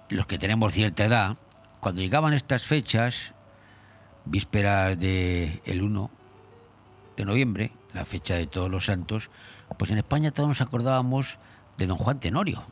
[0.09, 1.37] los que tenemos cierta edad,
[1.81, 3.35] cuando llegaban estas fechas,
[4.25, 6.11] vísperas del el 1
[7.17, 9.31] de noviembre, la fecha de todos los santos,
[9.77, 11.39] pues en España todos nos acordábamos
[11.79, 12.63] de don Juan Tenorio.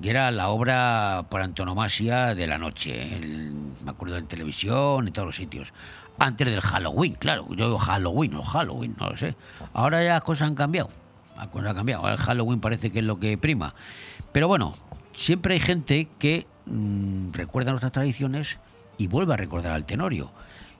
[0.00, 3.16] Y era la obra por antonomasia de la noche.
[3.16, 3.52] El-
[3.84, 5.72] me acuerdo en televisión, en todos los sitios.
[6.18, 7.46] Antes del Halloween, claro.
[7.50, 9.34] Yo digo Halloween o Halloween, no lo sé.
[9.72, 10.90] Ahora ya las cosas han cambiado.
[11.36, 12.02] Las cosas han cambiado.
[12.02, 13.74] Ahora el Halloween parece que es lo que prima.
[14.32, 14.74] Pero bueno,
[15.12, 18.58] siempre hay gente que mm, recuerda nuestras tradiciones
[18.98, 20.30] y vuelve a recordar al Tenorio.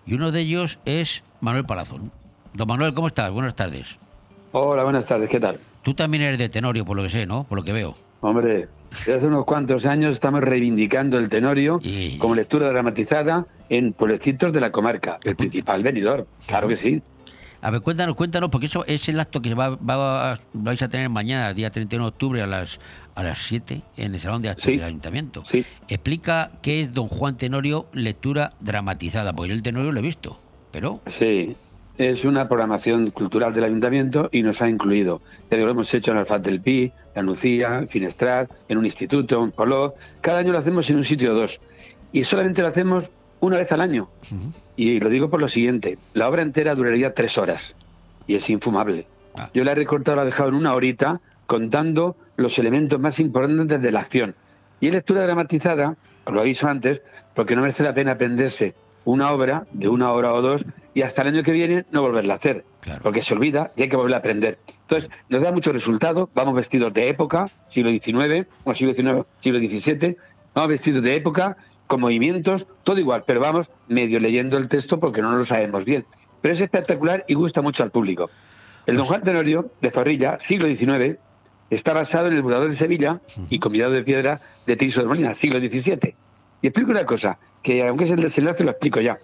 [0.06, 2.12] Y uno de ellos es Manuel Palazón.
[2.52, 3.30] Don Manuel, ¿cómo estás?
[3.32, 3.98] Buenas tardes.
[4.52, 5.58] Hola, buenas tardes, ¿qué tal?
[5.82, 7.44] Tú también eres de Tenorio, por lo que sé, ¿no?
[7.44, 7.94] Por lo que veo.
[8.20, 8.68] Hombre,
[8.98, 11.80] desde hace unos cuantos años estamos reivindicando el Tenorio
[12.18, 17.02] como lectura dramatizada en pueblecitos de la comarca, el principal venidor, claro que sí.
[17.60, 21.08] A ver, cuéntanos, cuéntanos, porque eso es el acto que va, va- vais a tener
[21.08, 22.78] mañana, día 31 de octubre, a las,
[23.14, 25.42] a las 7, en el Salón de Actos del Ayuntamiento.
[25.88, 30.38] Explica qué es Don Juan Tenorio, lectura dramatizada, porque yo el Tenorio lo he visto,
[30.72, 31.00] pero...
[31.06, 31.56] Sí,
[31.98, 35.20] es una programación cultural del ayuntamiento y nos ha incluido.
[35.50, 38.84] Ya digo, lo hemos hecho en Alfaz del Pi, en Lucía, en Finestrat, en un
[38.84, 39.94] instituto, en Poló.
[40.20, 41.60] Cada año lo hacemos en un sitio o dos.
[42.12, 43.10] Y solamente lo hacemos
[43.40, 44.08] una vez al año.
[44.76, 47.76] Y lo digo por lo siguiente, la obra entera duraría tres horas
[48.26, 49.06] y es infumable.
[49.52, 53.80] Yo la he recortado, la he dejado en una horita contando los elementos más importantes
[53.82, 54.34] de la acción.
[54.80, 57.02] Y es lectura dramatizada, os lo aviso antes,
[57.34, 60.64] porque no merece la pena aprenderse una obra de una hora o dos
[60.94, 62.64] y hasta el año que viene no volverla a hacer,
[63.02, 64.58] porque se olvida y hay que volverla a aprender.
[64.82, 69.58] Entonces, nos da mucho resultado, vamos vestidos de época, siglo XIX, o siglo XIX, siglo
[69.58, 70.16] XVII,
[70.54, 71.56] vamos vestidos de época,
[71.86, 76.04] con movimientos, todo igual, pero vamos medio leyendo el texto porque no lo sabemos bien.
[76.40, 78.30] Pero es espectacular y gusta mucho al público.
[78.86, 81.18] El Don Juan Tenorio, de Zorrilla, siglo XIX,
[81.70, 85.34] está basado en el Burador de Sevilla y convidado de piedra de Tirso de Molina,
[85.34, 86.14] siglo XVII.
[86.62, 89.18] Y explico una cosa, que aunque es el desenlace, lo explico ya.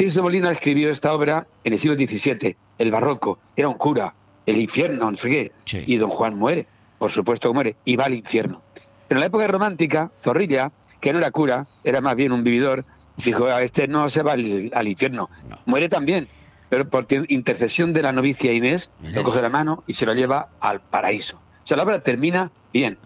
[0.00, 4.14] Tirso de Molina escribió esta obra en el siglo XVII, el barroco, era un cura,
[4.46, 5.52] el infierno, no sé qué.
[5.86, 6.66] Y don Juan muere,
[6.98, 8.62] por supuesto que muere, y va al infierno.
[9.06, 10.72] Pero en la época romántica, Zorrilla,
[11.02, 12.86] que no era cura, era más bien un vividor,
[13.22, 15.28] dijo, "Ah, este no se va al, al infierno,
[15.66, 16.28] muere también,
[16.70, 20.48] pero por intercesión de la novicia Inés, lo coge la mano y se lo lleva
[20.60, 21.36] al paraíso.
[21.36, 22.96] O sea, la obra termina bien.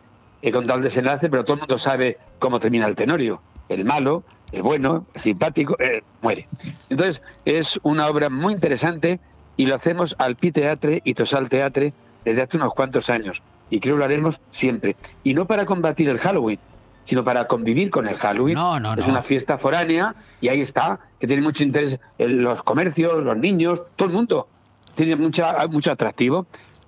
[0.42, 3.42] He contado el desenlace, pero todo el mundo sabe cómo termina el tenorio.
[3.68, 4.22] El malo,
[4.62, 6.48] bueno, simpático, eh, muere.
[6.88, 9.20] Entonces, es una obra muy interesante
[9.56, 11.92] y lo hacemos al Pi Teatre y Tosal Teatre
[12.24, 13.42] desde hace unos cuantos años.
[13.70, 14.96] Y creo que lo haremos siempre.
[15.22, 16.58] Y no para combatir el Halloween,
[17.04, 18.56] sino para convivir con el Halloween.
[18.56, 19.12] es no.
[19.12, 23.82] una fiesta foránea y ahí está, que tiene mucho interés en los comercios, los niños,
[23.96, 24.48] todo el mundo.
[24.94, 26.46] Tiene mucha, mucho atractivo.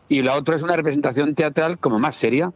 [0.09, 2.52] Y la otra es una representación teatral como más seria.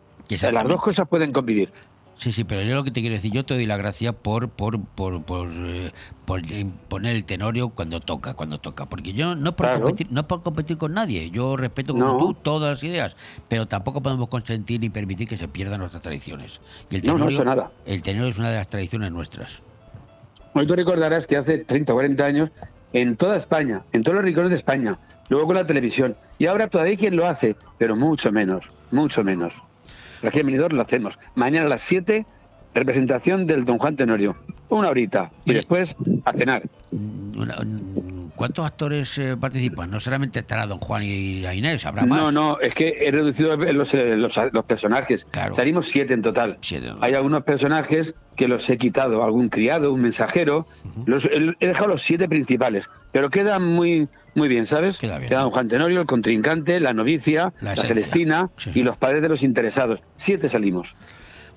[0.52, 1.72] Las dos cosas pueden convivir.
[2.20, 4.50] Sí, sí, pero yo lo que te quiero decir, yo te doy la gracia por
[4.50, 5.90] por por por, eh,
[6.26, 6.42] por
[6.88, 9.80] poner el tenorio cuando toca, cuando toca, porque yo no por Claro.
[9.86, 12.18] competir, no por competir con nadie, yo respeto como No.
[12.18, 13.16] tú todas las ideas,
[13.48, 16.60] pero tampoco podemos consentir ni permitir que se pierdan nuestras tradiciones.
[16.90, 17.70] Y el No, no, tenorio, eso nada.
[17.86, 19.62] el tenorio es una de las tradiciones nuestras.
[20.52, 22.50] Hoy tú recordarás que hace 30 o 40 años,
[22.92, 24.98] en toda España, en todos los rincones de España,
[25.30, 29.24] luego con la televisión, y ahora todavía hay quien lo hace, pero mucho menos, mucho
[29.24, 29.62] menos.
[30.22, 31.18] En Benidorm lo hacemos.
[31.34, 32.26] Mañana a las 7,
[32.74, 34.36] representación del Don Juan Tenorio.
[34.68, 35.30] Una horita.
[35.44, 36.62] Y después a cenar.
[36.92, 39.90] Una- un- ¿Cuántos actores eh, participan?
[39.90, 42.18] No solamente estará Don Juan y a Inés, habrá más.
[42.18, 45.26] No, no, es que he reducido los, eh, los, los personajes.
[45.52, 46.56] Salimos siete en total.
[47.02, 50.64] Hay algunos personajes que los he quitado, algún criado, un mensajero.
[51.04, 54.98] los, he dejado los siete principales, pero quedan muy muy bien, ¿sabes?
[54.98, 55.28] Queda bien.
[55.28, 57.76] Queda don Juan Tenorio, el contrincante, la novicia, La.
[57.76, 58.70] Celestina Sí.
[58.74, 60.02] y los padres de los interesados.
[60.16, 60.96] Siete salimos.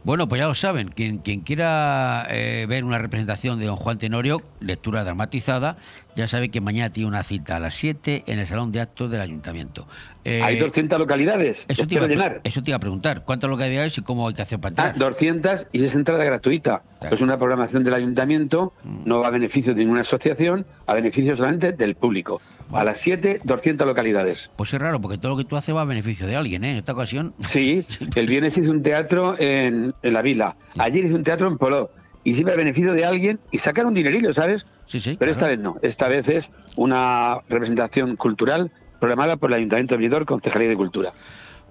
[0.06, 0.90] Bueno, pues ya lo saben.
[0.90, 5.78] Quien, quien quiera eh, ver una representación de don Juan Tenorio, lectura dramatizada,
[6.16, 9.10] ya sabe que mañana tiene una cita a las 7 en el Salón de Actos
[9.12, 9.88] del Ayuntamiento.
[10.26, 11.66] Eh, Hay 200 localidades.
[11.68, 12.40] eso, te iba a, llenar.
[12.44, 13.24] eso te iba a preguntar.
[13.26, 14.98] ¿Cuántas localidades y cómo hay que hacer para Ah, entrar?
[15.12, 16.84] 200 y es entrada gratuita.
[17.12, 19.02] Es una programación del ayuntamiento, Mm.
[19.06, 22.42] no va a beneficio de ninguna asociación, a beneficio solamente del público.
[22.72, 24.50] A las 7, 200 localidades.
[24.56, 26.72] Pues es raro, porque todo lo que tú haces va a beneficio de alguien, ¿eh?
[26.72, 27.34] En esta ocasión.
[27.40, 27.86] Sí,
[28.16, 31.92] el viernes hice un teatro en, en la Vila, ayer hice un teatro en Poló,
[32.24, 34.66] y siempre a beneficio de alguien y sacar un dinerillo, ¿sabes?
[34.86, 35.16] Sí, sí.
[35.20, 39.98] Pero esta vez no, esta vez es una representación cultural programada por el Ayuntamiento de
[39.98, 41.14] Benidorm, Concejalía de Cultura.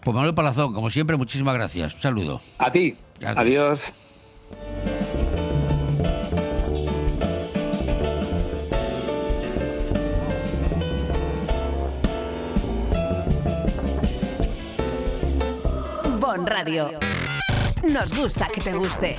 [0.00, 1.94] Pues Manuel Palazón, como siempre, muchísimas gracias.
[1.94, 2.40] Un saludo.
[2.58, 3.92] A ti, adiós.
[16.18, 16.98] Bon Radio.
[17.88, 19.16] Nos gusta que te guste.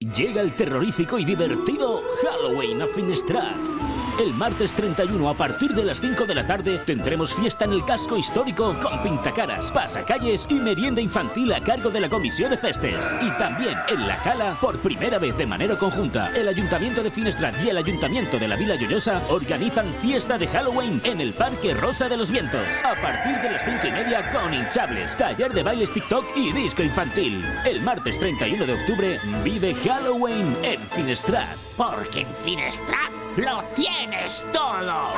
[0.00, 3.77] Llega el terrorífico y divertido Halloween a Finestrat.
[4.18, 7.84] El martes 31 a partir de las 5 de la tarde tendremos fiesta en el
[7.84, 13.04] casco histórico con pintacaras, pasacalles y merienda infantil a cargo de la Comisión de Festes.
[13.22, 17.62] Y también en La Cala, por primera vez de manera conjunta, el Ayuntamiento de Finestrat
[17.62, 22.08] y el Ayuntamiento de la Vila Lloyosa organizan fiesta de Halloween en el Parque Rosa
[22.08, 22.66] de los Vientos.
[22.82, 26.82] A partir de las 5 y media con hinchables, taller de bailes TikTok y disco
[26.82, 27.44] infantil.
[27.64, 31.56] El martes 31 de octubre vive Halloween en Finestrat.
[31.76, 33.62] Porque en Finestrat lo
[34.08, 35.12] tienes todo.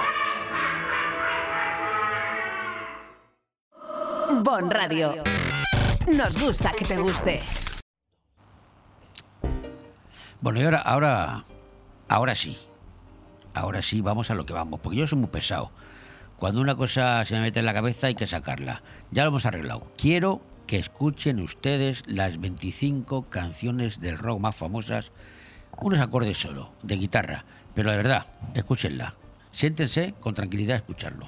[4.42, 5.22] Bon Radio.
[6.12, 7.40] Nos gusta que te guste.
[10.40, 11.42] Bueno, y ahora, ahora,
[12.08, 12.56] ahora sí.
[13.52, 15.70] Ahora sí, vamos a lo que vamos, porque yo soy muy pesado.
[16.38, 18.82] Cuando una cosa se me mete en la cabeza hay que sacarla.
[19.10, 19.82] Ya lo hemos arreglado.
[19.98, 25.10] Quiero que escuchen ustedes las 25 canciones del rock más famosas,
[25.80, 27.44] unos acordes solo, de guitarra.
[27.80, 29.14] Pero de verdad, escúchenla.
[29.52, 31.26] Siéntense con tranquilidad a escucharlo.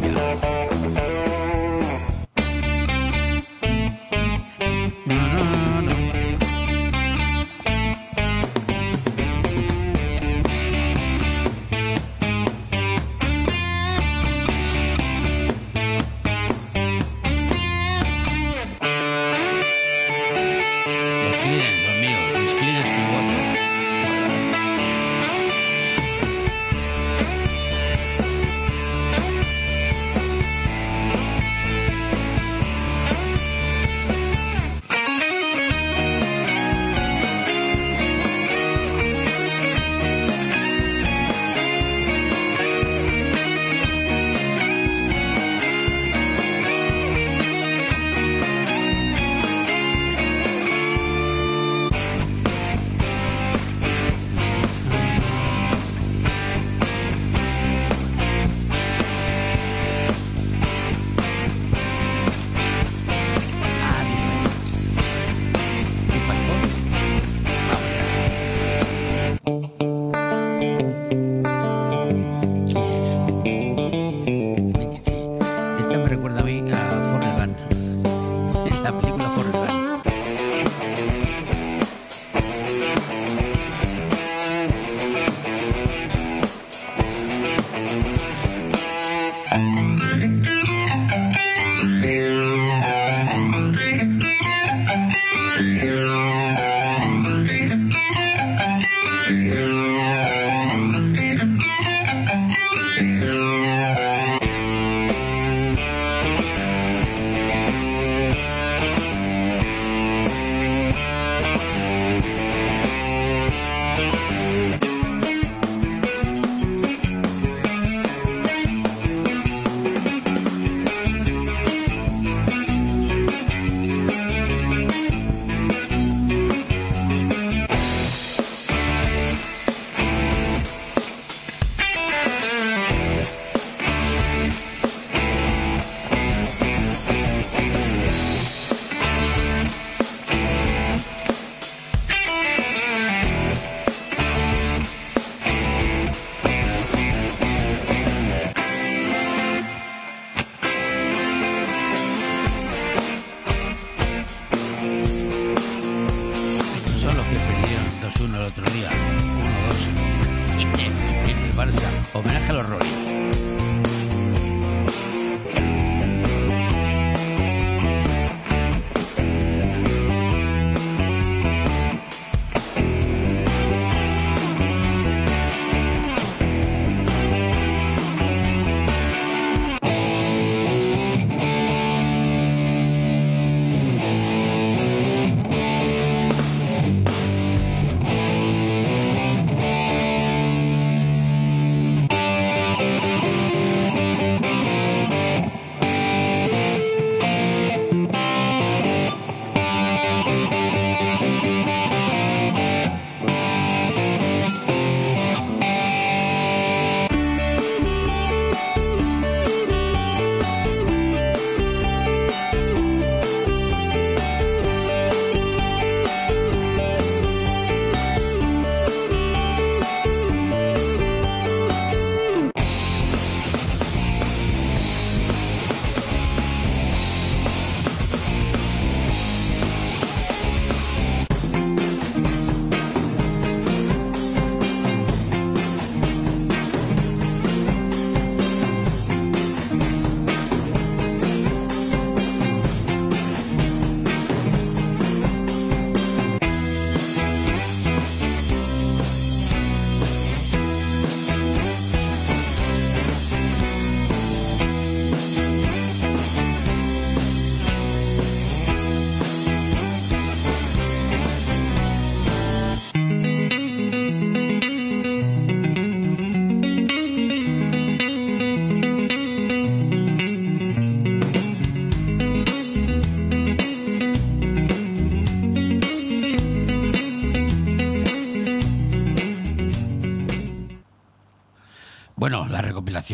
[0.00, 0.25] cambia.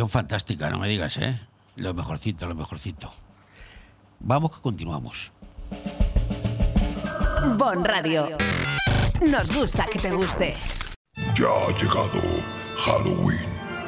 [0.08, 1.38] Fantástica, no me digas, ¿eh?
[1.76, 3.10] Lo mejorcito, lo mejorcito.
[4.20, 5.32] Vamos que continuamos.
[7.56, 8.36] Bon Radio.
[9.20, 10.54] Nos gusta que te guste.
[11.34, 12.20] Ya ha llegado.
[12.76, 13.38] Halloween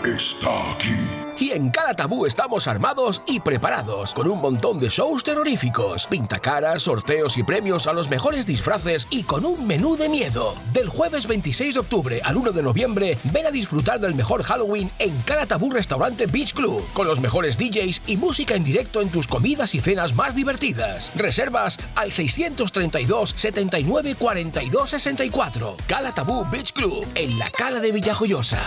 [0.05, 1.24] está aquí.
[1.39, 6.83] Y en cada tabú estamos armados y preparados, con un montón de shows terroríficos, pintacaras,
[6.83, 10.55] sorteos y premios a los mejores disfraces y con un menú de miedo.
[10.73, 14.91] Del jueves 26 de octubre al 1 de noviembre, ven a disfrutar del mejor Halloween
[15.01, 19.09] en cada tabú restaurante Beach Club, con los mejores DJs y música en directo en
[19.09, 21.11] tus comidas y cenas más divertidas.
[21.17, 25.77] Reservas al 632 79 42 64.
[25.89, 28.61] Cala Tabú Beach Club, en la Cala de Villajoyosa.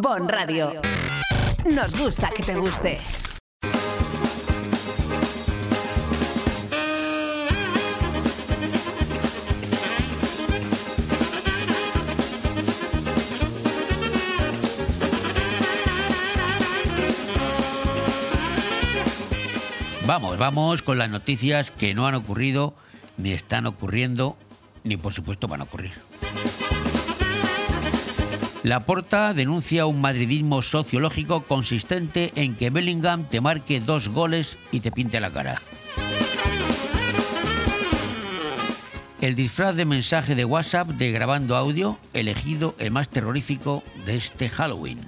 [0.00, 0.80] Bon Radio.
[1.74, 2.96] Nos gusta que te guste.
[20.06, 22.74] Vamos, vamos con las noticias que no han ocurrido,
[23.16, 24.36] ni están ocurriendo,
[24.84, 25.94] ni por supuesto van a ocurrir.
[28.66, 34.80] La Porta denuncia un madridismo sociológico consistente en que Bellingham te marque dos goles y
[34.80, 35.62] te pinte la cara.
[39.20, 44.48] El disfraz de mensaje de WhatsApp de grabando audio elegido el más terrorífico de este
[44.48, 44.98] Halloween.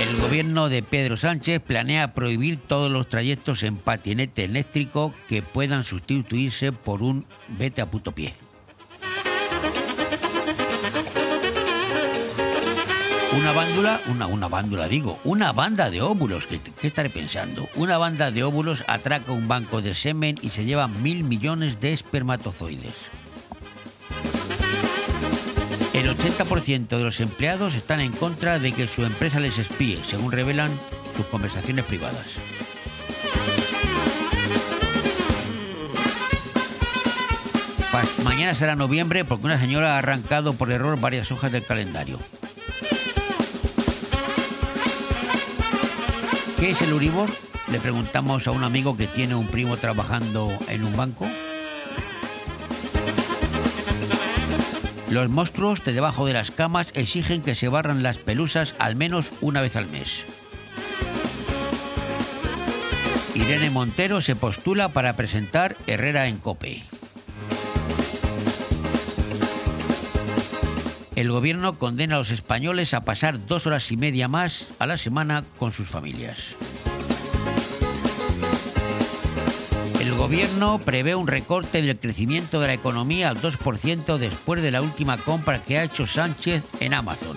[0.00, 5.82] El gobierno de Pedro Sánchez planea prohibir todos los trayectos en patinete eléctrico que puedan
[5.82, 7.26] sustituirse por un
[7.58, 8.34] vete a puto pie.
[13.32, 17.68] Una bándula, una, una bándula digo, una banda de óvulos, ¿qué, qué estaré pensando?
[17.76, 21.92] Una banda de óvulos atraca un banco de semen y se lleva mil millones de
[21.92, 22.94] espermatozoides.
[25.92, 30.32] El 80% de los empleados están en contra de que su empresa les espíe, según
[30.32, 30.70] revelan
[31.16, 32.26] sus conversaciones privadas.
[38.24, 42.18] Mañana será noviembre porque una señora ha arrancado por error varias hojas del calendario.
[46.60, 47.30] ¿Qué es el Uribor?
[47.72, 51.26] Le preguntamos a un amigo que tiene un primo trabajando en un banco.
[55.08, 59.32] Los monstruos de debajo de las camas exigen que se barran las pelusas al menos
[59.40, 60.26] una vez al mes.
[63.34, 66.82] Irene Montero se postula para presentar Herrera en Cope.
[71.20, 74.96] El gobierno condena a los españoles a pasar dos horas y media más a la
[74.96, 76.56] semana con sus familias.
[80.00, 84.80] El gobierno prevé un recorte del crecimiento de la economía al 2% después de la
[84.80, 87.36] última compra que ha hecho Sánchez en Amazon.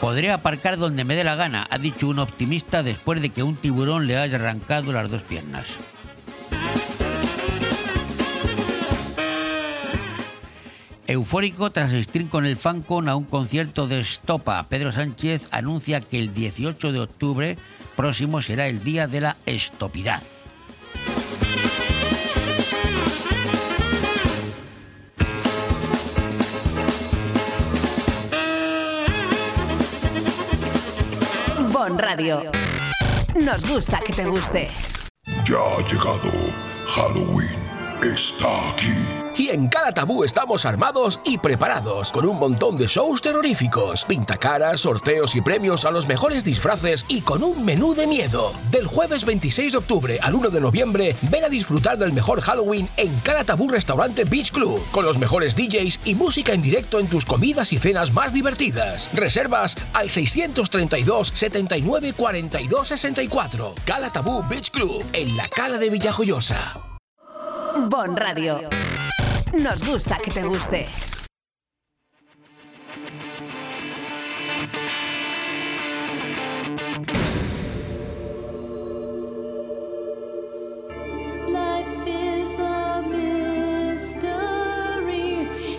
[0.00, 3.56] Podré aparcar donde me dé la gana, ha dicho un optimista después de que un
[3.56, 5.66] tiburón le haya arrancado las dos piernas.
[11.10, 16.20] Eufórico tras asistir con el Fancon a un concierto de Estopa, Pedro Sánchez anuncia que
[16.20, 17.58] el 18 de octubre
[17.96, 20.22] próximo será el día de la estopidad.
[31.72, 32.52] Bon Radio.
[33.34, 34.68] Nos gusta que te guste.
[35.44, 36.30] Ya ha llegado.
[36.86, 37.58] Halloween
[38.00, 39.19] está aquí.
[39.40, 44.80] Y en cada tabú estamos armados y preparados, con un montón de shows terroríficos, pintacaras,
[44.80, 48.50] sorteos y premios a los mejores disfraces y con un menú de miedo.
[48.70, 52.86] Del jueves 26 de octubre al 1 de noviembre, ven a disfrutar del mejor Halloween
[52.98, 57.06] en cada tabú restaurante Beach Club, con los mejores DJs y música en directo en
[57.06, 59.08] tus comidas y cenas más divertidas.
[59.14, 63.74] Reservas al 632 79 42 64.
[63.86, 66.58] Cala Tabú Beach Club, en la Cala de Villajoyosa.
[67.88, 68.68] Bon Radio.
[69.52, 70.86] Nos gusta que te guste.
[81.48, 84.28] Life is a mystery.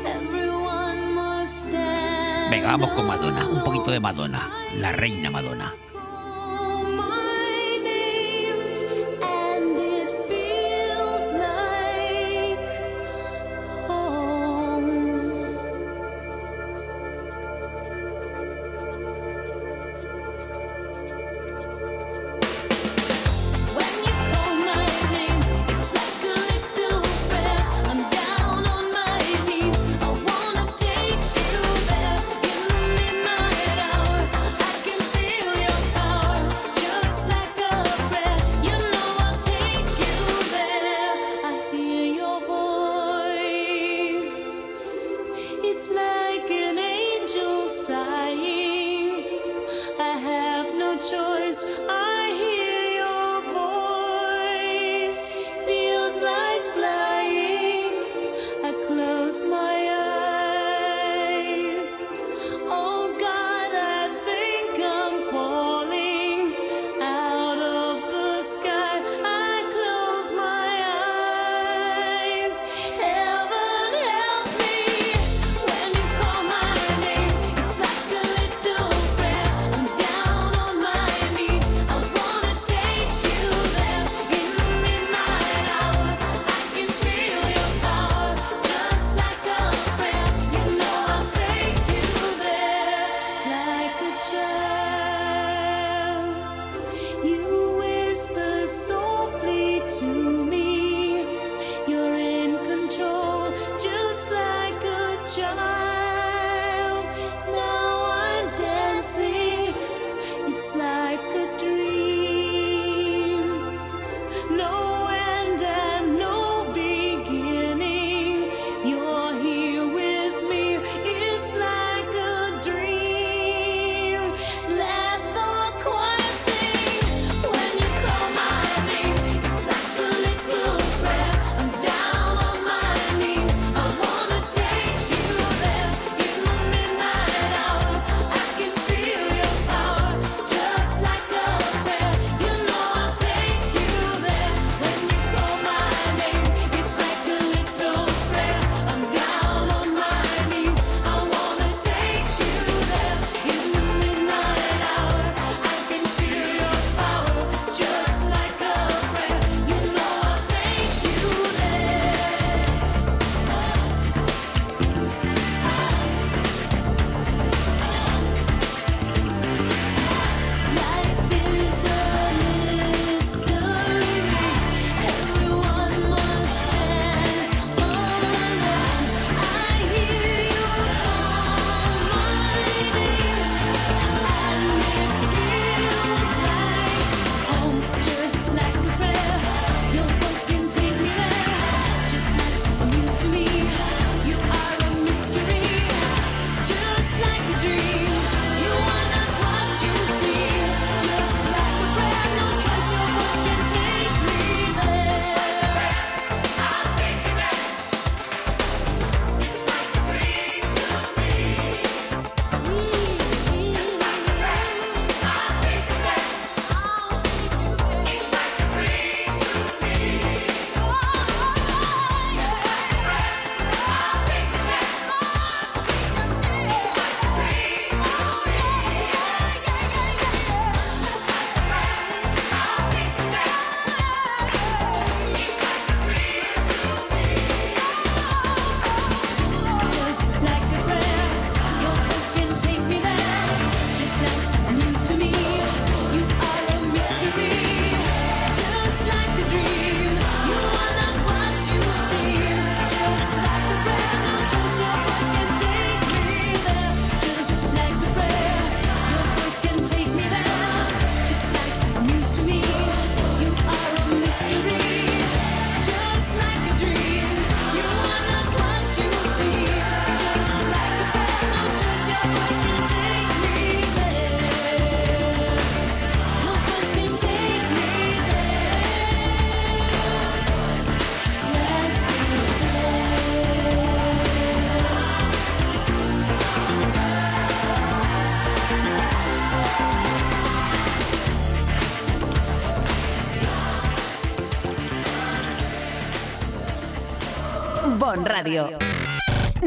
[0.06, 5.74] Everyone must stand Venga, vamos con Madonna, un poquito de Madonna, la reina Madonna.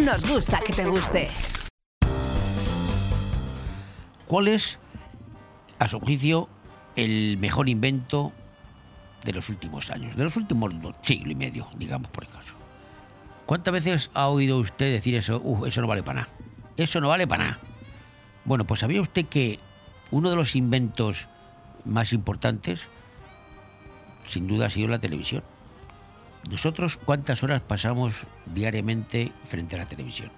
[0.05, 1.29] Nos gusta que te guste.
[4.27, 4.79] ¿Cuál es,
[5.79, 6.49] a su juicio,
[6.97, 8.33] el mejor invento
[9.25, 10.17] de los últimos años?
[10.17, 12.55] De los últimos dos, siglo y medio, digamos por el caso.
[13.47, 15.41] ¿Cuántas veces ha oído usted decir eso?
[15.45, 16.33] "Uh, eso no vale para nada.
[16.77, 17.59] Eso no vale para nada.
[18.45, 19.59] Bueno, pues ¿sabía usted que
[20.11, 21.29] uno de los inventos
[21.85, 22.89] más importantes,
[24.27, 25.45] sin duda, ha sido la televisión?
[26.55, 28.15] Nosotros, ¿cuántas horas pasamos
[28.47, 30.31] diariamente frente a la televisión?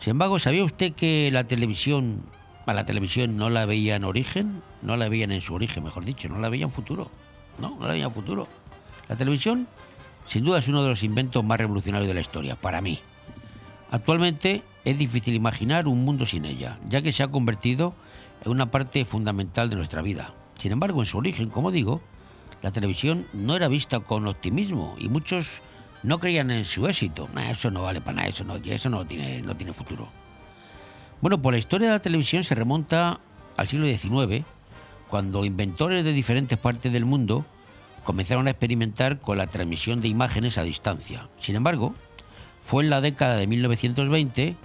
[0.00, 2.22] Sin embargo, ¿sabía usted que la televisión,
[2.64, 4.62] a la televisión no la veía en origen?
[4.80, 7.10] No la veían en su origen, mejor dicho, no la veían futuro.
[7.58, 8.48] No, no la veían futuro.
[9.06, 9.68] La televisión,
[10.26, 12.98] sin duda, es uno de los inventos más revolucionarios de la historia, para mí.
[13.90, 17.92] Actualmente es difícil imaginar un mundo sin ella, ya que se ha convertido
[18.42, 20.32] en una parte fundamental de nuestra vida.
[20.56, 22.00] Sin embargo, en su origen, como digo,
[22.62, 25.60] la televisión no era vista con optimismo y muchos
[26.02, 27.28] no creían en su éxito.
[27.50, 30.08] Eso no vale para nada, eso no, eso no, tiene, no tiene futuro.
[31.20, 33.20] Bueno, pues la historia de la televisión se remonta
[33.56, 34.44] al siglo XIX,
[35.08, 37.46] cuando inventores de diferentes partes del mundo
[38.02, 41.28] comenzaron a experimentar con la transmisión de imágenes a distancia.
[41.38, 41.94] Sin embargo,
[42.60, 44.56] fue en la década de 1920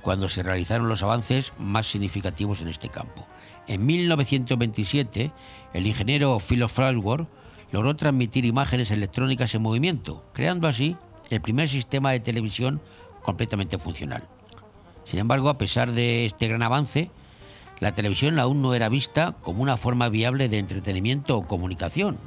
[0.00, 3.26] cuando se realizaron los avances más significativos en este campo.
[3.66, 5.32] En 1927,
[5.72, 7.28] el ingeniero Philip Farnsworth
[7.72, 10.96] logró transmitir imágenes electrónicas en movimiento, creando así
[11.30, 12.80] el primer sistema de televisión
[13.22, 14.22] completamente funcional.
[15.04, 17.10] Sin embargo, a pesar de este gran avance,
[17.80, 22.18] la televisión aún no era vista como una forma viable de entretenimiento o comunicación.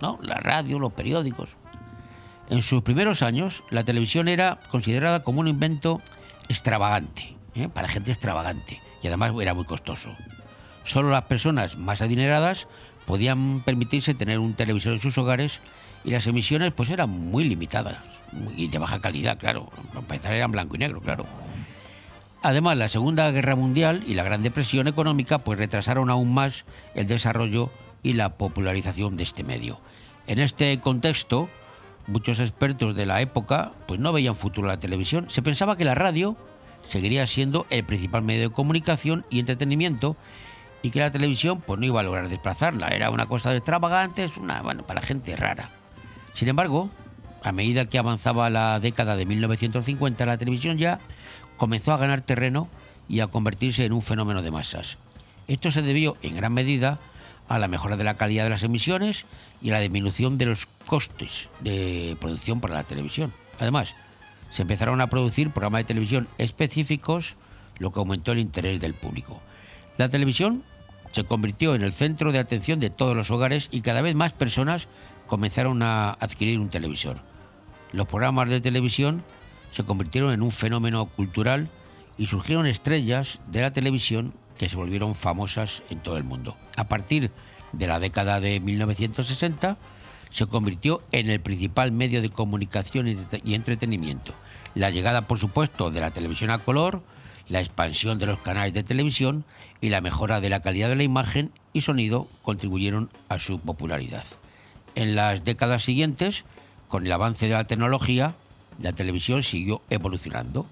[0.00, 0.18] ¿No?
[0.22, 1.56] La radio, los periódicos.
[2.50, 6.00] En sus primeros años, la televisión era considerada como un invento
[6.48, 7.68] extravagante, ¿eh?
[7.68, 10.10] para gente extravagante, y además era muy costoso.
[10.84, 12.66] Solo las personas más adineradas
[13.06, 15.60] podían permitirse tener un televisor en sus hogares
[16.04, 17.96] y las emisiones pues eran muy limitadas
[18.56, 19.70] y de baja calidad, claro.
[19.88, 21.26] Para empezar eran blanco y negro, claro.
[22.42, 26.64] Además, la Segunda Guerra Mundial y la Gran Depresión económica pues retrasaron aún más
[26.94, 27.70] el desarrollo
[28.02, 29.80] y la popularización de este medio.
[30.26, 31.48] En este contexto,
[32.08, 35.30] muchos expertos de la época pues no veían futuro la televisión.
[35.30, 36.36] Se pensaba que la radio
[36.88, 40.16] seguiría siendo el principal medio de comunicación y entretenimiento
[40.82, 42.88] y que la televisión pues no iba a lograr desplazarla.
[42.88, 45.70] Era una cosa de extravagante, una, bueno, para gente rara.
[46.34, 46.90] Sin embargo,
[47.42, 50.98] a medida que avanzaba la década de 1950, la televisión ya
[51.56, 52.68] comenzó a ganar terreno
[53.08, 54.98] y a convertirse en un fenómeno de masas.
[55.48, 56.98] Esto se debió en gran medida
[57.48, 59.26] a la mejora de la calidad de las emisiones
[59.60, 63.32] y a la disminución de los costes de producción para la televisión.
[63.58, 63.94] Además,
[64.50, 67.36] se empezaron a producir programas de televisión específicos,
[67.78, 69.40] lo que aumentó el interés del público.
[69.98, 70.62] La televisión
[71.12, 74.32] se convirtió en el centro de atención de todos los hogares y cada vez más
[74.32, 74.88] personas
[75.26, 77.18] comenzaron a adquirir un televisor.
[77.92, 79.22] Los programas de televisión
[79.72, 81.68] se convirtieron en un fenómeno cultural
[82.18, 86.56] y surgieron estrellas de la televisión que se volvieron famosas en todo el mundo.
[86.76, 87.30] A partir
[87.72, 89.76] de la década de 1960
[90.30, 93.06] se convirtió en el principal medio de comunicación
[93.44, 94.34] y entretenimiento.
[94.74, 97.02] La llegada, por supuesto, de la televisión a color,
[97.52, 99.44] la expansión de los canales de televisión
[99.82, 104.24] y la mejora de la calidad de la imagen y sonido contribuyeron a su popularidad.
[104.94, 106.44] En las décadas siguientes,
[106.88, 108.34] con el avance de la tecnología,
[108.80, 110.64] la televisión siguió evolucionando.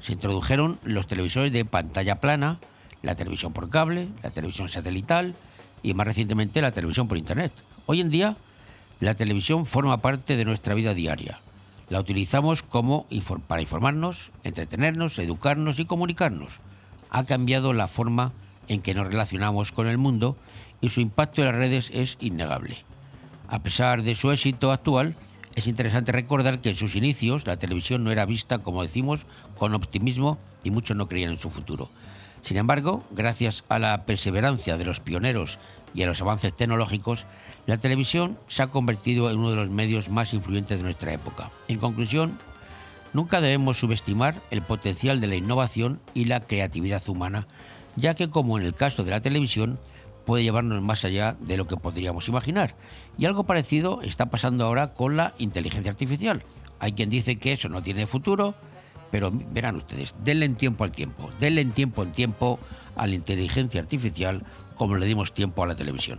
[0.00, 2.60] Se introdujeron los televisores de pantalla plana,
[3.02, 5.34] la televisión por cable, la televisión satelital
[5.82, 7.52] y más recientemente la televisión por Internet.
[7.86, 8.36] Hoy en día,
[9.00, 11.40] la televisión forma parte de nuestra vida diaria.
[11.88, 13.06] La utilizamos como
[13.46, 16.60] para informarnos, entretenernos, educarnos y comunicarnos.
[17.10, 18.32] Ha cambiado la forma
[18.68, 20.36] en que nos relacionamos con el mundo
[20.80, 22.84] y su impacto en las redes es innegable.
[23.48, 25.14] A pesar de su éxito actual,
[25.54, 29.26] es interesante recordar que en sus inicios la televisión no era vista, como decimos,
[29.58, 31.90] con optimismo y muchos no creían en su futuro.
[32.42, 35.58] Sin embargo, gracias a la perseverancia de los pioneros
[35.94, 37.26] y a los avances tecnológicos,
[37.66, 41.50] la televisión se ha convertido en uno de los medios más influyentes de nuestra época.
[41.68, 42.38] En conclusión,
[43.12, 47.46] nunca debemos subestimar el potencial de la innovación y la creatividad humana,
[47.96, 49.78] ya que como en el caso de la televisión,
[50.24, 52.74] puede llevarnos más allá de lo que podríamos imaginar.
[53.18, 56.42] Y algo parecido está pasando ahora con la inteligencia artificial.
[56.78, 58.54] Hay quien dice que eso no tiene futuro,
[59.10, 62.58] pero verán ustedes, denle en tiempo al tiempo, denle en tiempo en tiempo
[62.96, 64.42] a la inteligencia artificial
[64.74, 66.18] como le dimos tiempo a la televisión.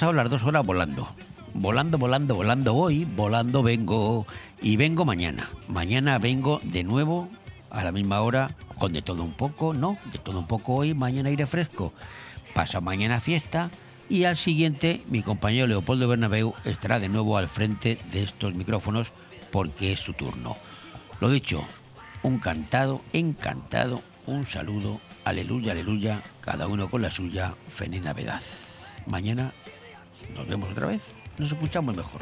[0.00, 1.06] Pasado las dos horas volando.
[1.52, 4.26] Volando, volando, volando hoy, volando vengo
[4.62, 5.46] y vengo mañana.
[5.68, 7.28] Mañana vengo de nuevo
[7.70, 9.98] a la misma hora con de todo un poco, ¿no?
[10.10, 11.92] De todo un poco hoy, mañana aire fresco.
[12.54, 13.68] Pasa mañana fiesta
[14.08, 19.12] y al siguiente mi compañero Leopoldo Bernabeu estará de nuevo al frente de estos micrófonos
[19.52, 20.56] porque es su turno.
[21.20, 21.62] Lo dicho,
[22.22, 28.40] un cantado, encantado, un saludo, aleluya, aleluya, cada uno con la suya, feliz Navidad.
[29.06, 29.52] Mañana
[30.34, 31.00] nos vemos otra vez,
[31.38, 32.20] nos escuchamos mejor.